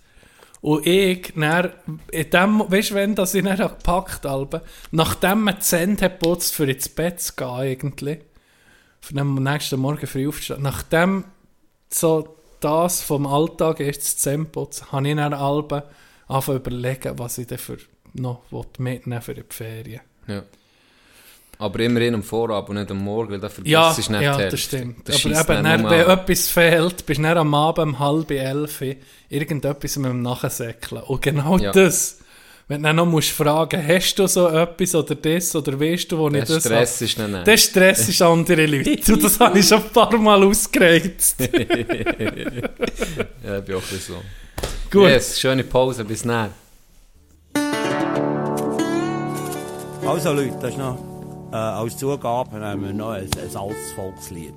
[0.60, 1.72] und ich dann,
[2.12, 4.62] in dem, weißt du, wenn das ich dann gepackt habe,
[4.92, 7.94] nachdem man die Zähne hat geputzt, für ins Bett zu gehen
[9.00, 11.24] für dann am nächsten Morgen früh aufzustehen, nachdem
[11.88, 15.82] so das vom Alltag ist, das Zähneputzen, habe ich dann Alben
[16.28, 17.78] anfangen zu überlegen, was ich dann für
[18.14, 20.02] noch will mitnehmen für die Ferien.
[20.28, 20.44] Ja.
[21.58, 24.36] Aber immerhin am Vorabend und nicht am Morgen, weil da Ja, vergisst du nicht ja
[24.50, 25.08] das stimmt.
[25.08, 26.18] Das Aber eben, dann dann, wenn an.
[26.18, 28.82] etwas fehlt, bist du dann am Abend um halb elf
[29.28, 31.02] irgendetwas mit dem Nachsäckeln.
[31.04, 31.70] Und genau Ja.
[31.70, 32.18] das,
[32.66, 36.18] wenn du dann noch musst fragen, hast du so etwas oder das oder weißt du,
[36.18, 37.44] wo ich Der das Stress ist dann habe?
[37.44, 39.12] Der Stress ist andere Leute.
[39.12, 41.36] Und das habe ich schon ein paar Mal ausgereizt.
[43.44, 44.14] Ja, ich bin auch so.
[44.90, 45.08] Gut.
[45.08, 46.50] Yes, schöne Pause, bis näher.
[50.06, 50.98] Also Leute, das ist noch,
[51.52, 54.54] äh, als Zugabe nehmen wir noch ein, ein altes Volkslied.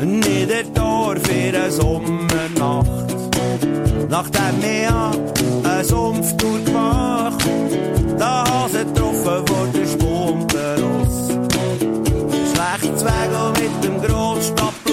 [0.00, 3.16] Niederdorf in der Sommernacht,
[4.08, 5.10] nachdem wir
[5.64, 7.44] eine Sumpftour gemacht,
[8.18, 11.28] da Hase getroffen wurde, Spumpeross.
[12.52, 14.87] Schlechtes Wegel mit dem Großstapel.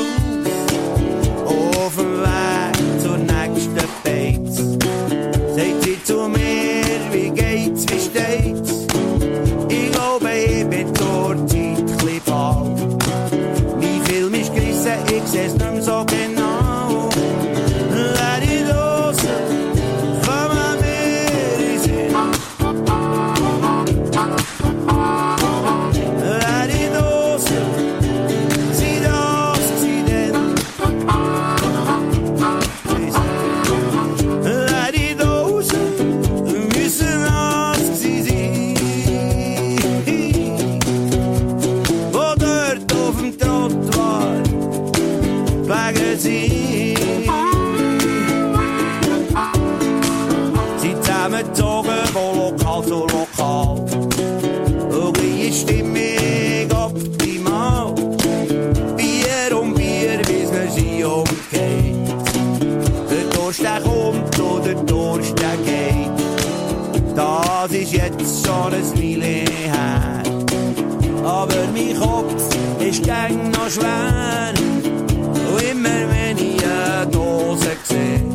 [67.96, 70.24] Jetzt schon ein Weile her.
[71.24, 72.44] Aber mein Kopf
[72.80, 74.54] ist gern noch schwer.
[75.54, 78.35] Und immer wenn ich eine Dose sehe,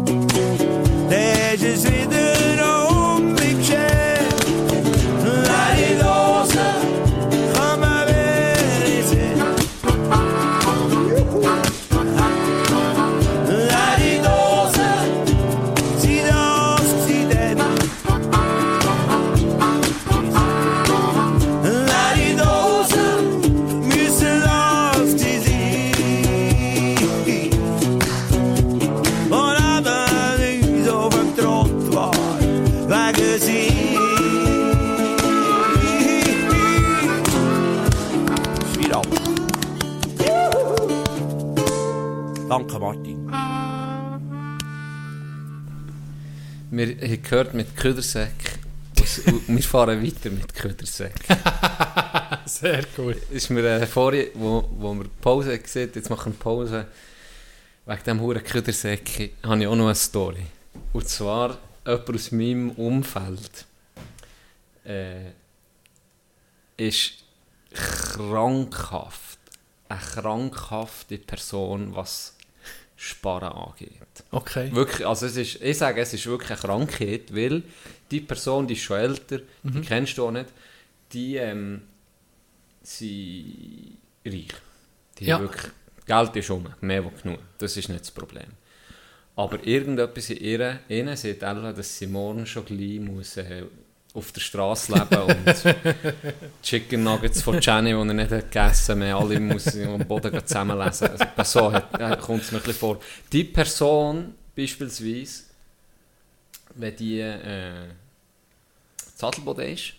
[47.30, 48.58] gehört mit Ködersäck.
[49.46, 51.14] Wir fahren weiter mit Ködersäck.
[52.44, 53.18] Sehr gut.
[53.30, 56.86] ist mir äh, vorhin, wo, wo wir Pause gesehen jetzt machen wir Pause,
[57.86, 60.44] wegen dem huren Ködersäcki, habe ich auch noch eine Story.
[60.92, 61.56] Und zwar
[61.86, 63.64] jemand aus meinem Umfeld
[64.84, 65.30] äh,
[66.76, 67.12] ist
[67.72, 69.38] krankhaft,
[69.88, 72.34] eine krankhafte Person, was
[73.02, 73.92] Sparen angeht.
[74.30, 74.70] Okay.
[74.74, 77.62] Wirklich, also es ist, ich sage, es ist wirklich eine Krankheit, weil
[78.10, 80.50] die Person, die ist schon älter, die kennst du auch nicht,
[81.12, 81.80] die ähm,
[82.82, 83.96] sind
[84.26, 84.48] reich.
[85.18, 85.36] Die Ja.
[85.36, 85.72] haben wirklich,
[86.06, 87.38] Geld ist um, mehr als genug.
[87.58, 88.48] Das ist nicht das Problem.
[89.36, 93.64] Aber irgendetwas in ihnen sieht Ella, dass sie morgen schon gleich muss, äh,
[94.14, 95.44] auf der Straße leben und
[96.62, 101.10] Chicken Nuggets von Jenny, die er nicht hat gegessen mehr, alle muss am Boden zusammenlesen.
[101.36, 103.00] Also, so hat, kommt es mir ein bisschen vor.
[103.32, 105.44] Die Person beispielsweise,
[106.74, 107.88] wenn die äh,
[109.16, 109.92] Zadelboden ist,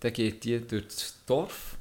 [0.00, 1.76] dann geht die durch das Dorf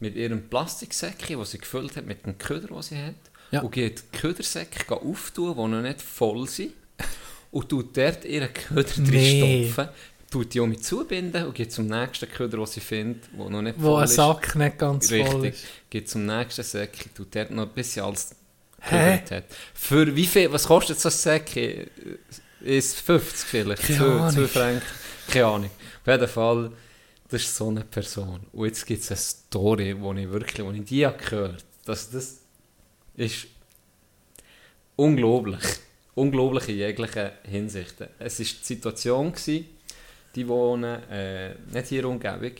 [0.00, 3.14] mit ihrem Plastiksäckchen, das sie gefüllt hat mit dem Köder, den sie hat,
[3.50, 3.60] Ja.
[3.62, 6.72] und geht die Ködersäcke auftun, die noch nicht voll sind,
[7.50, 9.70] und tut dort ihren Köder Nee.
[9.72, 9.88] reinstopfen,
[10.30, 13.62] tut die auch mit zubinden und geht zum nächsten Köder, den sie findet, der noch
[13.62, 14.14] nicht Wo voll ein ist.
[14.14, 15.54] Sack nicht ganz voll Richtig.
[15.54, 15.64] ist.
[15.90, 18.34] Geht zum nächsten Säckchen, tut dort noch ein bisschen als
[18.80, 19.20] Hä?
[19.30, 19.44] hat.
[19.74, 21.88] Für wie viel, was kostet so ein Säckchen?
[22.60, 23.82] Ist 50 vielleicht?
[23.82, 24.48] Keine 2 Ahnung.
[24.48, 24.82] Franken?
[25.28, 25.70] Keine Ahnung.
[26.02, 26.72] Auf jeden Fall,
[27.28, 28.40] das ist so eine Person.
[28.52, 32.10] Und jetzt gibt es eine Story, wo ich wirklich, wo ich die habe gehört dass
[32.10, 32.38] das
[33.16, 33.46] ist
[34.96, 35.62] unglaublich.
[36.14, 38.08] Unglaublich in jeglichen Hinsichten.
[38.18, 39.66] Es war die Situation, gewesen,
[40.34, 42.56] die wohnen äh, nicht hier in der Umgebung,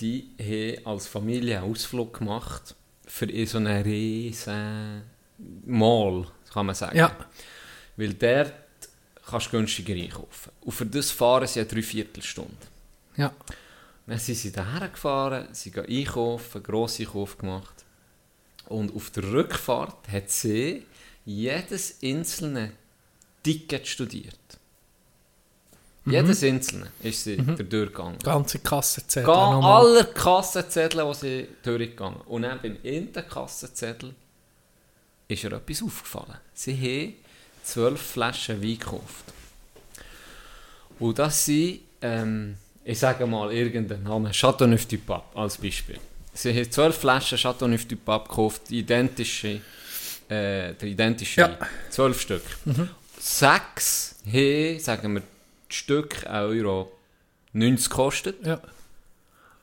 [0.00, 2.74] die haben als Familie einen Ausflug gemacht
[3.06, 5.02] für so einen riesen
[5.66, 6.96] Mall, kann man sagen.
[6.96, 7.14] Ja.
[7.96, 8.54] Weil dort
[9.28, 10.52] kannst du günstiger einkaufen.
[10.62, 12.56] Und für das fahren sie eine Dreiviertelstunde.
[13.16, 13.32] Ja.
[14.06, 17.84] Dann sind sie daher gefahren, sie gehen einkaufen, grosse Einkauf gemacht.
[18.68, 20.84] Und auf der Rückfahrt hat sie
[21.24, 22.72] jedes einzelne
[23.42, 24.38] Ticket studiert.
[26.04, 27.56] Jedes einzelne ist sie mhm.
[27.68, 28.18] durchgegangen.
[28.18, 29.26] Ganze Kassenzettel.
[29.26, 34.14] Ga alle Kassenzettel, die sie durchgegangen Und dann beim ersten Kassenzettel
[35.28, 36.38] ist ihr etwas aufgefallen.
[36.54, 37.14] Sie haben
[37.62, 39.24] zwölf Flaschen Wein gekauft.
[40.98, 45.98] Und das sind, ähm, ich sage mal irgendeinen Namen, Chateauneuf du Pape als Beispiel.
[46.34, 49.60] Sie haben zwölf Flaschen Chateauneuf du Pape gekauft, identische,
[50.28, 51.48] äh, der identische Ja.
[51.48, 51.68] Wein.
[51.90, 52.42] Zwölf Stück.
[53.20, 55.22] Sechs haben, sagen wir,
[55.72, 56.92] Stück 1,90 Euro
[57.54, 58.46] gekostet.
[58.46, 58.60] Ja.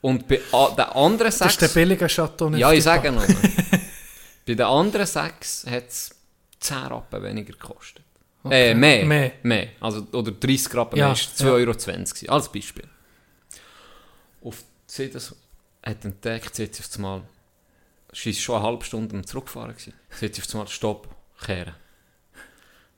[0.02, 1.54] Und bei den anderen Das sechs...
[1.54, 3.26] ist der billige Chateau ja, ich sage noch.
[4.46, 6.16] bei den anderen sechs hat es
[6.60, 8.04] 10 Rappen weniger gekostet.
[8.50, 9.06] Äh, mehr.
[9.06, 9.32] Mehr.
[9.44, 9.70] mehr.
[9.82, 11.14] Also, oder 30 Rappen Ja, mehr.
[11.14, 11.52] ist 2,20 ja.
[11.52, 11.74] Euro.
[11.74, 12.88] gewesen, Als Beispiel.
[14.42, 15.36] Auf sie das
[15.84, 17.22] hat entdeckt, sie hat sich auf einmal...
[18.14, 19.72] Sie ist schon eine halbe Stunde am Zurückfahren.
[19.72, 19.94] Gewesen.
[20.12, 21.10] Sie hat auf einmal Stopp,
[21.46, 21.76] kehren.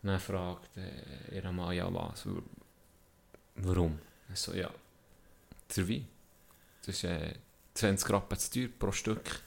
[0.03, 2.25] Dann fragt äh, ihr Mann, ja was,
[3.63, 3.99] warum?
[4.33, 4.69] Ich so, ja,
[5.75, 6.07] der Wein.
[6.85, 7.33] Das ist äh,
[7.75, 9.41] 20 Rappen zu teuer pro Stück.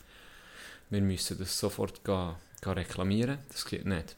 [0.90, 3.38] Wir müssen das sofort gehen, gehen reklamieren.
[3.50, 4.16] Das geht nicht.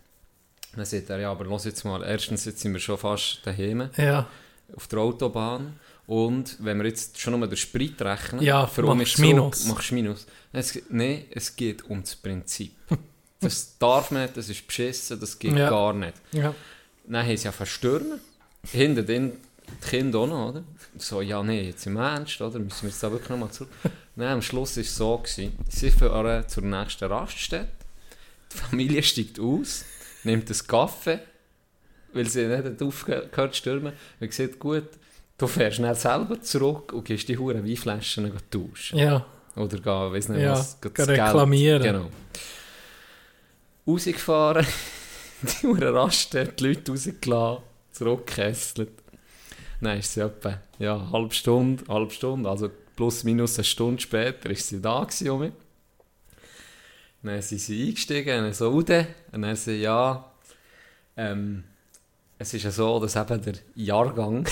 [0.75, 2.03] Dann sagt er, ja, aber los jetzt mal.
[2.03, 4.29] Erstens, jetzt sind wir schon fast daheim Ja.
[4.77, 5.79] auf der Autobahn.
[6.07, 9.65] Und wenn wir jetzt schon nur den Sprit rechnen, Ja, für um machst Zug, Minus.
[9.67, 10.27] Machst Minus.
[10.53, 12.73] Es, Nein, es geht um das Prinzip.
[13.39, 15.69] Das darf man nicht, das ist beschissen, das geht Ja.
[15.69, 16.15] gar nicht.
[16.33, 16.55] ja.
[17.07, 18.19] Dann haben sie ja verstürmt.
[18.73, 19.33] Hinten drin
[19.69, 20.65] die Kinder auch noch, oder?
[20.99, 22.59] So, ja, nee, jetzt im Ernst, oder?
[22.59, 23.71] Müssen wir jetzt da wirklich nochmal zurück?
[24.17, 25.53] Nein, am Schluss war es so, gewesen.
[25.69, 27.69] sie fahren zur nächsten Raststätte,
[28.53, 29.85] die Familie steigt aus,
[30.25, 31.21] nimmt einen Kaffee,
[32.13, 34.89] weil sie nicht aufgehört zu stürmen, und sagt, gut,
[35.37, 38.99] du fährst schnell selber zurück und gehst die Huren Weinflaschen tauschen.
[38.99, 41.83] Ja, Oder gehen, weiss nicht Ja, was, gehen das Geld- reklamieren.
[41.83, 42.11] Genau.
[43.87, 44.67] Rausgefahren,
[45.63, 47.63] die Uhr Raststätte, die Leute rausgelassen,
[47.93, 48.91] zurückgekesselt.
[49.81, 54.01] Dann ist sie etwa, ja, eine halbe Stunde, halbe Stunde, also plus minus eine Stunde
[54.01, 55.53] später ist sie da gewesen, um.
[57.23, 60.25] Dann sind sie eingestiegen, und so, und dann sie, ja,
[61.17, 61.65] ähm,
[62.39, 64.47] es ist ja so, dass eben der Jahrgang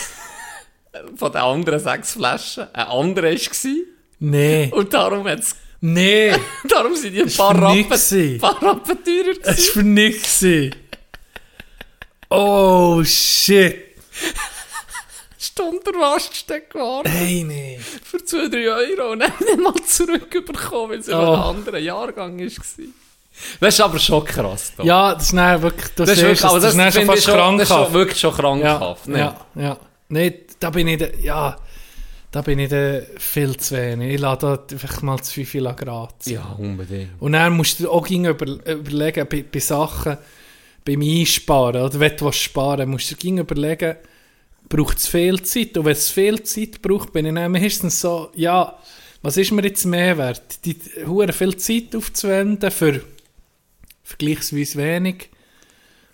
[1.17, 3.73] von den anderen sechs Flaschen ein anderer war.
[4.19, 6.33] nee, Und darum, hat's, nee,
[6.69, 10.45] darum sind die ein paar Rappen, paar Rappen teurer es war für nichts.
[12.31, 13.77] Oh, shit.
[15.55, 17.79] Stunde der Raststätte gewartet Hey, nee.
[17.79, 21.13] für 2-3 Euro und dann nicht mal zurückbekommen, weil es Oh.
[21.13, 21.35] oh.
[21.35, 22.47] ein anderer Jahrgang war.
[23.61, 24.73] Das ist aber schon krass.
[24.77, 24.83] Da.
[24.83, 27.23] Ja, das ist dann wirklich, das, das ist wirklich, aber das das, ist schon fast
[27.25, 27.93] schon, das ist schon, krankhaft.
[27.93, 29.07] wirklich schon krankhaft.
[29.07, 29.19] Ja, ne?
[29.19, 29.79] ja, ja.
[30.09, 31.57] Nee, da bin ich, ja,
[32.33, 34.15] da bin ich da viel zu wenig.
[34.15, 36.33] Ich lasse da einfach mal zu viel gratis.
[36.33, 37.11] ja, unbedingt.
[37.21, 40.17] Und dann musst du auch über, überlegen, bei, bei Sachen,
[40.85, 43.97] beim Einsparen, oder wenn du was sparen musst du ging überlegen,
[44.69, 45.77] braucht es viel Zeit?
[45.77, 48.77] Und wenn es viel Zeit braucht, bin ich dann meistens so, ja,
[49.23, 50.65] was ist mir jetzt mehr wert?
[50.65, 50.77] Die
[51.07, 53.01] hure viel Zeit aufzuwenden für
[54.03, 55.31] vergleichsweise wenig?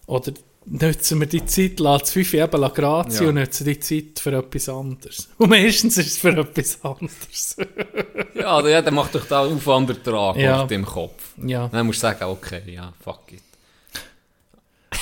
[0.06, 0.32] Oder
[0.66, 3.28] nutzen wir die Zeit, lassen es fünf eben gratis Ja.
[3.28, 5.28] und nutzen die Zeit für etwas anderes?
[5.39, 7.56] Und meistens ist es für etwas anderes.
[8.35, 10.62] Ja, der macht doch da Aufwandertrag Ja.
[10.62, 11.35] auf dem Kopf.
[11.44, 13.43] ja, Dann musst du sagen, okay, ja, fuck it.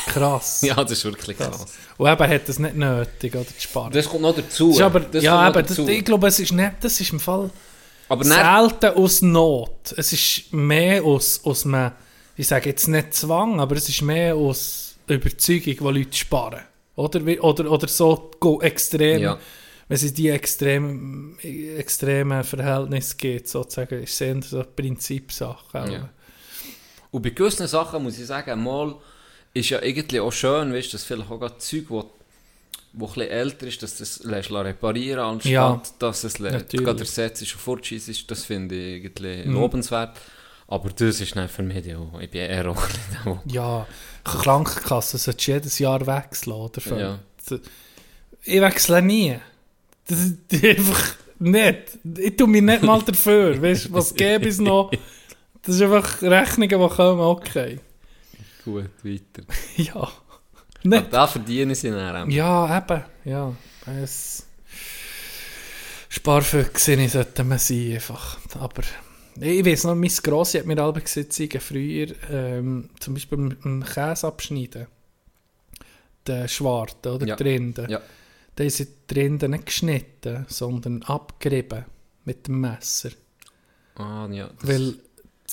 [0.06, 0.62] Krass.
[0.62, 1.66] Ja, das ist wirklich krass.
[1.96, 3.92] Und eben hat es nicht nötig, oder, zu sparen.
[3.92, 4.70] Das kommt noch dazu.
[4.70, 7.50] Das aber, Das ja, aber das, ich glaube, es ist nicht, das ist im Fall
[8.08, 9.94] aber selten aus Not.
[9.96, 11.92] Es ist mehr aus, aus einem,
[12.36, 16.60] ich sage jetzt nicht Zwang, aber es ist mehr aus Überzeugung, wo Leute sparen.
[16.96, 19.38] Oder, oder, oder so go extrem, Ja.
[19.88, 25.92] wenn es in die extrem, extremen Verhältnisse geht, sozusagen, ist es eher so eine Prinzipsache.
[25.92, 26.08] Ja.
[27.10, 28.96] Und bei gewissen Sachen muss ich sagen, mal
[29.54, 32.10] ist ja irgendwie auch schön, weißt, dass vielleicht auch gerade Zeug, wo,
[32.92, 37.42] wo ein bisschen älter ist, dass das lässt reparieren anstatt Ja, dass es gerade ersetzt
[37.42, 39.54] ist und fortschießt ist, das finde ich irgendwie Mhm.
[39.54, 40.16] lobenswert.
[40.68, 42.82] Aber das ist nicht für mich, ja, ich bin eher auch
[43.24, 43.86] der- Ja,
[44.24, 46.80] Krankenkasse solltest du jedes Jahr wechseln, oder?
[46.80, 47.18] Für- Ja.
[48.44, 49.38] Ich wechsle nie.
[50.06, 51.98] Das ist einfach nicht.
[52.18, 53.60] Ich tue mich nicht mal dafür.
[53.60, 54.90] Weißt was gäbe es noch?
[55.62, 57.80] Das ist einfach Rechnungen, die kommen, okay.
[58.72, 59.42] Gut weiter.
[59.76, 59.94] Ja.
[59.94, 60.12] Aber
[60.84, 61.12] Nicht.
[61.12, 62.28] da verdienen sie dann auch.
[62.28, 63.02] Ja, eben.
[63.24, 63.54] Ja.
[64.02, 64.46] Es
[66.08, 68.38] Sparfüchse sollten wir sein, einfach.
[68.58, 68.82] Aber
[69.40, 73.84] ich weiß noch, meine Grosse hat mir alle gesagt, früher ähm, zum Beispiel mit dem
[73.84, 74.86] Käse abschneiden.
[76.26, 77.36] Den Schwarzen oder Ja.
[77.36, 77.90] die Rinden.
[77.90, 78.00] Ja.
[78.54, 81.84] Da haben sie die Rinden nicht geschnitten, sondern abgerieben
[82.24, 83.10] mit dem Messer.
[83.96, 84.50] Ah, ja.
[84.62, 84.94] Weil,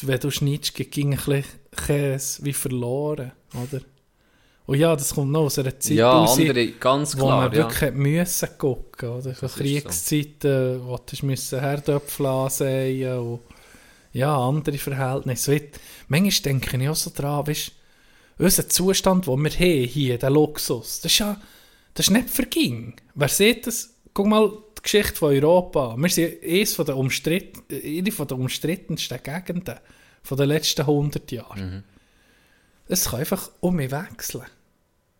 [0.01, 1.43] wenn du schneidest, ging ein bisschen
[1.75, 3.81] Käse wie verloren, oder?
[4.65, 7.51] Und ja, das kommt noch aus einer Zeit ja, raus, andere, ganz wo klar, man
[7.51, 7.57] ja.
[7.57, 9.33] wirklich hat müssen gucken, oder?
[9.35, 13.41] So Kriegszeiten, wo du müssen Herdöpfel ansehen und
[14.11, 15.53] ja, andere Verhältnisse.
[15.53, 17.71] Weißt, manchmal denke ich auch so dran, weißt,
[18.37, 21.39] unser Zustand, den wir haben hier, der Luxus, das ist ja,
[21.93, 22.95] das ist nicht verging.
[23.13, 23.93] Wer sieht das?
[24.13, 25.95] Guck mal die Geschichte von Europa.
[25.97, 29.75] Wir sind eines von den umstritten, eine von den umstrittensten Gegenden
[30.25, 31.83] von den letzten 100 Jahren.
[32.87, 34.43] Es kann einfach um mich wechseln.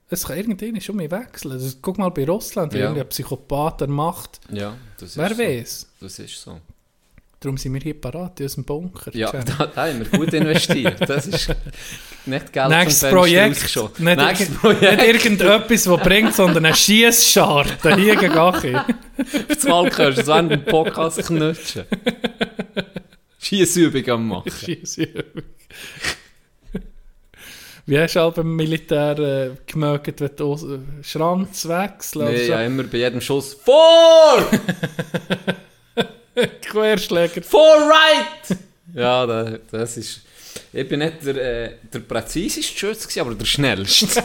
[0.10, 1.52] Es kann irgendwann um mich wechseln.
[1.54, 2.84] Also, guck mal bei Russland, wie Ja.
[2.86, 4.40] irgendein Psychopath der Macht.
[4.52, 5.38] ja, das ist Wer so.
[5.40, 5.88] weiß?
[6.02, 6.60] Das ist so.
[7.40, 9.16] Darum sind wir hier parat in unserem Bunker.
[9.16, 11.08] Ja, da, da haben wir gut investiert.
[11.08, 11.54] Das ist
[12.26, 14.00] nicht Geld Nächstes Projekt.
[14.00, 14.82] Nicht, Nächstes Projekt.
[14.98, 17.96] nicht irgendetwas, das bringt, sondern eine Schiessscharte.
[17.98, 18.76] Hier gegen Achi.
[19.48, 21.84] Das Wahlkörper, das während dem Podcast knutschen.
[23.46, 24.52] Schiessübungen am machen.
[24.52, 25.44] Schiessübung.
[27.88, 30.66] Wie hast du auch beim Militär äh, gemerkt, wenn du aus-
[31.04, 32.52] Schranz wechseln Nee, oder so?
[32.54, 34.44] ja, immer bei jedem Schuss vor!
[36.62, 37.44] Querschläger.
[37.44, 38.58] For right!
[38.94, 40.22] Ja, da, das ist...
[40.74, 44.08] Ich bin nicht der, äh, der präziseste Schütze, aber der schnellste.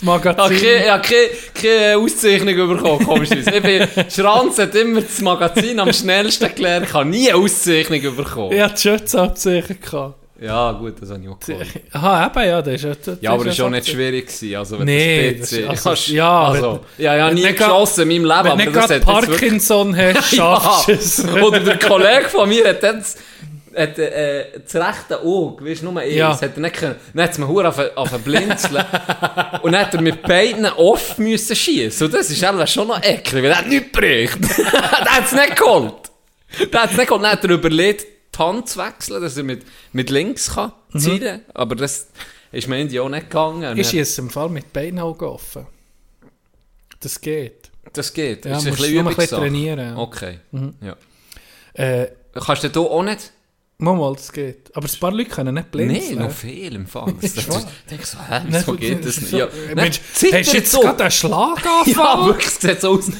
[0.00, 0.56] Das Magazin.
[0.56, 3.50] Ich habe keine, keine Auszeichnung bekommen, komischerweise.
[3.54, 8.16] Ich bin, Schranz hat immer das Magazin am schnellsten gelernt, ich habe nie eine Auszeichnung
[8.16, 8.52] bekommen.
[8.52, 10.14] Ich hatte die gehabt.
[10.40, 11.66] Ja, gut, das habe ich auch geholt.
[11.92, 12.94] Aha, eben, ja, das ist ja...
[12.94, 14.26] das Ja, aber das ist war ja auch nicht schwierig.
[14.26, 14.56] Gewesen.
[14.56, 18.58] Also, wenn Nee, das PC also- ja, also, ja, ja, nie geschossen in meinem Leben,
[18.58, 21.28] Wenn aber das hat Parkinson hast, schaffst du es.
[21.28, 23.18] Oder der Kollege von mir hat jetzt
[23.76, 26.32] hat, äh, das rechte Auge, weißt du, nur eins, Ja.
[26.40, 28.84] hat er nicht können, dann hat es mir hure auf, auf blinzeln
[29.62, 32.06] und dann hat er mit beiden oft müssen schießen.
[32.06, 34.38] Und das ist eben schon noch eklig, weil er hat nichts gebracht.
[34.58, 36.10] der hat es nicht geholt.
[36.72, 37.22] Der hat es nicht geholt.
[37.22, 41.42] Dann hat er überlegt, die Hand zu wechseln, dass er mit, mit links kann ziehen
[41.54, 42.08] aber das
[42.52, 43.78] ist mir irgendwie auch nicht gegangen.
[43.78, 45.66] Ich schieße im Fall mit beiden Augen offen.
[47.00, 47.70] Das geht.
[47.92, 48.44] Das geht.
[48.44, 49.96] Ja, ist ein musst bisschen ein bisschen trainieren.
[49.96, 50.40] Okay,
[50.82, 50.96] ja.
[51.74, 53.32] Äh, Kannst du auch nicht?
[53.80, 54.74] Mal, mal, das geht.
[54.74, 57.12] Aber ein paar Leute können nicht blind Nein, noch viel im Fall.
[57.20, 59.32] Das, das, ich denke so, hä, wieso geht das nicht?
[59.32, 61.84] Ja, Mensch, zittert hast du jetzt gerade einen Schlaganfall?
[62.20, 63.10] Ja, wirklich, es sieht so aus.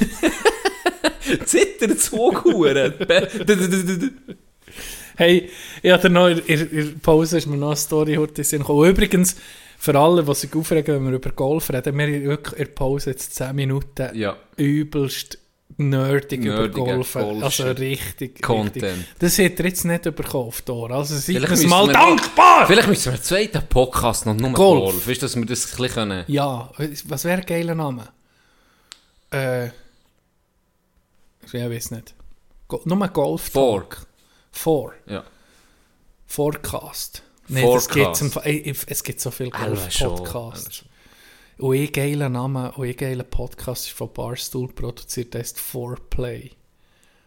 [1.44, 2.94] Zittert so Huren.
[5.16, 5.50] Hey,
[5.82, 8.42] ich hatte noch, in, der Pause ist mir noch eine Story heute.
[8.58, 9.36] Und Übrigens,
[9.78, 12.72] für alle, die sich aufregen, wenn wir über Golf reden, wir haben wirklich in der
[12.72, 15.38] Pause jetzt 10 Minuten Ja, übelst
[15.76, 17.16] nerdig über Golf.
[17.16, 18.82] Also richtig, Content.
[18.82, 19.06] richtig.
[19.18, 20.10] Das hat er jetzt nicht die
[20.70, 20.92] Ohren.
[20.92, 22.66] Also seid uns mal wir dankbar!
[22.66, 24.92] vielleicht müssen wir einen zweiten Podcast noch nur Golf.
[24.92, 25.08] Golf.
[25.08, 26.24] Weißt du, dass wir das ein können.
[26.28, 26.70] Ja,
[27.06, 28.08] was wäre ein geiler Name?
[29.32, 29.68] Äh,
[31.44, 32.14] ich weiß nicht.
[32.68, 33.80] Go nur Golf Four.
[33.80, 34.06] Talk.
[34.52, 34.94] Four.
[35.06, 35.24] Ja.
[36.26, 37.22] Forecast.
[37.48, 38.22] Nee, das Forecast.
[38.86, 40.84] es gibt so viele Golf-Podcasts.
[41.60, 46.52] Und ein geiler Name und ein geiler Podcast ist von Barstool produziert, der heißt Foreplay.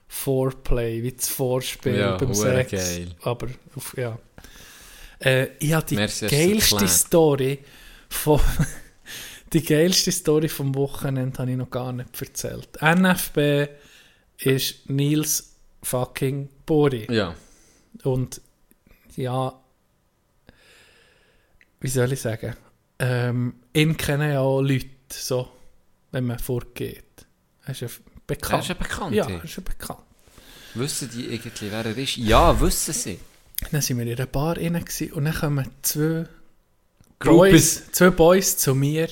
[0.07, 2.71] Foreplay, wie das Vorspiel Ja, beim Sex.
[2.71, 3.15] geil.
[3.21, 4.17] Aber, auf, ja.
[5.19, 6.87] Äh, ich habe die Merci, geilste.
[6.87, 7.59] Story
[8.09, 8.39] von...
[9.53, 12.69] die geilste Story vom Wochenende habe ich noch gar nicht erzählt.
[12.81, 13.69] NFB
[14.39, 17.05] ist Nils fucking Bori.
[17.11, 17.35] Ja.
[18.03, 18.41] Und
[19.15, 19.53] ja,
[21.79, 22.55] wie soll ich sagen?
[23.03, 25.49] Ähm, ihn kennen ja auch Leute, so,
[26.11, 27.03] wenn man vorgeht.
[27.65, 27.87] Er ist ja
[28.25, 28.53] bekannt.
[28.53, 29.99] Er ist ja bekannt, Ja, er ist ja bekannt.
[30.75, 32.15] Wissen die irgendwie, wer er ist?
[32.15, 33.19] Ja, wissen sie.
[33.71, 36.25] Dann sind wir in einer Bar rein und dann kommen zwei.
[37.19, 39.07] Boys, zwei Boys zu mir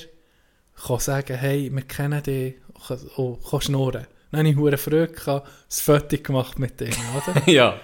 [0.74, 2.56] kommen sagen, hey, wir kennen dich,
[2.88, 4.06] und oh, schnurren.
[4.30, 7.46] Dann habe ich hure Freude gehabt, ein Foto gemacht mit denen, oder?
[7.50, 7.80] ja.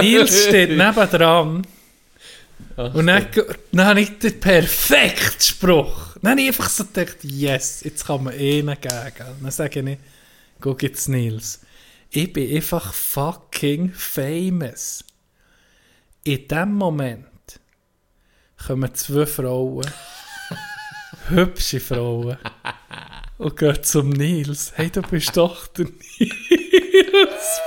[0.00, 1.66] Nils steht nebendran
[2.76, 3.26] und dann,
[3.72, 6.16] dann habe ich den perfekten Spruch.
[6.20, 9.36] Dann habe ich einfach so gedacht, yes, jetzt kann man ihnen geben.
[9.40, 9.98] Dann sage ich,
[10.60, 11.60] guck jetzt Nils,
[12.10, 15.04] ich bin einfach fucking famous.
[16.24, 17.26] In dem Moment
[18.66, 19.86] kommen zwei Frauen,
[21.28, 22.38] hübsche Frauen,
[23.38, 24.72] und gehen zum Nils.
[24.74, 26.00] Hey, du bist doch der Nils.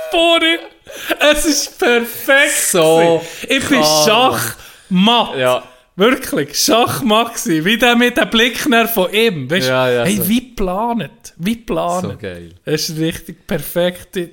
[1.20, 2.70] Es ist perfekt.
[2.70, 3.22] So.
[3.42, 4.56] Ich bin krass.
[4.90, 5.36] Schachmatt.
[5.38, 5.62] Ja.
[5.96, 7.64] Wirklich, Schachmatt gewesen.
[7.64, 9.50] Wie der mit dem Blick von ihm.
[9.50, 10.28] Weißt, Ja, ja, hey, so.
[10.28, 11.34] wie geplant.
[11.36, 12.02] Wie geplant.
[12.04, 12.54] So geil.
[12.64, 14.30] Es war richtig perfekte,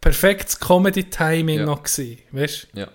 [0.00, 1.64] perfektes Comedy-Timing Ja.
[1.66, 2.18] noch gewesen.
[2.32, 2.88] Weißt Ja.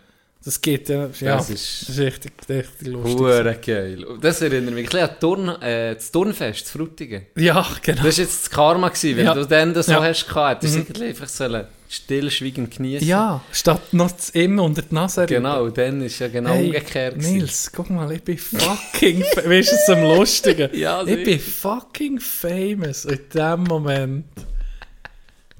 [0.43, 1.01] Das geht ja.
[1.19, 3.19] ja Das das ist- ist, richtig, richtig lustig.
[3.19, 4.05] Hure geil.
[4.21, 7.25] Das erinnert mich ein bisschen an Turn, äh, das Turnfest, das Frutigen.
[7.35, 8.03] Ja, genau.
[8.03, 9.33] Das war jetzt das Karma, gewesen, wenn Ja.
[9.33, 10.01] du dann das so Ja.
[10.01, 10.63] hast gehabt.
[10.63, 10.85] Das mhm.
[11.01, 13.07] einfach sollen stillschweigend genießen.
[13.07, 15.33] Ja, statt noch das ihm unter die Nase reiben.
[15.33, 17.17] Genau, dann ist ja genau Hey, umgekehrt.
[17.17, 20.69] Nils, guck mal, ich bin fucking Weißt du, es am Lustigen?
[20.77, 23.05] Ja, ich bin fucking famous.
[23.05, 24.25] In dem Moment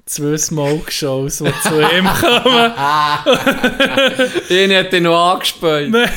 [0.06, 2.72] zwei Smoke-Shows, die zu ihm kommen.
[4.48, 5.90] Den hat ihn noch angespäut.
[5.90, 6.10] Nein.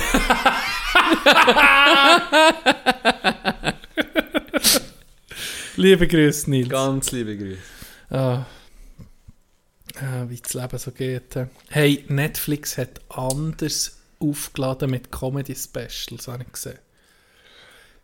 [5.75, 6.69] Liebe Grüße, Nils.
[6.69, 7.59] Ganz liebe Grüße.
[8.11, 8.45] Ah.
[9.95, 11.35] Ah, wie das Leben so geht.
[11.35, 11.45] hä.
[11.69, 16.79] Hey, Netflix hat anders aufgeladen mit Comedy-Specials, habe ich gesehen.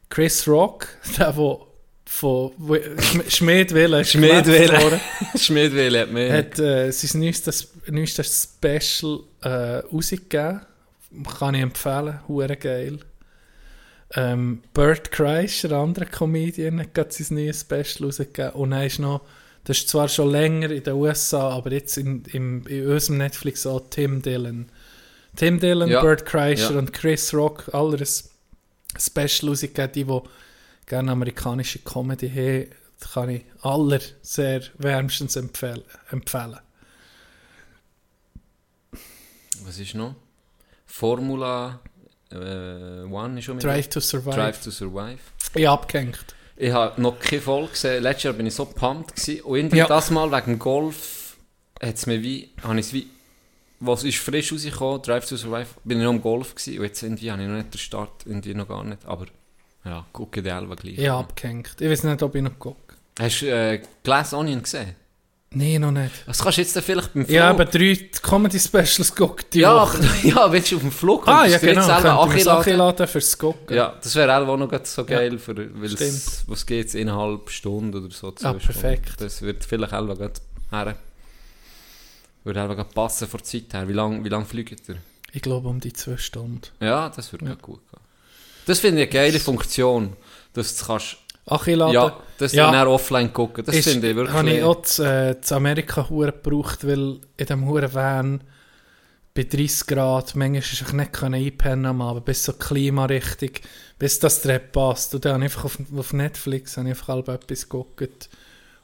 [0.10, 0.88] Chris Rock,
[1.18, 1.58] der, der
[2.06, 5.00] von Sch- Schmiedwille Schmiedwille.
[5.38, 6.34] Schmiedwille hat mehr.
[6.38, 10.62] hat äh, sein neuestes, neuestes Special äh, rausgegeben.
[11.40, 13.00] Kann ich empfehlen, hure geil.
[14.16, 18.52] Ähm, Bert Kreischer, ein anderer Comedian, hat gerade sein neues Special rausgegeben.
[18.54, 19.22] Und dann ist noch,
[19.64, 23.66] das ist zwar schon länger in den USA, aber jetzt in, im, in unserem Netflix
[23.66, 24.70] auch Tim Dillon.
[25.36, 26.02] Tim Dillon, Ja.
[26.02, 26.80] Bert Kreischer Ja.
[26.80, 28.06] und Chris Rock, alle ein
[29.00, 30.22] Special rausgegeben, die, die
[30.88, 32.76] gerne amerikanische Comedy haben,
[33.14, 35.84] kann ich aller sehr wärmstens empfehlen.
[36.10, 36.58] empfehlen.
[39.64, 40.16] Was ist noch?
[40.86, 41.80] Formula
[42.32, 42.36] äh,
[43.04, 44.36] One ist schon mit Drive to Survive.
[44.36, 45.20] Drive to Survive.
[45.54, 46.20] Ich abgehängt.
[46.62, 48.04] Ich habe noch keine Folge gesehen.
[48.04, 49.42] Letztes Jahr bin ich so pumped gewesen.
[49.44, 49.88] Und irgendwie Ja.
[49.88, 51.38] das Mal wegen dem Golf
[51.82, 53.08] hat's mir wie, habe ich es wie
[53.80, 57.02] was ist frisch rausgekommen, Drive to Survive, bin ich noch im Golf gewesen und jetzt
[57.02, 59.28] irgendwie habe ich noch nicht den Start, irgendwie noch gar nicht, aber
[59.86, 60.98] ja, gucke die Elva gleich.
[60.98, 61.78] Ich habe abgehängt.
[61.80, 62.96] Ich weiß nicht, ob ich noch gucke.
[63.18, 64.96] Hast du äh, Glass Onion gesehen?
[65.52, 66.12] Nein, noch nicht.
[66.28, 67.36] Was kannst du jetzt vielleicht beim Flug?
[67.36, 69.14] Ich habe drei Comedy-Specials
[69.52, 69.98] die ja, Woche.
[70.24, 71.82] ja, wenn du auf dem Flug Ah, ja jetzt genau.
[71.82, 72.78] selber Könnte ich mir Achi Sachen laden.
[72.78, 73.76] laden fürs Gucken.
[73.76, 78.12] Ja, das wäre auch noch so geil, für, weil es, was geht innerhalb Stunde oder
[78.12, 78.28] so.
[78.44, 79.06] Ah, perfekt.
[79.06, 79.24] Stunden.
[79.24, 80.08] Das wird vielleicht auch
[80.72, 80.96] her.
[82.44, 83.88] Würde auch gerade passen vor der Zeit her.
[83.88, 84.98] Wie lange wie lang fliegt ihr?
[85.32, 86.62] Ich glaube um die zwei Stunden.
[86.80, 88.00] Ja, das würde grad gut gehen.
[88.68, 90.16] Das finde ich eine geile Funktion,
[90.54, 91.18] dass du kannst,
[91.50, 91.94] Achi laden.
[91.94, 92.72] ja, dass Ja.
[92.72, 93.66] dann offline gucken.
[93.66, 94.36] Das Ist- finde ich wirklich.
[94.36, 98.42] Habe ich auch zu, äh, zu Amerika hure gebraucht, weil in dem hure Van
[99.34, 103.62] bei 30 Grad, manchmal ist ich nicht einpennen am Abend, bis so klimarichtig,
[103.98, 105.14] bis das dir passt.
[105.16, 108.30] Und dann habe ich einfach auf, auf Netflix habe ich einfach halb etwas geguckt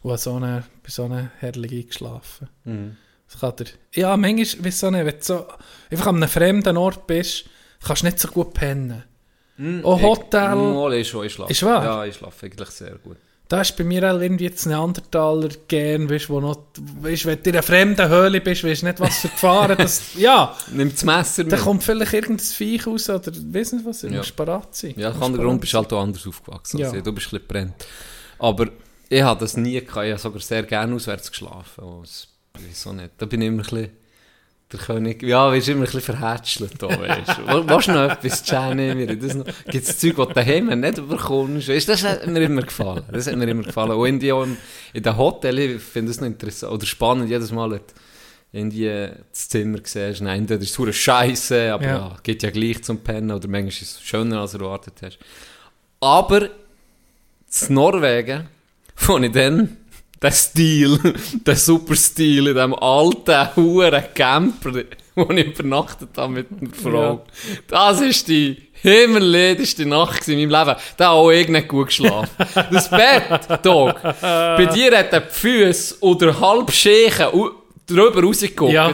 [0.01, 2.49] und habe so eine, bin so eine herrlich eingeschlafen.
[2.63, 2.97] Mhm.
[3.29, 3.65] Das kann dir,
[3.95, 5.45] ja, manchmal, du nicht, wenn du so
[5.89, 7.45] einfach an einem fremden Ort bist,
[7.85, 9.03] kannst du nicht so gut pennen.
[9.83, 10.49] Auch Hotel.
[10.49, 11.51] Ich, mal, ich schon, ich schlafe.
[11.51, 11.83] Ist wahr?
[11.83, 13.17] Ja, ich schlafe eigentlich sehr gut.
[13.47, 16.57] Da ist bei mir auch irgendwie jetzt Neandertaler gern, weißt, wo noch,
[17.01, 20.01] weißt, wenn du in einer fremden Höhle bist, weißt du nicht, was für Gefahren das,
[20.17, 21.63] ja, Nimm das Messer da mit.
[21.63, 24.23] kommt vielleicht irgendein Viech raus oder weiss nicht was, du Ja.
[24.71, 24.95] sein.
[24.97, 26.91] Ja, Du der Grund bist halt auch anders aufgewachsen Ja.
[26.91, 27.03] ich.
[27.03, 27.85] Du bist ein bisschen brennt.
[28.39, 28.67] Aber
[29.09, 30.05] ich habe das nie gehabt.
[30.07, 31.83] Ich habe sogar sehr gerne auswärts geschlafen.
[31.83, 32.27] Oh, das
[32.67, 33.11] wieso nicht.
[33.19, 33.91] Da bin ich immer ein bisschen
[34.77, 35.23] der König.
[35.23, 36.73] Ja, wir immer ein bisschen verhätschelt.
[36.81, 37.47] Da, weißt du.
[37.47, 38.95] Wa- Willst du noch etwas, Jenny?
[38.95, 41.67] Mir das noch- Gibt es Zeug, das du daheim nicht überkommst?
[41.69, 43.03] Weißt, das hat mir immer gefallen.
[43.11, 43.91] Das hat mir immer gefallen.
[43.91, 47.71] Und in, die, in den Hotels, ich finde das noch interessant oder spannend, jedes Mal,
[47.71, 47.81] wenn
[48.51, 51.95] in die, das Zimmer siehst, nein, das ist so scheiße, aber Ja.
[51.97, 52.17] ja.
[52.23, 55.17] geht ja gleich zum Pennen oder manchmal ist es schöner, als du erwartet hast.
[55.99, 56.43] Aber
[57.67, 58.47] in Norwegen,
[58.97, 59.77] wo ich dann
[60.25, 60.99] den Stil,
[61.45, 64.71] den super Stil in diesem alten, huren Camper,
[65.15, 67.25] wo ich übernachtet habe mit einer Frau,
[67.67, 70.79] das ist die himmelledigste Nacht in meinem Leben.
[70.97, 72.29] Da habe auch ich nicht gut geschlafen.
[72.71, 77.27] Das Bett, Dog, bei dir hat er die Füße oder halb Schächen
[77.87, 78.73] drüber rausgeguckt.
[78.73, 78.93] Ja.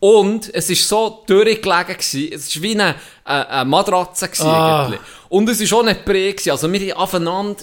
[0.00, 1.96] Und es war so durchgelegen.
[1.96, 2.32] Gewesen.
[2.32, 2.94] Es war wie eine,
[3.24, 4.28] eine, eine Matratze.
[4.28, 4.92] Gewesen, Ah.
[5.28, 6.48] Und es war auch nicht breit.
[6.48, 7.62] Also wir haben aufeinander,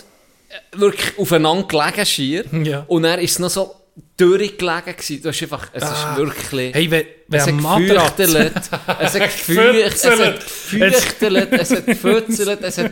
[0.73, 2.45] wirklich aufeinander gelegen schier.
[2.63, 2.85] Ja.
[2.87, 3.75] Und dann ist noch so
[4.17, 4.95] durchgelegen.
[4.95, 5.21] Gewesen.
[5.23, 6.73] Das ist einfach, es ist wirklich...
[6.73, 8.55] Hey, wenn, wenn es hat gefürchtelt,
[8.99, 12.91] es hat gefürchtelt, es hat gefürchtelt, es hat gefürchtelt, es hat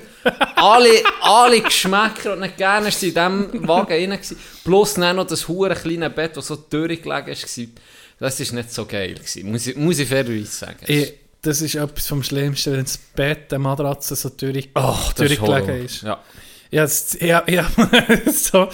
[0.55, 4.11] alle, alle Geschmäcker, die nicht gerne in diesem Wagen rein.
[4.11, 4.37] gewesen.
[4.63, 7.67] Plus dann noch das hure kleine Bett, das so durchgelegen war.
[8.19, 9.15] Das war nicht so geil.
[9.15, 10.77] Gewesen, muss, ich, muss ich fairerweise sagen.
[10.87, 14.69] Ich, das ist etwas vom Schlimmsten, wenn das Bett, der Matratze so durch, ist
[15.17, 16.03] durchgelegen ist.
[16.03, 16.23] Ja.
[16.73, 16.87] Ja,
[17.19, 17.67] ja, ja
[18.33, 18.67] so,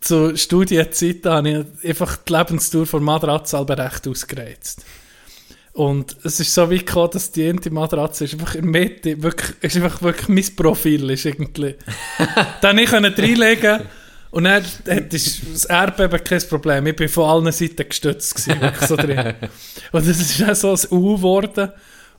[0.00, 4.84] zu Studienzeiten habe ich einfach die Lebenstour von Matratze selber recht ausgereizt.
[5.72, 9.22] Und es ist so wie gekommen, dass die eine Matratze ist einfach in der Mitte,
[9.22, 11.74] wirklich, ist einfach wirklich mein Profil ist irgendwie.
[12.60, 13.80] dann ich konnte reinlegen
[14.30, 16.86] und dann hat das Erdbeben kein Problem.
[16.86, 19.18] Ich bin von allen Seiten gestützt gewesen, so drin.
[19.92, 21.72] Und das ist dann so ein U geworden.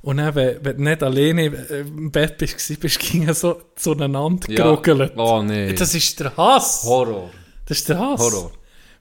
[0.04, 4.64] Und dann, wenn, wenn du nicht alleine im Bett bist, bist ging so zueinander Ja.
[4.64, 5.14] geruggelt.
[5.16, 5.74] Oh nee.
[5.74, 6.84] Das ist der Hass.
[6.84, 7.30] Horror.
[7.68, 8.20] Das ist der Hass.
[8.20, 8.52] Horror.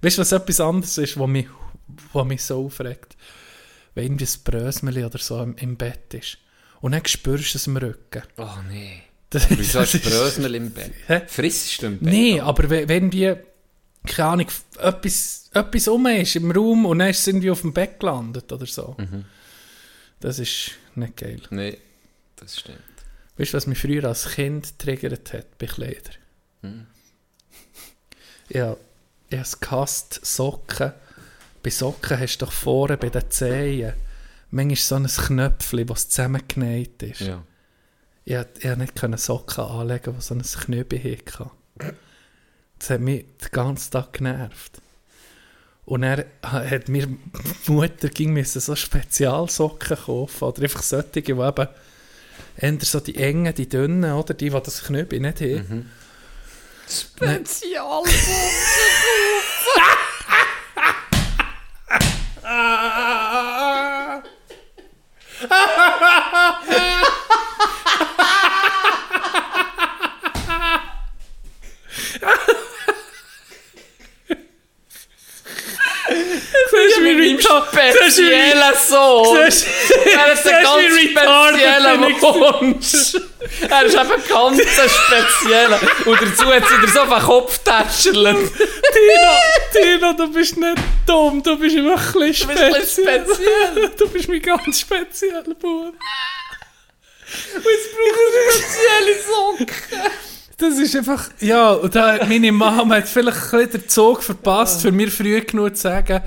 [0.02, 1.46] Weißt du, was etwas anderes ist, was mich,
[2.12, 3.16] was mich so aufregt?
[3.94, 6.38] Wenn irgendwie ein Brösmeli oder so im, im Bett ist.
[6.80, 8.22] Und dann spürst du es im Rücken.
[8.38, 9.02] Oh nee.
[9.30, 10.92] Das, Wieso du ist- Brösmel im Bett?
[11.06, 11.22] Hä?
[11.26, 12.12] Frissest du im Bett?
[12.12, 13.34] Nee, aber wenn, wenn die,
[14.06, 14.46] keine Ahnung,
[14.78, 18.52] etwas, etwas um ist im Raum und dann ist es irgendwie auf dem Bett gelandet
[18.52, 18.96] oder so.
[18.98, 19.24] Mhm.
[20.20, 21.40] Das ist nicht geil.
[21.50, 21.78] Nee,
[22.36, 22.78] das stimmt.
[23.36, 26.14] Weißt du, was mich früher als Kind triggert hat bei Kleidern?
[26.62, 26.86] Hm.
[28.50, 28.76] Ja,
[29.28, 30.92] ich habe es gehasst, Socken.
[31.62, 33.94] Bei Socken hast du doch vorne bei den Zehen
[34.50, 37.20] manchmal so ein Knöpfchen, das zusammengenäht ist.
[37.20, 37.44] Ja.
[38.24, 41.50] Ich konnte ich konnte nicht Socken anlegen, die so ein Knöpfchen hatte.
[42.78, 44.80] Das hat mich den ganzen Tag genervt.
[45.90, 47.08] Und er hat mir
[47.66, 51.68] Mutter ging müssen so Spezialsocken kaufen oder einfach solche, die eben
[52.56, 55.90] eher so die engen, die dünnen, oder die, die das Knöpfchen nicht haben.
[56.88, 58.04] Spezial.
[58.04, 58.30] Das ist
[77.18, 79.36] wie Spezieller Sohn.
[79.38, 79.66] Er ist
[80.46, 83.16] ein ganz spezieller Wunsch.
[83.70, 85.80] Er ist eben ganz spezieller.
[86.04, 88.52] Und dazu hat sie dir so auf den Kopf tätschelt.
[88.92, 89.32] Tino,
[89.72, 90.76] Tino, du bist nicht
[91.06, 93.26] dumm, du bist einfach ein bisschen bist ein bisschen speziell.
[93.26, 93.90] speziell.
[93.98, 95.94] du bist mein ganz spezieller Bub.
[98.50, 99.66] Spezielle Socken.
[100.58, 104.82] Das ist einfach, ja, und da, meine Mama hat vielleicht ein bisschen den Zug verpasst,
[104.82, 106.22] für mir früh genug zu sagen,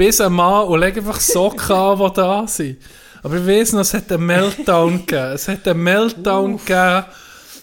[0.00, 2.78] bis ein Mann und leg einfach Socken an, die da sind.
[3.22, 5.32] Aber ich weiss noch, es hat einen Meltdown gegeben.
[5.34, 7.04] Es hat einen Meltdown gegeben,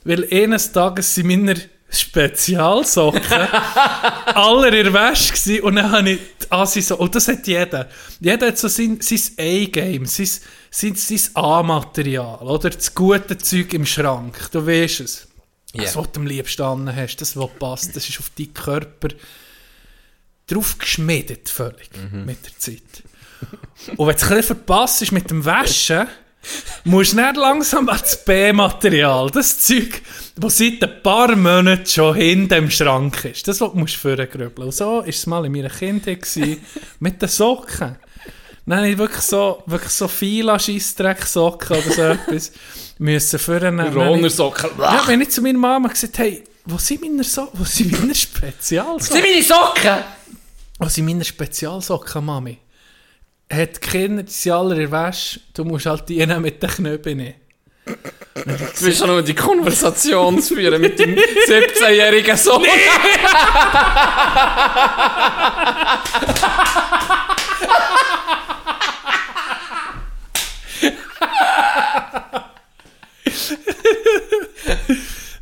[0.04, 1.56] weil eines Tages sind meine
[1.90, 3.24] Spezialsocken
[4.36, 7.48] aller in der Wäsche gewesen und dann habe ich die Assi so, und das hat
[7.48, 7.90] jeder.
[8.20, 10.30] Jeder hat so sein, sein A-Game, sein,
[10.70, 12.70] sein, sein A-Material, oder?
[12.70, 15.28] Das gute Zeug im Schrank, du weißt es.
[15.74, 15.86] Ja.
[15.86, 19.08] Das, was du am liebsten hast, das, was passt, das ist auf deinen Körper
[20.48, 21.90] drauf geschmiedet, völlig,
[22.26, 23.04] mit der Zeit.
[23.98, 26.08] Und wenn du es ein verpasst ist mit dem Waschen,
[26.86, 30.02] musst du nicht langsam ans B-Material, das Zeug,
[30.36, 34.68] das seit ein paar Monaten schon hinten im Schrank ist, das was du musst vorgrübeln.
[34.68, 36.62] Und so war es mal in meiner Kindheit gewesen,
[37.00, 37.98] mit den Socken.
[38.66, 42.52] Dann habe ich wirklich so, wirklich so fila Scheissdreck-Socken oder so etwas
[42.98, 43.94] müssen vornehmen.
[43.94, 44.72] Ronersocken.
[44.80, 48.14] Ja, wenn ich zu meiner Mama gesagt hey, wo sind meine, so wo sind meine
[48.14, 49.22] Spezialsocken?
[49.22, 50.04] meine Socken?
[50.80, 52.60] Wo sind meine Spezialsocken, Mami?
[53.52, 57.18] Hat die Kinder die sind alle in Wäsche, du musst halt die mit den Knöpfen
[57.18, 57.34] nehmen.
[57.86, 62.66] Du willst ja nur die Konversation führen mit dem 17-jährigen Sohn.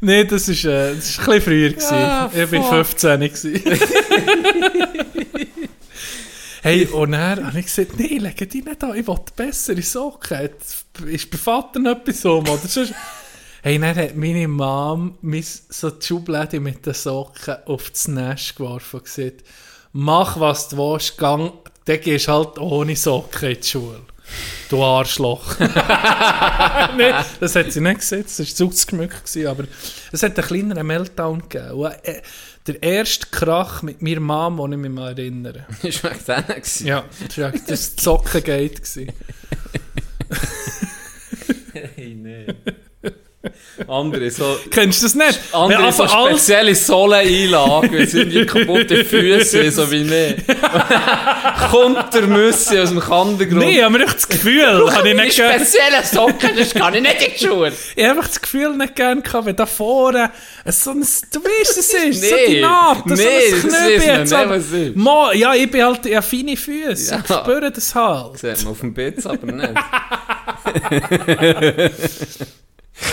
[0.02, 1.70] Nein, das ist, äh, das ist ein bisschen früher.
[1.72, 1.94] Gewesen.
[1.96, 2.86] Ah, ich war fuck.
[2.86, 3.64] 15 gewesen.
[6.66, 10.50] Hey, und dann habe ich gesagt, nein, lege die nicht an, ich will bessere Socken.
[11.06, 12.40] Ist bei Vater noch etwas so?
[12.40, 12.94] Oder sonst...
[13.62, 18.56] Hey, dann hat meine Mom mein, so die Schublade mit den Socken auf das Nest
[18.56, 19.44] geworfen und gesagt,
[19.92, 21.52] mach was du willst, gang,
[21.86, 24.02] dann gehst du halt ohne Socken in die Schule.
[24.70, 25.58] Du Arschloch.
[25.60, 29.64] Nein, das hat sie nicht gesehen, das war zu gewesen, aber
[30.12, 31.72] es hat einen kleineren Meltdown gegeben.
[31.72, 32.22] Und, äh,
[32.68, 35.66] der erste Krach mit meiner Mom, den ich mich mal erinnere.
[35.84, 36.48] Das war wegen denen.
[36.48, 36.88] gewesen.
[36.88, 38.82] Ja, das war das Sockengate.
[38.82, 39.12] gewesen.
[41.96, 42.56] Hey, nein.
[43.88, 44.58] Andere so...
[44.72, 45.40] Kennst du das nicht?
[45.52, 50.36] Andere so einfach alles- spezielle Sohleneinlagen, sie die kaputte Füße so wie mir.
[51.72, 53.62] Kommt der Müsse aus dem Kandergrund.
[53.62, 56.94] Nein, ich habe mir echt das Gefühl, habe ich nicht gern, spezielle Socken, das kann
[56.96, 57.72] ich nicht in die Schuhe.
[57.96, 60.32] ich habe einfach das Gefühl nicht gern gehabt, wenn da vorne
[60.66, 62.48] so ein, du weißt, es ist, so Nee.
[62.48, 63.16] die Naht, Nee,
[64.26, 64.96] so ein aber- was es ist.
[64.96, 67.20] Mo, ja, ich bin halt, ja, feine Füße, Ja.
[67.20, 68.38] ich spüre das halt.
[68.40, 69.70] Sieht man auf dem Bett, aber nicht.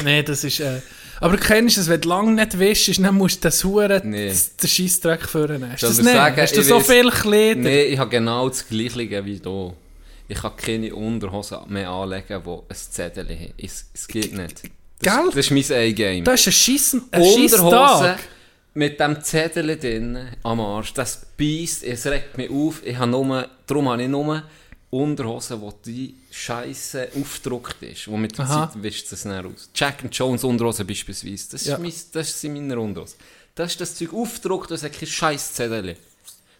[0.04, 0.80] Nein, das ist, äh,
[1.20, 4.28] aber du kennst es, wenn du lange nicht wischst, dann musst du das Huren, Nee.
[4.28, 5.70] das- den Scheissdreck führen.
[5.70, 6.14] Hast du Soll das ich nicht?
[6.14, 7.60] sagen, Hast du so weiss- viel Kleider?
[7.60, 9.74] Nein, ich habe genau das Gleiche wie du.
[10.28, 13.52] Ich kann keine Unterhosen mehr anlegen, die ein Zettel haben.
[13.58, 14.62] Es, es geht nicht.
[15.00, 15.26] Das, Gell?
[15.34, 16.24] das ist mein A-Game.
[16.24, 18.14] Das ist ein Scheissen, ein Unterhosen
[18.74, 22.80] mit dem Zettel drin am Arsch, das beißt, es regt mich auf.
[22.86, 24.42] Ich habe nur, darum habe ich nur
[24.90, 28.08] Unterhosen, die Scheiße aufgedruckt ist.
[28.08, 28.70] Wo mit der Aha.
[28.72, 29.68] Zeit wischt es dann aus.
[29.74, 31.50] Jack and Jones Unterhosen beispielsweise.
[31.52, 31.74] Das, Ja.
[31.76, 33.16] ist mein, das sind meine Unterhosen.
[33.54, 35.96] Das ist das Zeug aufgedruckt, das hat kein scheiß Zettel.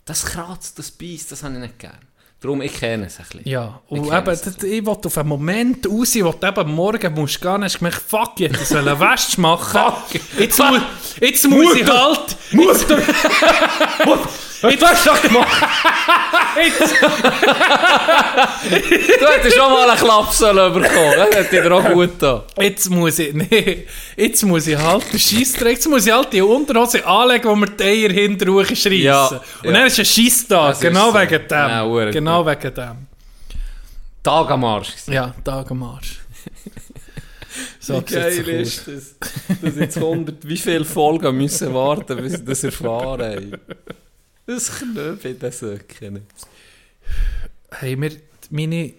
[0.04, 1.96] Das kratzt, das beißt, das habe ich nicht gern.
[2.40, 3.48] Darum, ich kenne es ein bisschen.
[3.48, 6.46] Ja, Ich und kenne eben, es ein ich wollte auf einen Moment raus, wo du
[6.48, 9.80] eben morgen musst gehen, hast gemerkt, fuck, ich hätte eine Wäsche machen.
[10.10, 10.20] Fuck.
[10.38, 10.76] Jetzt, mu
[11.20, 12.36] jetzt muss ich halt...
[12.50, 12.86] Jetzt,
[14.62, 15.68] Du hast doch gemacht!
[19.18, 21.12] du hättest schon mal einen sollen bekommen.
[21.16, 22.42] Das hätte dir auch gut getan.
[22.58, 23.34] jetzt muss ich...
[23.42, 23.86] Nee,
[24.16, 27.66] jetzt muss ich halt den Scheissdreck, jetzt muss ich halt die Unterhose anlegen, wo wir
[27.66, 28.92] die Eier hinter schreissen.
[28.92, 29.72] Ja, und ja.
[29.72, 31.18] dann ist ein Scheisstag, genau so.
[31.18, 31.48] wegen dem.
[31.50, 33.06] Ja, genau wegen dem.
[34.22, 34.92] Tag am Arsch.
[35.08, 36.20] Ja, Tag am Arsch.
[37.80, 39.16] so Wie geil ist das?
[39.60, 43.52] Dass jetzt 100, wie viele Folgen müssen warten, bis sie das erfahren haben.
[44.46, 46.26] Das Knöpfe, das Söcken.
[47.70, 48.12] haben wir
[48.50, 48.94] meine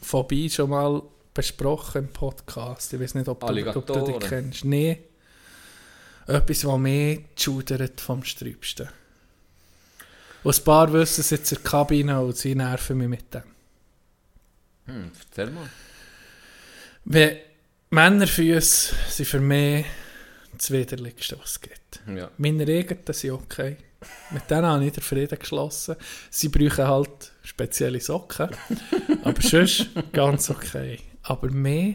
[0.00, 1.02] Phobie schon mal
[1.32, 2.92] besprochen im Podcast.
[2.92, 4.64] Ich weiß nicht, ob du, ob du die kennst.
[4.64, 4.98] Nee.
[6.26, 8.88] Etwas, was mich schudert vom Sträubsten.
[10.42, 13.42] Und ein paar wissen es jetzt in der Kabine und sie nerven mich mit dem.
[14.86, 15.68] Hm, erzähl mal.
[17.04, 17.38] Wenn
[17.90, 19.86] Männerfüße sind für mich
[20.52, 22.00] das Widerlichste, was es gibt.
[22.06, 22.30] Ja.
[22.38, 23.76] Meine eigenen sind okay.
[24.30, 25.96] Mit denen habe ich den Frieden geschlossen.
[26.30, 28.50] Sie brauchen halt spezielle Socken.
[29.22, 30.98] aber sonst ganz okay.
[31.22, 31.94] Aber mehr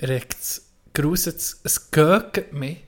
[0.00, 2.78] regt es, gruselt es, es gögt mich,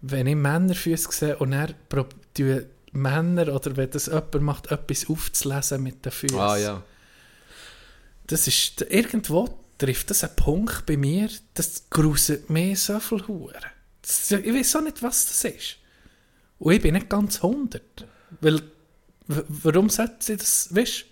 [0.00, 5.08] wenn ich Männerfüße sehe und er prob- tue Männer oder wenn das jemand macht, etwas
[5.08, 6.38] aufzulesen mit den Füßen.
[6.38, 6.82] Ah ja.
[8.26, 13.64] Das ist, irgendwo trifft das einen Punkt bei mir, das gruselt mir so viel Huren.
[14.02, 15.78] Ich weiß auch nicht, was das ist.
[16.58, 18.06] Und ich bin nicht ganz 100.
[18.40, 18.62] Weil,
[19.26, 21.06] warum sollte sie das, weißt?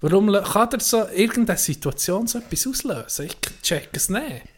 [0.00, 3.26] Warum kann er so irgendeine Situation so etwas auslösen?
[3.26, 4.48] Ich check es nicht.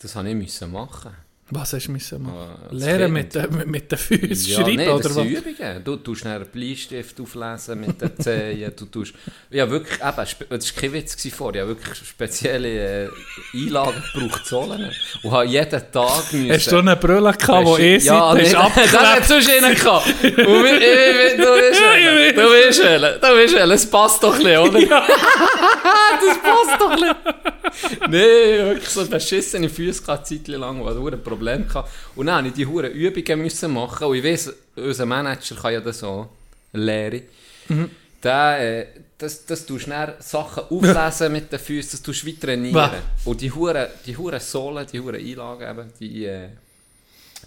[0.00, 1.14] Das habe ich machen.
[1.50, 2.36] Was hast du müssen machen?
[2.38, 3.12] Ah, Kind.
[3.14, 5.24] mit, den- mit, den Füßen Ja, schreiben nee, oder das was?
[5.26, 5.84] Übungen.
[5.84, 8.58] Du tust einen Bleistift auflesen mit den Zehen.
[8.76, 9.14] du tust,
[9.50, 11.62] ja, wirklich, eben, das war kein Witz vorher.
[11.64, 13.08] Ich habe wirklich spezielle äh,
[13.54, 14.90] Einlagen gebraucht, Zollen.
[15.22, 16.52] Und habe jeden Tag müssen...
[16.52, 18.52] Hast du eine Brille gehabt, die eh ja, ist nee,
[18.92, 20.06] das sonst einen gehabt.
[20.06, 22.32] Und wir- ich- ich- Du bist welcher.
[22.32, 22.78] Du bist.
[23.22, 23.70] Du welcher.
[23.70, 24.80] Es passt doch ein bisschen, oder?
[24.80, 28.10] das passt doch ein bisschen.
[28.10, 30.80] Nee, wirklich so beschissene Füße gehabt, eine Zeit lang,
[31.14, 31.88] ein Problem hatte.
[32.16, 34.06] Und dann musste ich die hure Übungen müssen machen.
[34.06, 36.28] Und ich weiss, unser Manager kann ja das so,
[36.72, 37.22] Lehre.
[37.68, 37.90] Mhm.
[38.22, 38.86] Der, äh,
[39.16, 42.74] das, das tust du dann Sachen auflesen mit den Füßen, das tust du wie trainieren.
[42.74, 42.90] Was?
[43.24, 46.48] Und die hure, die hure Sohlen, die hure Einlagen eben, die, äh,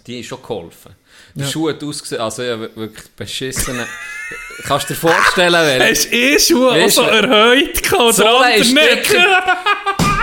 [0.06, 0.92] die haben schon geholfen.
[1.34, 1.46] Die Ja.
[1.46, 3.86] Schuhe hat ausgesehen, also ja, wirklich beschissene.
[4.64, 8.12] Kannst du dir vorstellen, weil Hast du eh Schuhe auch Weißt so erhöht gehabt oder
[8.12, 9.42] Sohle ist dicker.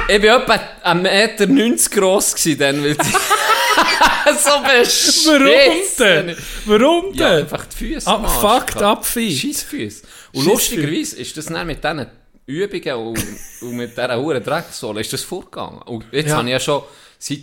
[0.10, 0.54] Ich war etwa
[0.86, 2.96] 1,90 Meter gross dann, weil
[4.38, 5.44] so beschissen.
[5.46, 6.38] Warum denn?
[6.66, 7.44] Warum Ja, denn?
[7.44, 8.08] einfach die Füße.
[8.08, 9.38] Ah, fucked up Feet.
[9.38, 10.04] Scheissfüße.
[10.34, 10.50] Und Scheissfüße.
[10.50, 12.08] lustigerweise ist das dann mit diesen
[12.46, 13.28] Übungen und,
[13.62, 15.82] und mit dieser hohen Drecksohle ist das vorgegangen.
[15.84, 16.38] Und jetzt Ja.
[16.38, 16.84] habe ich ja schon
[17.20, 17.40] seit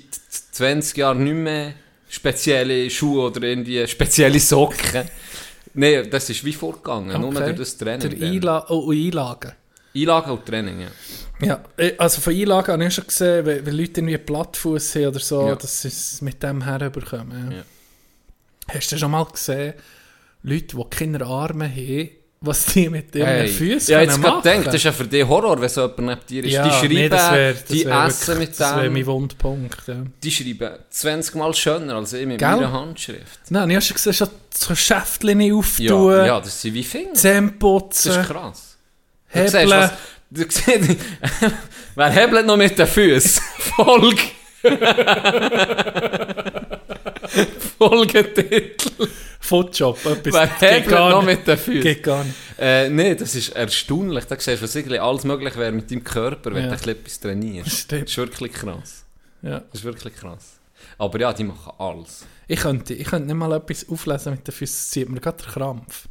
[0.53, 1.75] 20 Jahren nicht mehr
[2.09, 5.09] spezielle Schuhe oder irgendwie spezielle Socken.
[5.75, 8.19] Nein, das ist wie vorgegangen, nur durch das Training.
[8.19, 8.29] Der.
[8.29, 9.53] Einla oh, Einlagen.
[9.95, 10.89] Einlagen und Training, ja.
[11.41, 15.07] Ja, eh, also von Einlagen habe ich schon gesehen, wenn, wenn Leute irgendwie Plattfuß haben
[15.09, 15.55] oder so, Ja.
[15.57, 17.51] dass sie es mit dem herüberkommen.
[17.53, 17.57] Ja.
[17.59, 17.65] Ja.
[18.75, 19.75] Hast du schon mal gesehen,
[20.43, 22.09] Leute, die keine Arme haben,
[22.41, 25.27] was die mit ihren Hey, Füßen ja, jetzt gerade gedacht, das ist ja für dich
[25.27, 26.53] Horror, wenn so jemand neben dir ist.
[26.53, 28.95] ja, die schreiben, nee, das wär, das die wär essen wirklich- mit Das wäre mein
[28.95, 29.95] dem, Wundpunkt, ja.
[30.23, 32.49] die schreiben 20 Mal schöner als ich mit Gell?
[32.49, 33.41] meiner Handschrift.
[33.51, 37.15] Nein, ich habe schon gesehen, schon so Schäftchen Ja, auftun, ja, das sind wie Finger.
[37.15, 38.77] Zähne Das putzen, ist krass.
[39.29, 39.91] Hebeln.
[40.37, 40.67] Du siehst,
[41.95, 43.43] wer hebelt noch mit den Füßen?
[43.59, 44.23] Folge.
[47.79, 49.09] Folgetitel.
[49.41, 50.35] Footjob, etwas.
[50.35, 51.83] Wer hebelt noch mit den Füßen?
[51.83, 52.35] Geht gar nicht.
[52.59, 54.25] Äh, nee, das ist erstaunlich.
[54.25, 56.77] Da siehst du, was alles möglich wäre mit deinem Körper, wenn Ja.
[56.77, 57.71] du etwas trainierst.
[57.71, 58.03] Stimmt.
[58.05, 59.05] Das ist wirklich krass.
[59.43, 59.61] Ja.
[59.61, 60.59] Das ist wirklich krass.
[60.99, 62.25] Aber ja, die machen alles.
[62.49, 65.43] Ich könnte, ich könnte nicht mal etwas auflesen mit den Füßen, es zieht mir gerade
[65.43, 66.09] der Krampf.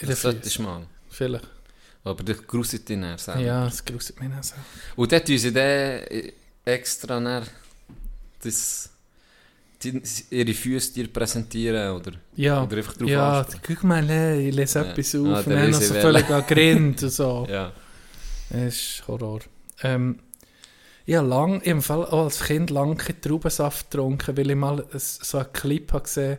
[0.00, 0.86] Den Das solltest du mal.
[1.08, 1.46] Vielleicht.
[2.06, 3.40] Aber das gruselt dich dann selber.
[3.40, 4.54] Ja, das gruselt mich auch so.
[4.96, 6.00] Und dort tun sie dann
[6.64, 7.44] extra dann
[8.42, 8.90] das,
[9.82, 10.00] die,
[10.30, 12.12] ihre Füße dir präsentieren, oder?
[12.36, 13.62] Ja, Oder einfach drauf ja ansprechen.
[13.66, 14.04] guck mal,
[14.40, 14.84] ich lese Ja.
[14.86, 17.46] etwas Ah, auf der und dann noch so völlig an Grind und so.
[17.50, 17.72] Ja.
[18.50, 19.40] Das ist Horror.
[19.82, 20.20] Ähm,
[21.04, 24.84] ich habe lang, im Fall auch als Kind lange keinen Traubensaft getrunken, weil ich mal
[24.92, 26.38] so einen Clip habe gesehen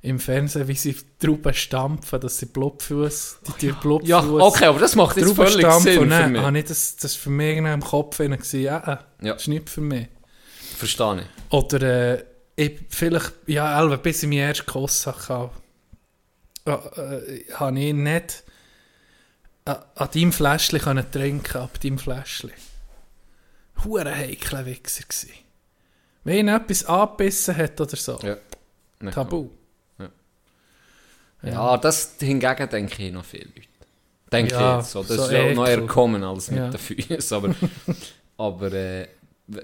[0.00, 4.08] im Fernsehen, wie sie Trauben stampfen, dass sie Blutfuß, die tun Blutfuß.
[4.08, 6.40] ja, okay, aber das macht jetzt völlig stampfen Sinn und für dann mich.
[6.42, 9.32] habe ich das, das für mich im Kopf hinein gewesen, ja, äh, Ja.
[9.32, 10.06] das ist nicht für mich.
[10.76, 11.52] Verstehe ich.
[11.52, 11.82] Oder
[12.16, 15.50] äh, ich, vielleicht, ja, Elva, bis ich meinen ersten Kuss hatte,
[16.64, 18.44] äh, äh, habe ich nicht
[19.64, 22.52] an, an deinem Fläschchen können trinken, ab deinem Fläschchen.
[23.84, 25.32] Hure heikler Wichser gsi.
[26.24, 28.18] Wenn ihn etwas angebissen hat oder so.
[28.22, 28.36] Ja.
[29.00, 29.50] Nicht Tabu.
[31.42, 31.76] Ja.
[31.76, 33.68] Das hingegen denke ich noch viele Leute.
[34.32, 35.02] Denke Ja, ich jetzt so.
[35.02, 36.68] Das so ist ja noch eher kommen als mit Ja.
[36.70, 37.36] den Füßen.
[37.36, 37.54] Aber,
[38.38, 39.08] aber äh,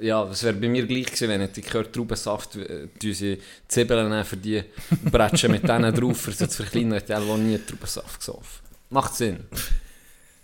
[0.01, 3.39] ja, es wäre bei mir gleich gewesen, wenn ich gehört Traubensaft, äh, sie
[3.69, 4.63] Zwiebeln nehmen für die
[5.11, 8.65] Bretschen mit denen drauf, für sie zu verkleinern, die haben nie Traubensaft gesoffen.
[8.91, 9.41] Macht Sinn.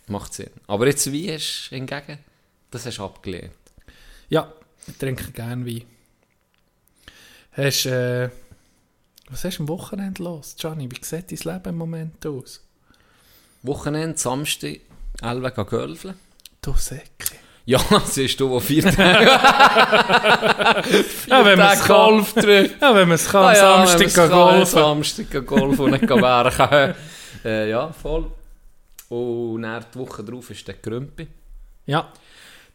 [0.09, 0.51] Macht Sinn.
[0.66, 2.19] Aber jetzt wie hast du hingegen,
[2.70, 3.52] das hast du abgelehnt.
[4.28, 4.52] Ja,
[4.86, 5.82] ich trinke gerne Wein.
[7.52, 8.28] Hast, äh,
[9.31, 10.89] was hast du am Wochenende los, Gianni?
[10.90, 12.62] Wie sieht dein Leben im Moment aus?
[13.62, 14.81] Wochenende, Samstag,
[15.23, 16.15] Elbe gehen gölfeln.
[16.62, 17.36] Du Säcke.
[17.66, 19.27] Ja, siehst du, wo vier Tage
[21.28, 21.78] Ja, wenn man.
[21.86, 22.81] Golf drückt.
[22.82, 24.66] Ja, wenn man es kann, Ah ja, Samstag golfen.
[24.66, 26.94] Samstag golfen und nicht kann.
[27.43, 28.31] Äh, ja, voll.
[29.09, 31.27] Und dann die Woche drauf ist der Grümpi.
[31.86, 32.12] Ja,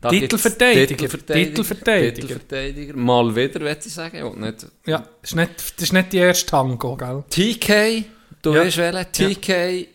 [0.01, 0.87] Da Titelverteidiger.
[0.87, 1.45] Titelverteidiger.
[1.49, 2.13] Titelverteidiger.
[2.27, 2.95] Titelverteidiger.
[2.95, 4.23] Mal wieder, würde ich sagen.
[4.23, 4.99] Und nicht ja.
[5.21, 7.23] Das ist nicht, das ist nicht die erste Tango, gell?
[7.29, 8.05] TK,
[8.41, 8.61] du Ja.
[8.61, 9.11] weißt welchen.
[9.11, 9.87] TK,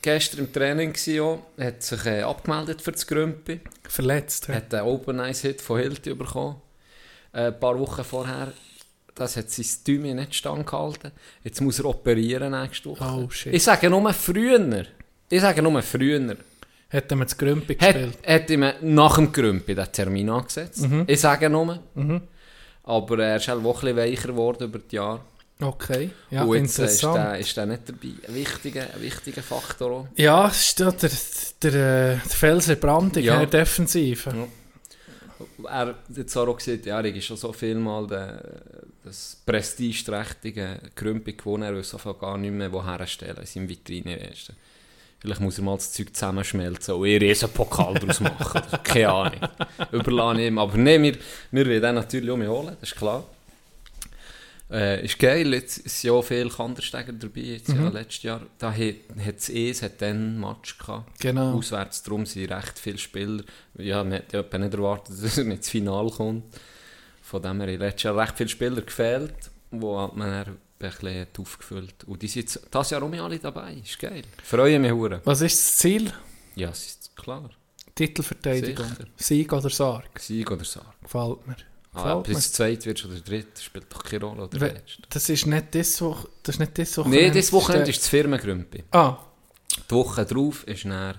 [0.00, 3.60] gestern im Training war hat sich äh, abgemeldet für das Grümpi.
[3.88, 4.48] Verletzt.
[4.48, 4.54] hä?
[4.54, 6.56] Hat einen Open Eyes Hit von Hilti bekommen.
[7.32, 8.52] Äh, ein paar Wochen vorher
[9.16, 11.10] das hat sein Tümi nicht standgehalten.
[11.42, 13.02] Jetzt muss er operieren nächste Woche.
[13.02, 13.54] Oh, shit.
[13.54, 14.84] Ich sage nur früher.
[15.30, 16.36] Ich sage nur früher.
[16.88, 18.18] Hätten wir das Grümpi Hat, gespielt.
[18.26, 20.88] hat ihm nach dem Grümpi den Termin angesetzt.
[20.88, 21.04] Mhm.
[21.06, 21.80] Ich sage nur.
[22.84, 25.20] Aber er ist halt auch ein bisschen weicher geworden über die Jahre.
[25.60, 27.16] Okay, ja, Und jetzt äh, ist interessant.
[27.16, 28.28] der, ist der nicht dabei.
[28.28, 30.06] Ein wichtiger, ein wichtiger Faktor auch.
[30.14, 33.40] Ja, ist der, der, äh, der Felser Brandung Ja.
[33.40, 34.30] in der Defensive.
[34.36, 34.46] Ja.
[35.70, 38.38] Er hat auch gesagt, ja, er ist schon so viel mal den,
[39.02, 44.16] das prestigeträchtige Krümpi gewonnen, er weiß einfach gar nicht mehr woher stellen in seinem Vitrine.
[44.18, 44.52] Du.
[45.18, 48.62] Vielleicht muss er mal das Zeug zusammenschmelzen und ihr riesen Pokal daraus machen.
[48.84, 49.40] Keine Ahnung.
[49.92, 50.58] Überlasse ihm.
[50.58, 51.16] Aber nein, wir,
[51.50, 53.24] wir wollen den natürlich mich holen, das ist klar.
[54.68, 58.42] Äh, ist geil, jetzt sind ja auch viele Kandersteiger dabei, jetzt ja, letztes Jahr.
[58.58, 61.20] Da hat es es hat dann einen Match gehabt.
[61.20, 61.56] Genau.
[61.56, 63.44] Auswärts, darum sind recht viele Spieler.
[63.78, 66.44] Ja, man hat ja nicht erwartet, dass er nicht ins Finale kommt.
[67.22, 69.34] Von dem her, letztes Jahr recht viele Spieler gefehlt,
[69.70, 72.04] wo man bisschen aufgefüllt.
[72.04, 74.22] Und die sind jetzt, das Jahr um alle dabei, ist geil.
[74.42, 75.20] Freue mich hure.
[75.24, 76.12] Was ist das Ziel?
[76.54, 77.50] Ja, es ist klar.
[77.94, 78.86] Titelverteidigung.
[78.86, 79.04] Sicher.
[79.16, 80.18] Sieg oder Sarg.
[80.20, 81.00] Sieg oder Sarg.
[81.02, 81.56] Gefällt mir.
[81.94, 82.34] Ah, Gefällt mir.
[82.34, 84.42] bis zweit wirst oder dritt, spielt doch keine Rolle.
[84.44, 85.02] Oder We- letzte.
[85.08, 86.28] Das ist nicht das Woche.
[86.42, 87.08] Das ist nicht das Woche.
[87.08, 88.84] Nein, dieses Wochenende ist das Firmengrümpi.
[88.90, 89.16] Ah,
[89.88, 91.14] Die Woche drauf ist dann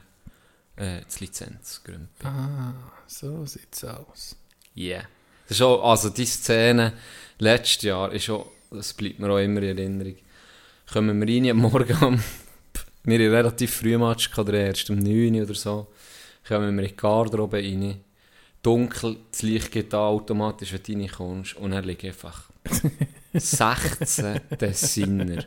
[0.76, 2.26] äh, das Lizenzgrümpi.
[2.26, 2.74] ah,
[3.08, 4.36] so sieht's aus.
[4.76, 5.04] Yeah.
[5.48, 6.94] Das ist auch, also die Szene
[7.40, 10.16] letztes Jahr ist auch, das bleibt mir auch immer in Erinnerung.
[10.92, 12.20] Kommen wir rein am Morgen um,
[13.04, 15.88] wir hatten relativ früh Match, gehabt, der erst um 9 Uhr oder so,
[16.48, 17.96] kommen wir in die Garderobe rein,
[18.62, 22.50] dunkel, das Licht geht an, automatisch, wenn du reinkommst, und dann liegen einfach
[23.34, 25.44] 16 Designer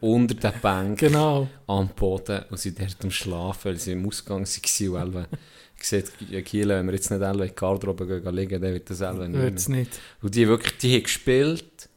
[0.00, 1.48] unter den Bänken Genau.
[1.66, 5.06] am Boden und sind dort am Schlafen, weil sie im Ausgang waren.
[5.08, 5.28] Und elf-
[5.76, 8.72] ich sehe, ja, Kiel, wenn wir jetzt nicht alle in die Garderobe gehen, liegen, dann
[8.72, 9.90] wird das selber nicht nicht.
[10.22, 11.88] Und die wirklich, die haben gespielt,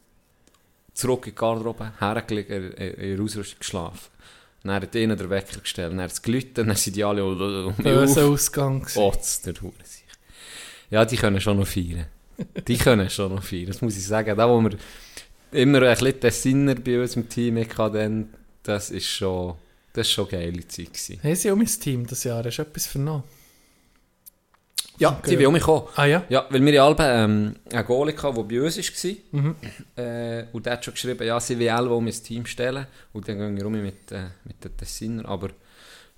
[0.98, 4.10] zurück in die Garderobe, hergelegt, in in ihrer Ausrüstung geschlafen.
[4.64, 7.74] Dann hat ihnen der Wecker gestellt, dann hat es geläutet, dann sind die alle um
[7.86, 8.16] auf.
[8.16, 8.86] Ausgang.
[8.96, 10.04] Otz, der Hurensicht.
[10.90, 12.06] Ja, die können schon noch feiern.
[12.68, 14.36] Die können schon noch feiern, das muss ich sagen.
[14.36, 14.78] Da, wo wir
[15.50, 19.56] immer ein bisschen Designer bei uns im Team hatten, das ist schon,
[19.92, 21.20] das ist schon eine geile Zeit gewesen.
[21.20, 22.44] Haben sie auch mein Team das Jahr?
[22.44, 23.24] Hast du etwas vernommen?
[24.98, 25.86] Ja, die will um mich kommen.
[25.94, 26.24] Ah ja?
[26.28, 29.40] Ja, weil wir in Alben ähm, einen Goalie hatten, der bei uns war.
[29.40, 29.54] Mhm.
[29.96, 32.86] Äh, und der hat schon geschrieben, ja, sie will alle um ins Team stellen.
[33.12, 35.28] Und dann gehen wir rum mit, äh, mit den Tessiner.
[35.28, 35.50] Aber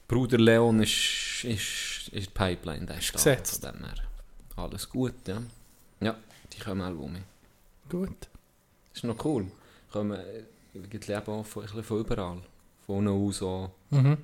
[0.09, 3.12] Bruder Leon ist, ist, ist die Pipeline, der ist.
[3.12, 3.65] Gesetzt.
[3.65, 3.94] Von dem her.
[4.57, 5.43] Alles gut, ja.
[6.01, 6.16] Ja,
[6.52, 7.16] die kommen alle um.
[7.89, 8.28] Gut.
[8.93, 9.47] Das ist noch cool.
[9.93, 10.43] Kommen, äh,
[10.89, 12.39] gibt Leben auch von, von überall.
[12.86, 13.70] Von unten aus auch.
[13.90, 14.16] Mhm.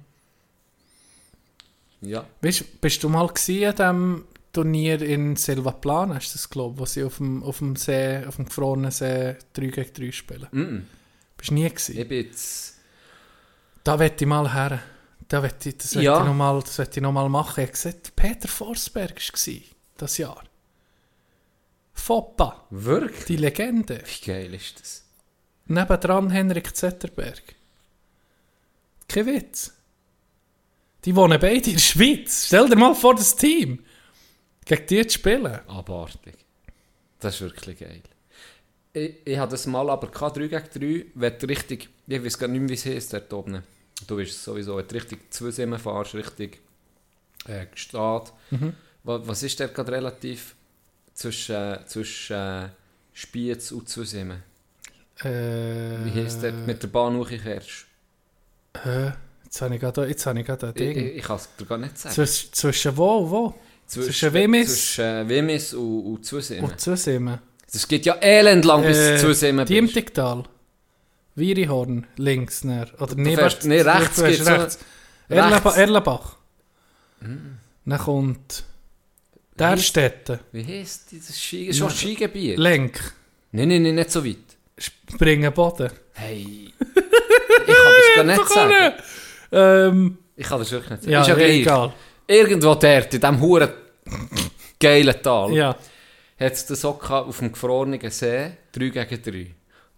[2.00, 2.24] Ja.
[2.40, 4.24] Weißt, bist du mal gewesen an dem
[4.56, 8.36] Turnier in Silva hast du das glaube wo sie auf dem, auf dem See, auf
[8.36, 10.48] dem gefrorenen See 3 gegen 3 spielen?
[10.50, 10.82] Mm -mm.
[11.36, 11.98] Bist du nie gewesen?
[11.98, 12.78] Ich bin jetzt...
[13.84, 14.80] Da wette ich mal her.
[15.28, 16.20] Da wette ich, das wette Ja.
[16.20, 17.60] ich noch mal, das wette ich noch mal machen.
[17.60, 19.62] Ich habe gesagt, Peter Forsberg war
[19.98, 20.42] das Jahr.
[21.92, 23.26] Foppa, Wirklich?
[23.26, 24.02] die Legende.
[24.06, 25.04] Wie geil ist das?
[25.66, 27.42] Nebendran Henrik Zetterberg.
[29.06, 29.74] Kein Witz.
[31.04, 32.46] Die wohnen beide in der Schweiz.
[32.46, 33.80] Stell dir mal vor, das Team.
[34.66, 35.46] Gegen die zu spielen.
[35.68, 36.34] Abartig.
[37.20, 38.02] Das ist wirklich geil.
[38.92, 42.38] Ich, ich hatte das mal aber gehabt, 3 gegen 3, wenn du richtig, ich weiß
[42.38, 43.62] gar nicht mehr, wie es heisst dort oben.
[44.06, 46.60] Du bist sowieso, wenn du richtig zwei Simmen fährst, richtig
[47.46, 48.32] äh, Gestad.
[49.04, 50.54] Was, was ist dort gerade relativ
[51.14, 52.68] zwischen, äh, zwischen äh,
[53.12, 54.42] Spiez und zwei Simmen?
[55.22, 55.24] Äh,
[56.04, 57.86] Wie heisst dort mit der Bahn hochfährst?
[58.84, 59.10] Äh,
[59.44, 61.16] jetzt habe ich gerade, jetzt habe ich gerade ein Ich, ich, Ding.
[61.18, 62.14] ich kann es dir gar nicht sagen.
[62.14, 63.54] Zwischen, zwischen wo und wo?
[63.86, 64.94] Zwischen Wimmis?
[64.94, 66.64] Zwischen Wimmis und, und zwei Simmen.
[66.70, 67.38] Und Zusimmen.
[67.72, 69.70] Das geht ja elend lang, bis Äh, du zwei Simmen bist.
[69.70, 70.44] Diemtigtal.
[71.34, 72.64] Wirihorn, links.
[72.64, 72.88] Näher.
[72.98, 74.46] Oder fährst- nee, rechts so- rechts.
[74.48, 74.78] Rechts.
[75.76, 76.36] Erlebach.
[77.20, 77.58] Mm.
[77.84, 78.64] Dann kommt
[79.58, 80.38] Derstetten.
[80.52, 81.72] Wie heisst dieses Ski?
[81.72, 82.58] Schon Skigebiet?
[82.58, 83.00] Lenk.
[83.52, 84.36] Nein, nein, nein, nicht so weit.
[84.78, 85.90] Springen Boden.
[86.12, 86.72] Hey.
[87.66, 88.94] ich kann das gar nicht sagen.
[89.52, 91.12] Ähm, Ich kann das wirklich nicht sagen.
[91.12, 91.94] ja, ist ja egal.
[92.28, 93.68] Irgendwo dort, in diesem huren
[94.80, 95.70] geilen Tal, Ja.
[95.70, 99.46] hat es das auch gehabt auf dem gefrorenen See, 3 gegen 3.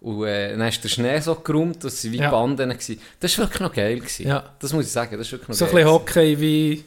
[0.01, 2.31] Und äh, dann ist der Schnee so geräumt, dass sie wie Ja.
[2.31, 2.77] Banden waren.
[3.19, 3.99] Das war wirklich noch geil.
[3.99, 4.27] Gewesen.
[4.27, 4.53] Ja.
[4.59, 5.83] Das muss ich sagen, das ist wirklich noch So ein geil.
[5.83, 6.83] bisschen Hockey wie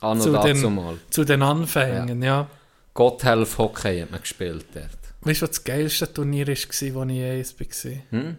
[0.00, 0.98] Anno zu den- mal.
[1.10, 2.46] zu den Anfängen, ja.
[2.92, 4.88] Gotthelf Hockey hat man gespielt dort.
[5.22, 6.54] Weißt du, was das geilste Turnier war,
[6.94, 7.92] wo ich eins war?
[8.10, 8.36] Hm?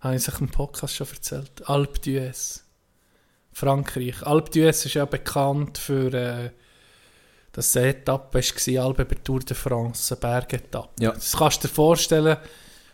[0.00, 1.50] Habe ich sich im Podcast schon erzählt.
[1.68, 2.60] Alpe d'Huez.
[3.56, 4.22] Frankreich.
[4.22, 6.50] Alpe d'Huez ist ja bekannt für äh,
[7.74, 11.02] eine Etappe war, Alpe bei Tour de France, eine Bergetappe.
[11.02, 11.12] Ja.
[11.12, 12.36] Das kannst du dir vorstellen,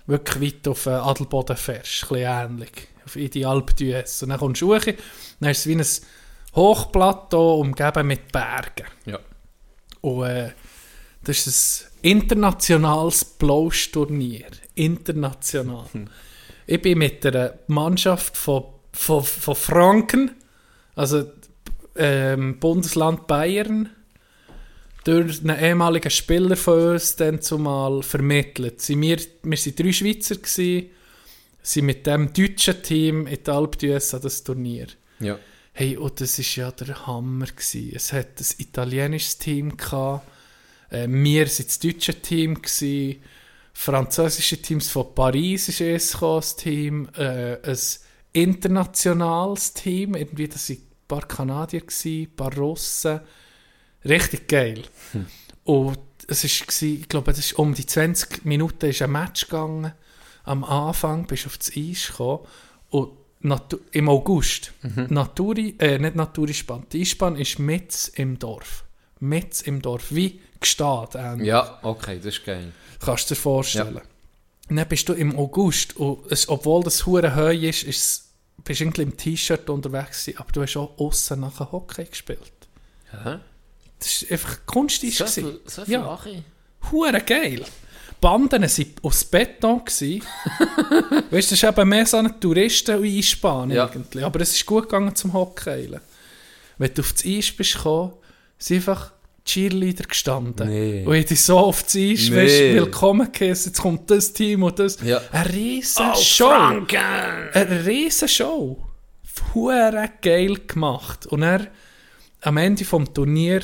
[0.06, 4.22] wirklich weit auf äh, Adelboden fährst, ein bisschen ähnlich, auf in die Alpe d'Huez.
[4.22, 4.84] Und dann kommst du hoch,
[5.40, 5.86] dann ist es wie ein
[6.54, 8.86] Hochplateau umgeben mit Bergen.
[9.04, 9.18] Ja.
[10.00, 10.52] Und äh,
[11.24, 14.46] das ist ein internationales Blows-Turnier.
[14.76, 15.86] International.
[16.68, 18.62] Ich bin mit einer Mannschaft von,
[18.92, 20.36] von, von Franken,
[20.94, 21.30] also
[21.96, 23.90] ähm, Bundesland Bayern,
[25.04, 28.80] durch einen ehemaligen Spieler von uns dann zumal vermittelt.
[28.80, 30.90] Sie, wir, waren drei Schweizer, gewesen,
[31.62, 34.86] sind mit dem deutschen Team in der Alpe d'Huez an das Turnier.
[35.20, 35.38] Ja.
[35.72, 37.46] Hey, und das war ja der Hammer.
[37.46, 37.92] Gewesen.
[37.94, 40.26] Es hat ein italienisches Team gehabt,
[40.90, 43.22] äh, wir waren das deutsche Team, gewesen.
[43.72, 47.78] französische Teams von Paris ist es gekommen, das Team, äh, ein
[48.32, 53.20] internationales Team, irgendwie, das waren ein paar Kanadier, ein paar Russen.
[54.04, 54.82] Richtig geil.
[55.64, 55.98] Und
[56.28, 59.92] es ist, gewesen, ich glaube, das ist um die 20 Minuten ist ein Match gegangen.
[60.44, 62.46] Am Anfang bist du auf das Eis gekommen
[62.90, 63.10] und
[63.40, 64.72] Natu im August.
[65.08, 66.86] Naturi, äh, nicht Naturispan.
[66.92, 68.84] Die Eisbahn ist mit im Dorf.
[69.18, 70.06] Mit im Dorf.
[70.10, 71.44] Wie gestanden.
[71.44, 72.72] Ja, okay, das ist geil.
[73.00, 74.00] Kannst du dir vorstellen.
[74.68, 78.28] Und dann bist du im August, und es, obwohl das hure heu ist, ist
[78.64, 82.52] bist du irgendwie im T-Shirt unterwegs gewesen, aber du hast auch aussen nachher Hockey gespielt.
[83.10, 83.38] Hä?
[83.98, 85.18] Das war einfach Kunstisch.
[85.18, 86.04] So viel, so viel Ja.
[86.06, 86.44] Lache.
[86.90, 87.64] Hure geil.
[88.20, 89.80] Banden waren aus Beton.
[89.86, 93.86] weißt du, das ist eben mehr so eine Touristen-Einsbahn Ja.
[93.86, 94.22] irgendwie.
[94.22, 96.00] Aber es ist gut gegangen zum Hockeyen.
[96.78, 98.12] Wenn du auf das Eis bist gekommen,
[98.58, 99.12] sind einfach
[99.44, 100.68] Cheerleader gestanden.
[100.68, 101.04] Nee.
[101.04, 102.36] Und ich dich so das Eis, Nee.
[102.36, 104.98] weißt, willkommen geheißen, jetzt kommt das Team und das.
[105.02, 105.20] Ja.
[105.32, 106.48] Eine riesen Show.
[106.50, 108.78] Eine riesen Show.
[109.54, 111.26] Hure geil gemacht.
[111.26, 111.66] Und er
[112.42, 113.62] am Ende vom Turnier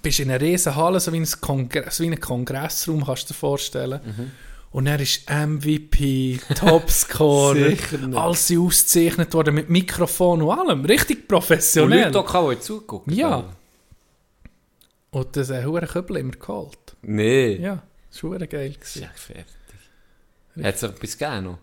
[0.00, 3.24] bist du in einer riesen Halle, so wie ein, Kongre so wie ein Kongressraum, kannst
[3.28, 4.00] du dir vorstellen.
[4.04, 4.30] Mhm.
[4.70, 8.16] Und er ist MVP, Topscorer, Sicher nicht.
[8.16, 10.84] alles ausgezeichnet worden mit Mikrofon und allem.
[10.86, 12.04] Richtig Und professionell.
[12.04, 13.12] Leute auch, die zugucken.
[13.12, 13.44] Ja.
[15.12, 16.96] Und das äh, hure Köbel immer geholt.
[17.02, 17.56] Nee.
[17.56, 18.74] Ja, das war hure geil.
[18.80, 19.46] Das ist ja fertig.
[20.62, 21.58] Hat es etwas gegeben noch?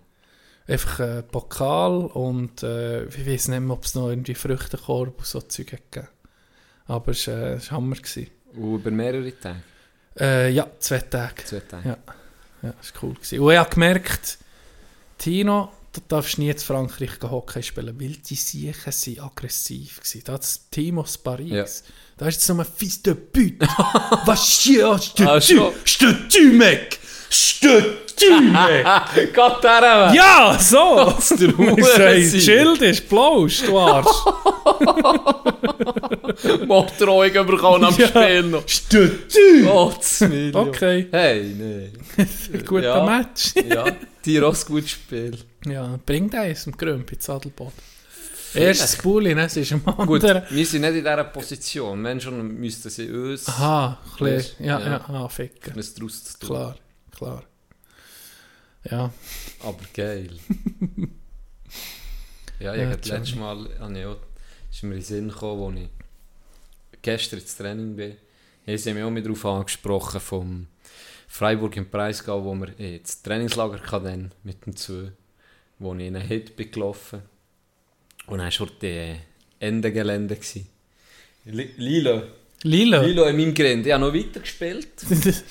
[0.68, 5.26] Einfach ein Pokal und äh, ich weiß nicht mehr, ob es noch irgendwie Früchtekorb und
[5.26, 6.08] so Zeug gegeben.
[6.86, 7.96] Aber es war äh, es war Hammer.
[7.96, 8.28] Gewesen.
[8.56, 9.62] Und über mehrere Tage?
[10.20, 11.44] Äh, ja, zwei Tage.
[11.44, 11.90] Zwei Tage.
[11.90, 11.98] Ja.
[12.62, 13.14] Ja, das war cool.
[13.16, 13.40] Gewesen.
[13.40, 14.38] Und ich habe gemerkt,
[15.18, 20.24] Tino, du darfst nie in Frankreich Hockey spielen, weil die Siechen sind aggressiv waren.
[20.26, 21.50] Das Team aus Paris.
[21.50, 21.66] Ja.
[22.20, 23.66] Da ist so ein Fils de pute.
[24.26, 25.24] Was hier hast du?
[25.28, 25.72] Ah, schon.
[25.86, 27.00] Statu, mec!
[27.30, 29.34] Statu, mec!
[29.34, 31.14] Gott, der Ja, so!
[31.38, 32.42] der Hure sage, sein.
[32.42, 34.08] Schild ist blausch, du Arsch.
[36.68, 38.08] Morddrohungen bekommen am Ja.
[38.08, 38.68] Spiel noch.
[38.68, 39.64] Statu!
[39.64, 40.56] Gottes Willen.
[40.56, 41.92] Okay, Hey, nee.
[42.66, 43.06] guter Ja.
[43.06, 43.54] Match.
[43.68, 43.86] Ja,
[44.24, 45.38] Tiros gutes Spiel.
[45.66, 47.74] Ja, bringt eins im Grümpi, Zadelboden.
[48.54, 50.44] Erstes Bulli, dann ist am Gut, anderen.
[50.50, 52.04] wir sind nicht in dieser Position.
[52.04, 54.88] Wenn schon, müssten sie uns Aha, ein Weißt, bisschen, ja, ja.
[54.88, 55.74] ja, ah, ficken.
[55.74, 56.48] daraus zu tun.
[56.48, 56.76] Klar,
[57.16, 57.44] klar.
[58.90, 59.12] Ja,
[59.62, 60.30] Aber geil.
[62.60, 64.18] ja, ich Ja, das letzte Mal habe ich auch,
[64.72, 65.90] ist mir in den Sinn gekommen, als ich
[67.02, 68.16] gestern ins Training bin.
[68.66, 70.68] Haben sie mich auch mit darauf angesprochen, vom
[71.28, 75.12] Freiburg im Breisgau, wo wir das Trainingslager dann mit dem zwei,
[75.78, 77.22] wo ich in einen Hit bin gelaufen.
[78.30, 79.16] Und dann war die
[79.60, 80.36] Endegelände.
[80.36, 80.68] gewesen.
[81.46, 82.22] Li- Lilo.
[82.64, 83.02] Lila.
[83.02, 83.90] Lilo in meinem Gelände.
[83.90, 84.88] Ich habe noch weiter gespielt.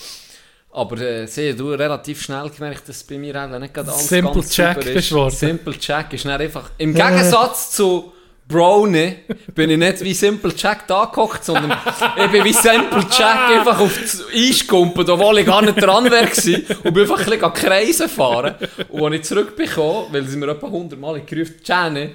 [0.70, 4.34] Aber äh, sie du relativ schnell gemerkt, dass bei mir eben nicht gerade alles Simple
[4.34, 5.34] ganz Jack super bist du geworden.
[5.34, 6.70] Simple Jack ist dann einfach...
[6.78, 8.12] Im Gegensatz zu
[8.46, 9.16] Brownie
[9.54, 11.76] bin ich nicht wie Simple Jack da gehockt, sondern
[12.16, 16.04] ich bin wie Simple Jack einfach auf das Eis gekumpelt, obwohl ich gar nicht dran
[16.04, 18.54] gewesen, und bin einfach ein bisschen an Kreisen fahren.
[18.90, 22.10] Und als ich zurückbekomme, weil sie mir etwa 100 Mal gerufen Jenny,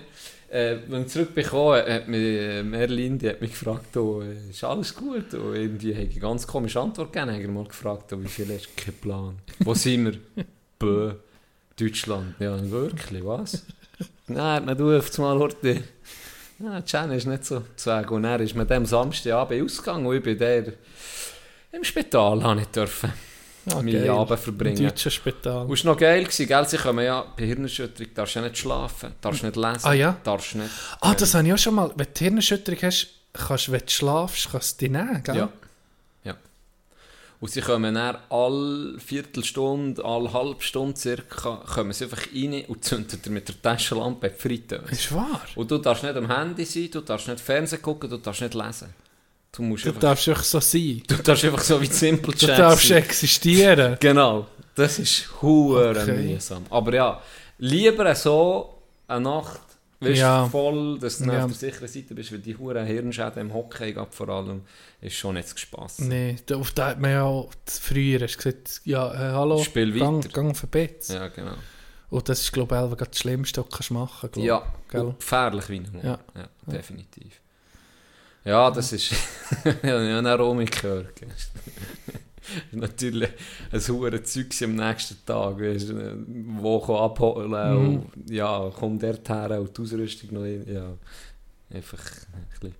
[0.53, 4.63] äh, wenn ich zurückbekomme, hat mich äh, Merlin die hat mich gefragt, oh, äh, ist
[4.63, 5.33] alles gut?
[5.33, 7.31] Und irgendwie habe ich eine ganz komische Antwort gegeben.
[7.31, 8.83] Habe ich mal gefragt, oh, wie viel hast du?
[8.83, 9.39] Kein Plan.
[9.59, 10.45] Wo sind wir?
[10.79, 11.13] Bö,
[11.79, 12.35] Deutschland.
[12.39, 13.65] Ja, wirklich, was?
[14.27, 15.83] Nein, man du auf einmal heute.
[16.59, 18.09] Ja, Jenny ist nicht so zu sagen.
[18.09, 20.73] Und er ist mit dem Samstagabend ausgegangen und ich bin der
[21.71, 23.11] im Spital habe ich dürfen
[23.67, 24.09] Ah, geil.
[24.09, 24.83] Abend Im verbringen.
[24.83, 25.65] deutschen Spital.
[25.65, 26.67] Und es war noch geil, gewesen, gell?
[26.67, 30.17] Sie kommen ja bei Hirnerschütterung, darfst du ja nicht schlafen, darfst nicht lesen, Ah, ja?
[30.23, 30.69] darfst nicht...
[30.99, 31.91] Ah, das habe ich auch schon mal.
[31.95, 35.35] Wenn du Hirnerschütterung hast, kannst, wenn du schlafst, kannst du dich nehmen, gell?
[35.37, 35.49] Ja.
[36.25, 36.35] ja.
[37.39, 42.83] Und sie kommen dann alle Viertelstunde, alle halbe Stunde circa, kommen sie einfach rein und
[42.83, 44.91] zünden dir mit der Taschenlampe die Fritteuse.
[44.91, 45.41] Ist wahr.
[45.55, 48.53] Und du darfst nicht am Handy sein, du darfst nicht Fernsehen gucken, du darfst nicht
[48.53, 48.93] lesen.
[49.55, 51.03] Du musst Du einfach, darfst einfach so sein.
[51.07, 52.97] du darfst einfach so wie Simple Du Chat darfst sein.
[52.97, 53.97] existieren.
[53.99, 54.47] Genau.
[54.75, 56.33] Das ist hure Okay.
[56.33, 56.65] mühsam.
[56.71, 57.21] Aber ja,
[57.59, 59.61] lieber so eine Nacht,
[59.99, 60.47] weißt, Ja.
[60.49, 61.45] voll, dass du Ja.
[61.45, 64.61] auf der sicheren Seite bist, weil die hure Hirnschäden im Hockey gab vor allem,
[65.01, 65.99] ist schon nicht Spass.
[65.99, 70.29] Nee, auf da hat man ja früher hast gesagt, ja, äh, hallo, Spiel gang, weiter.
[70.29, 70.65] gang auf.
[71.09, 71.53] Ja, genau.
[72.09, 74.37] Und das ist, glaube ich, das Schlimmste, was du machen kannst.
[74.47, 76.03] Ja, gefährlich wie nur.
[76.03, 76.19] Ja.
[76.35, 76.47] Ja.
[76.65, 77.39] definitiv.
[78.45, 79.11] Ja, das ist.
[79.83, 81.21] ja, ja, dann Romy gehört.
[82.71, 83.29] Natürlich
[83.71, 85.93] ein hure Zeug am nächsten Tag, weißt,
[86.59, 87.95] wo kann abholen Mhm.
[87.97, 90.93] und ja, kommt dort her und die Ausrüstung noch in, ja,
[91.73, 92.03] einfach
[92.33, 92.75] ein bisschen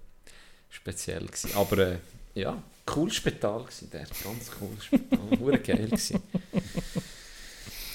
[0.70, 1.52] speziell gewesen.
[1.56, 1.98] Aber äh,
[2.36, 6.22] ja, cooles Spital gewesen, der, ganz cooles Spital, hure geil gewesen.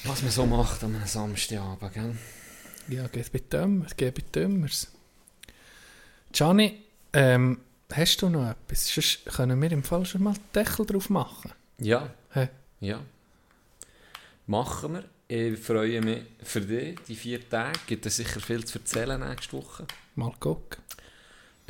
[0.05, 2.17] Was man so macht an einem Samstagabend, gell?
[2.89, 4.89] Ja, geht bei Dömmers, geht bei Dömmers.
[6.33, 6.83] Gianni,
[7.13, 7.59] ähm,
[7.93, 8.89] hast du noch etwas?
[8.89, 11.53] Sonst können wir im Fall schon mal Deckel drauf machen.
[11.79, 12.11] Ja.
[12.33, 12.49] Hä?
[12.81, 13.01] Ja.
[14.47, 15.05] Machen wir.
[15.31, 17.79] Ich freue mich für dich, die vier Tage.
[17.87, 19.87] Gibt es sicher viel zu erzählen nächste Woche.
[20.15, 20.83] Mal gucken.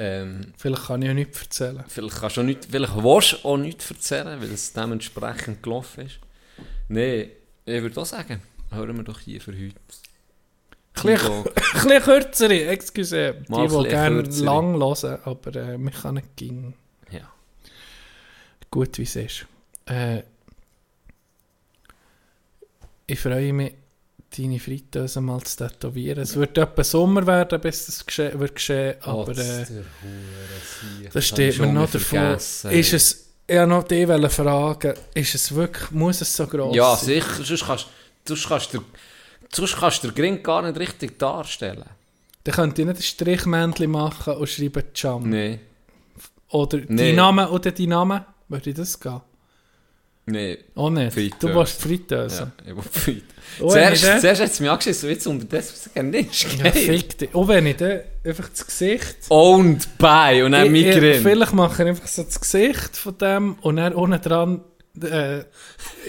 [0.01, 1.83] Ähm, Vielleicht kann ich ja nichts erzählen.
[1.89, 6.07] vielleicht kannst du auch nicht, vielleicht willst du auch nichts erzählen, weil es dementsprechend gelaufen
[6.07, 6.21] ist.
[6.89, 7.31] Nein,
[7.65, 8.41] ich würde auch sagen,
[8.71, 9.75] hören wir doch hier für heute.
[11.05, 11.45] Ein
[11.75, 13.35] bisschen kürzere, excuse.
[13.47, 14.45] Die, Mal die bisschen gerne kürzere.
[14.45, 16.75] lang hören, aber äh, mich kann nicht gehen.
[17.11, 17.31] Ja.
[18.71, 19.47] Gut, wie es ist.
[19.87, 20.23] Äh,
[23.07, 23.73] ich freue mich,
[24.37, 26.23] deine Fritteuse mal zu tätowieren.
[26.23, 29.65] Es wird etwa Sommer werden, bis das gesche wird geschehen, aber äh,
[31.13, 32.35] das steht mir noch davor.
[32.35, 36.95] Ist es, ich wollte noch die wollte fragen, ist es wirklich, muss es so Ja,
[36.97, 37.07] sein?
[37.07, 37.43] sicher.
[37.45, 37.87] Sonst kannst,
[38.27, 38.81] sonst kannst du
[39.53, 41.85] sonst kannst du den Gring gar nicht richtig darstellen.
[42.45, 45.29] Dann könnt ihr nicht ein Strichmännchen machen und schreiben Jam.
[45.29, 45.61] Nein.
[46.51, 47.11] Oder Nee.
[47.11, 49.21] die Namen oder die Namen, würde das gehen?
[50.27, 50.59] Nein.
[50.75, 51.39] Oh nicht, Fritteuse.
[51.41, 52.53] du warst Fritteuse.
[52.65, 53.25] Ja, ich will fit.
[53.61, 56.59] Oh, Zuerst, ich zuerst hat es mich angeschissen, jetzt unterdessen sagen, nicht.
[56.59, 57.31] dann- ja, fick dich.
[57.35, 59.17] Oh, wenn ich dann einfach das Gesicht...
[59.31, 61.23] Und bei und dann Migräne.
[61.23, 64.61] Vielleicht mache ich einfach so das Gesicht von dem und dann unten dran...
[65.03, 65.45] Äh,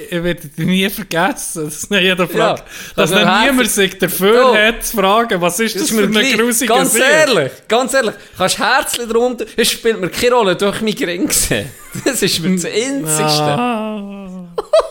[0.10, 2.64] ich werde nie vergessen, dass nicht jeder fragt,
[2.96, 4.68] dass das ist nicht niemand sich dafür Ja.
[4.68, 6.38] hat zu fragen, was ist das, Das ist für mir ein gleich.
[6.38, 7.04] grusiger Ganz Sieg?
[7.04, 11.70] ehrlich, ganz ehrlich, kannst Herzchen drunter, es spielt mir keine Rolle, durch Migräne gesehen.
[12.06, 13.44] Das ist mir das Einzigste.
[13.44, 14.48] Ah.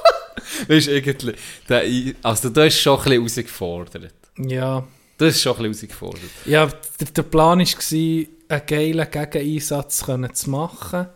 [0.68, 1.34] Weißt du, irgendwie,
[1.68, 1.82] der,
[2.22, 4.12] also das ist schon ein bisschen herausgefordert.
[4.38, 4.84] Ja,
[5.16, 6.30] Das ist schon ein bisschen herausgefordert.
[6.46, 6.66] ja
[7.00, 10.04] der, der Plan war, einen geilen Gegeneinsatz
[10.34, 11.06] zu machen.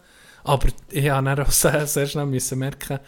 [0.45, 2.99] Aber ich dann auch sehr, sehr schnell müssen merken,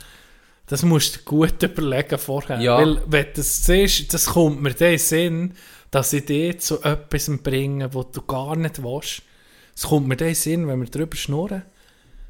[0.67, 2.59] das musst du gut überlegen vorher.
[2.61, 2.79] Ja.
[2.79, 5.55] Weil, wenn du das siehst, das kommt mir dann in Sinn,
[5.91, 9.23] dass ich dich zu etwas bringe, was du gar nicht willst.
[9.77, 11.63] Es kommt mir dann in Sinn, wenn wir darüber schnurren.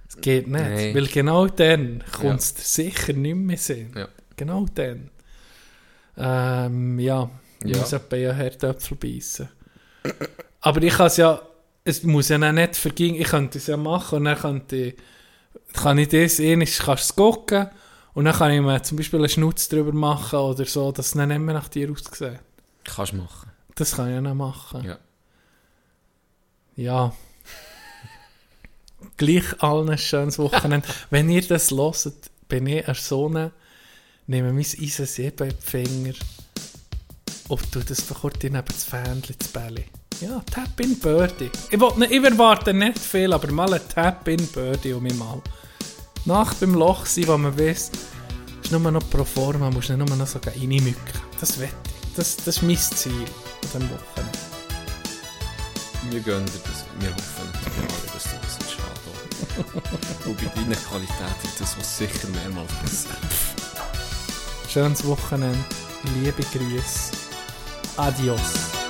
[0.08, 0.60] Es geht nicht.
[0.62, 0.94] Nein.
[0.94, 2.34] Weil genau dann kommt Ja.
[2.34, 3.92] es dir sicher nicht mehr Sinn.
[3.96, 4.08] Ja.
[4.36, 5.10] Genau dann.
[6.16, 7.30] Ähm, ja,
[7.64, 7.78] ich Ja.
[7.78, 7.98] muss ja
[8.32, 9.48] Herdöpfel beißen.
[10.60, 11.40] Aber ich kann es ja,
[11.84, 14.94] es muss ja nicht vergehen, ich könnte es ja machen und dann könnte ich,
[15.74, 17.68] kann ich das ähnlich, kannst es gucken
[18.14, 21.12] und dann kann ich mir zum Beispiel einen Schnutz drüber machen oder so, dass es
[21.12, 22.40] dann nicht mehr nach dir aussieht.
[22.84, 23.50] Kannst du machen.
[23.74, 24.84] Das kann ich ja dann machen.
[24.84, 24.98] Ja.
[26.76, 27.12] Ja.
[29.18, 30.88] Gleich allen ein schönes Wochenende.
[31.10, 32.14] Wenn ihr das hört,
[32.48, 33.52] bin ich eine Sonne,
[34.26, 36.14] nehme mein Eisen 7 in die Finger
[37.48, 39.84] und tu das kurz neben das Fähnchen, das Bälle.
[40.20, 41.50] Ja, Tap in Birdie.
[41.70, 45.14] Ich, will nicht, ich erwarte nicht viel, aber mal ein Tap in Birdie um mich
[45.14, 45.40] mal.
[46.24, 47.90] Nach beim Loch sein, wo man weiß,
[48.62, 50.94] ist nur noch pro forma, musst du nicht nur noch so reinmücken.
[51.40, 52.14] Das wette ich.
[52.16, 53.26] Das, das ist mein Ziel an
[53.62, 54.38] diesem Wochenende.
[56.10, 56.84] Wir gönnen dir das.
[57.00, 61.98] Wir hoffen natürlich, dass du das nicht schade Und bei deiner Qualität ist das was
[61.98, 63.16] sicher mehrmals besser.
[64.68, 65.58] Schönes Wochenende.
[66.22, 67.12] Liebe Grüße.
[67.96, 68.83] Adios.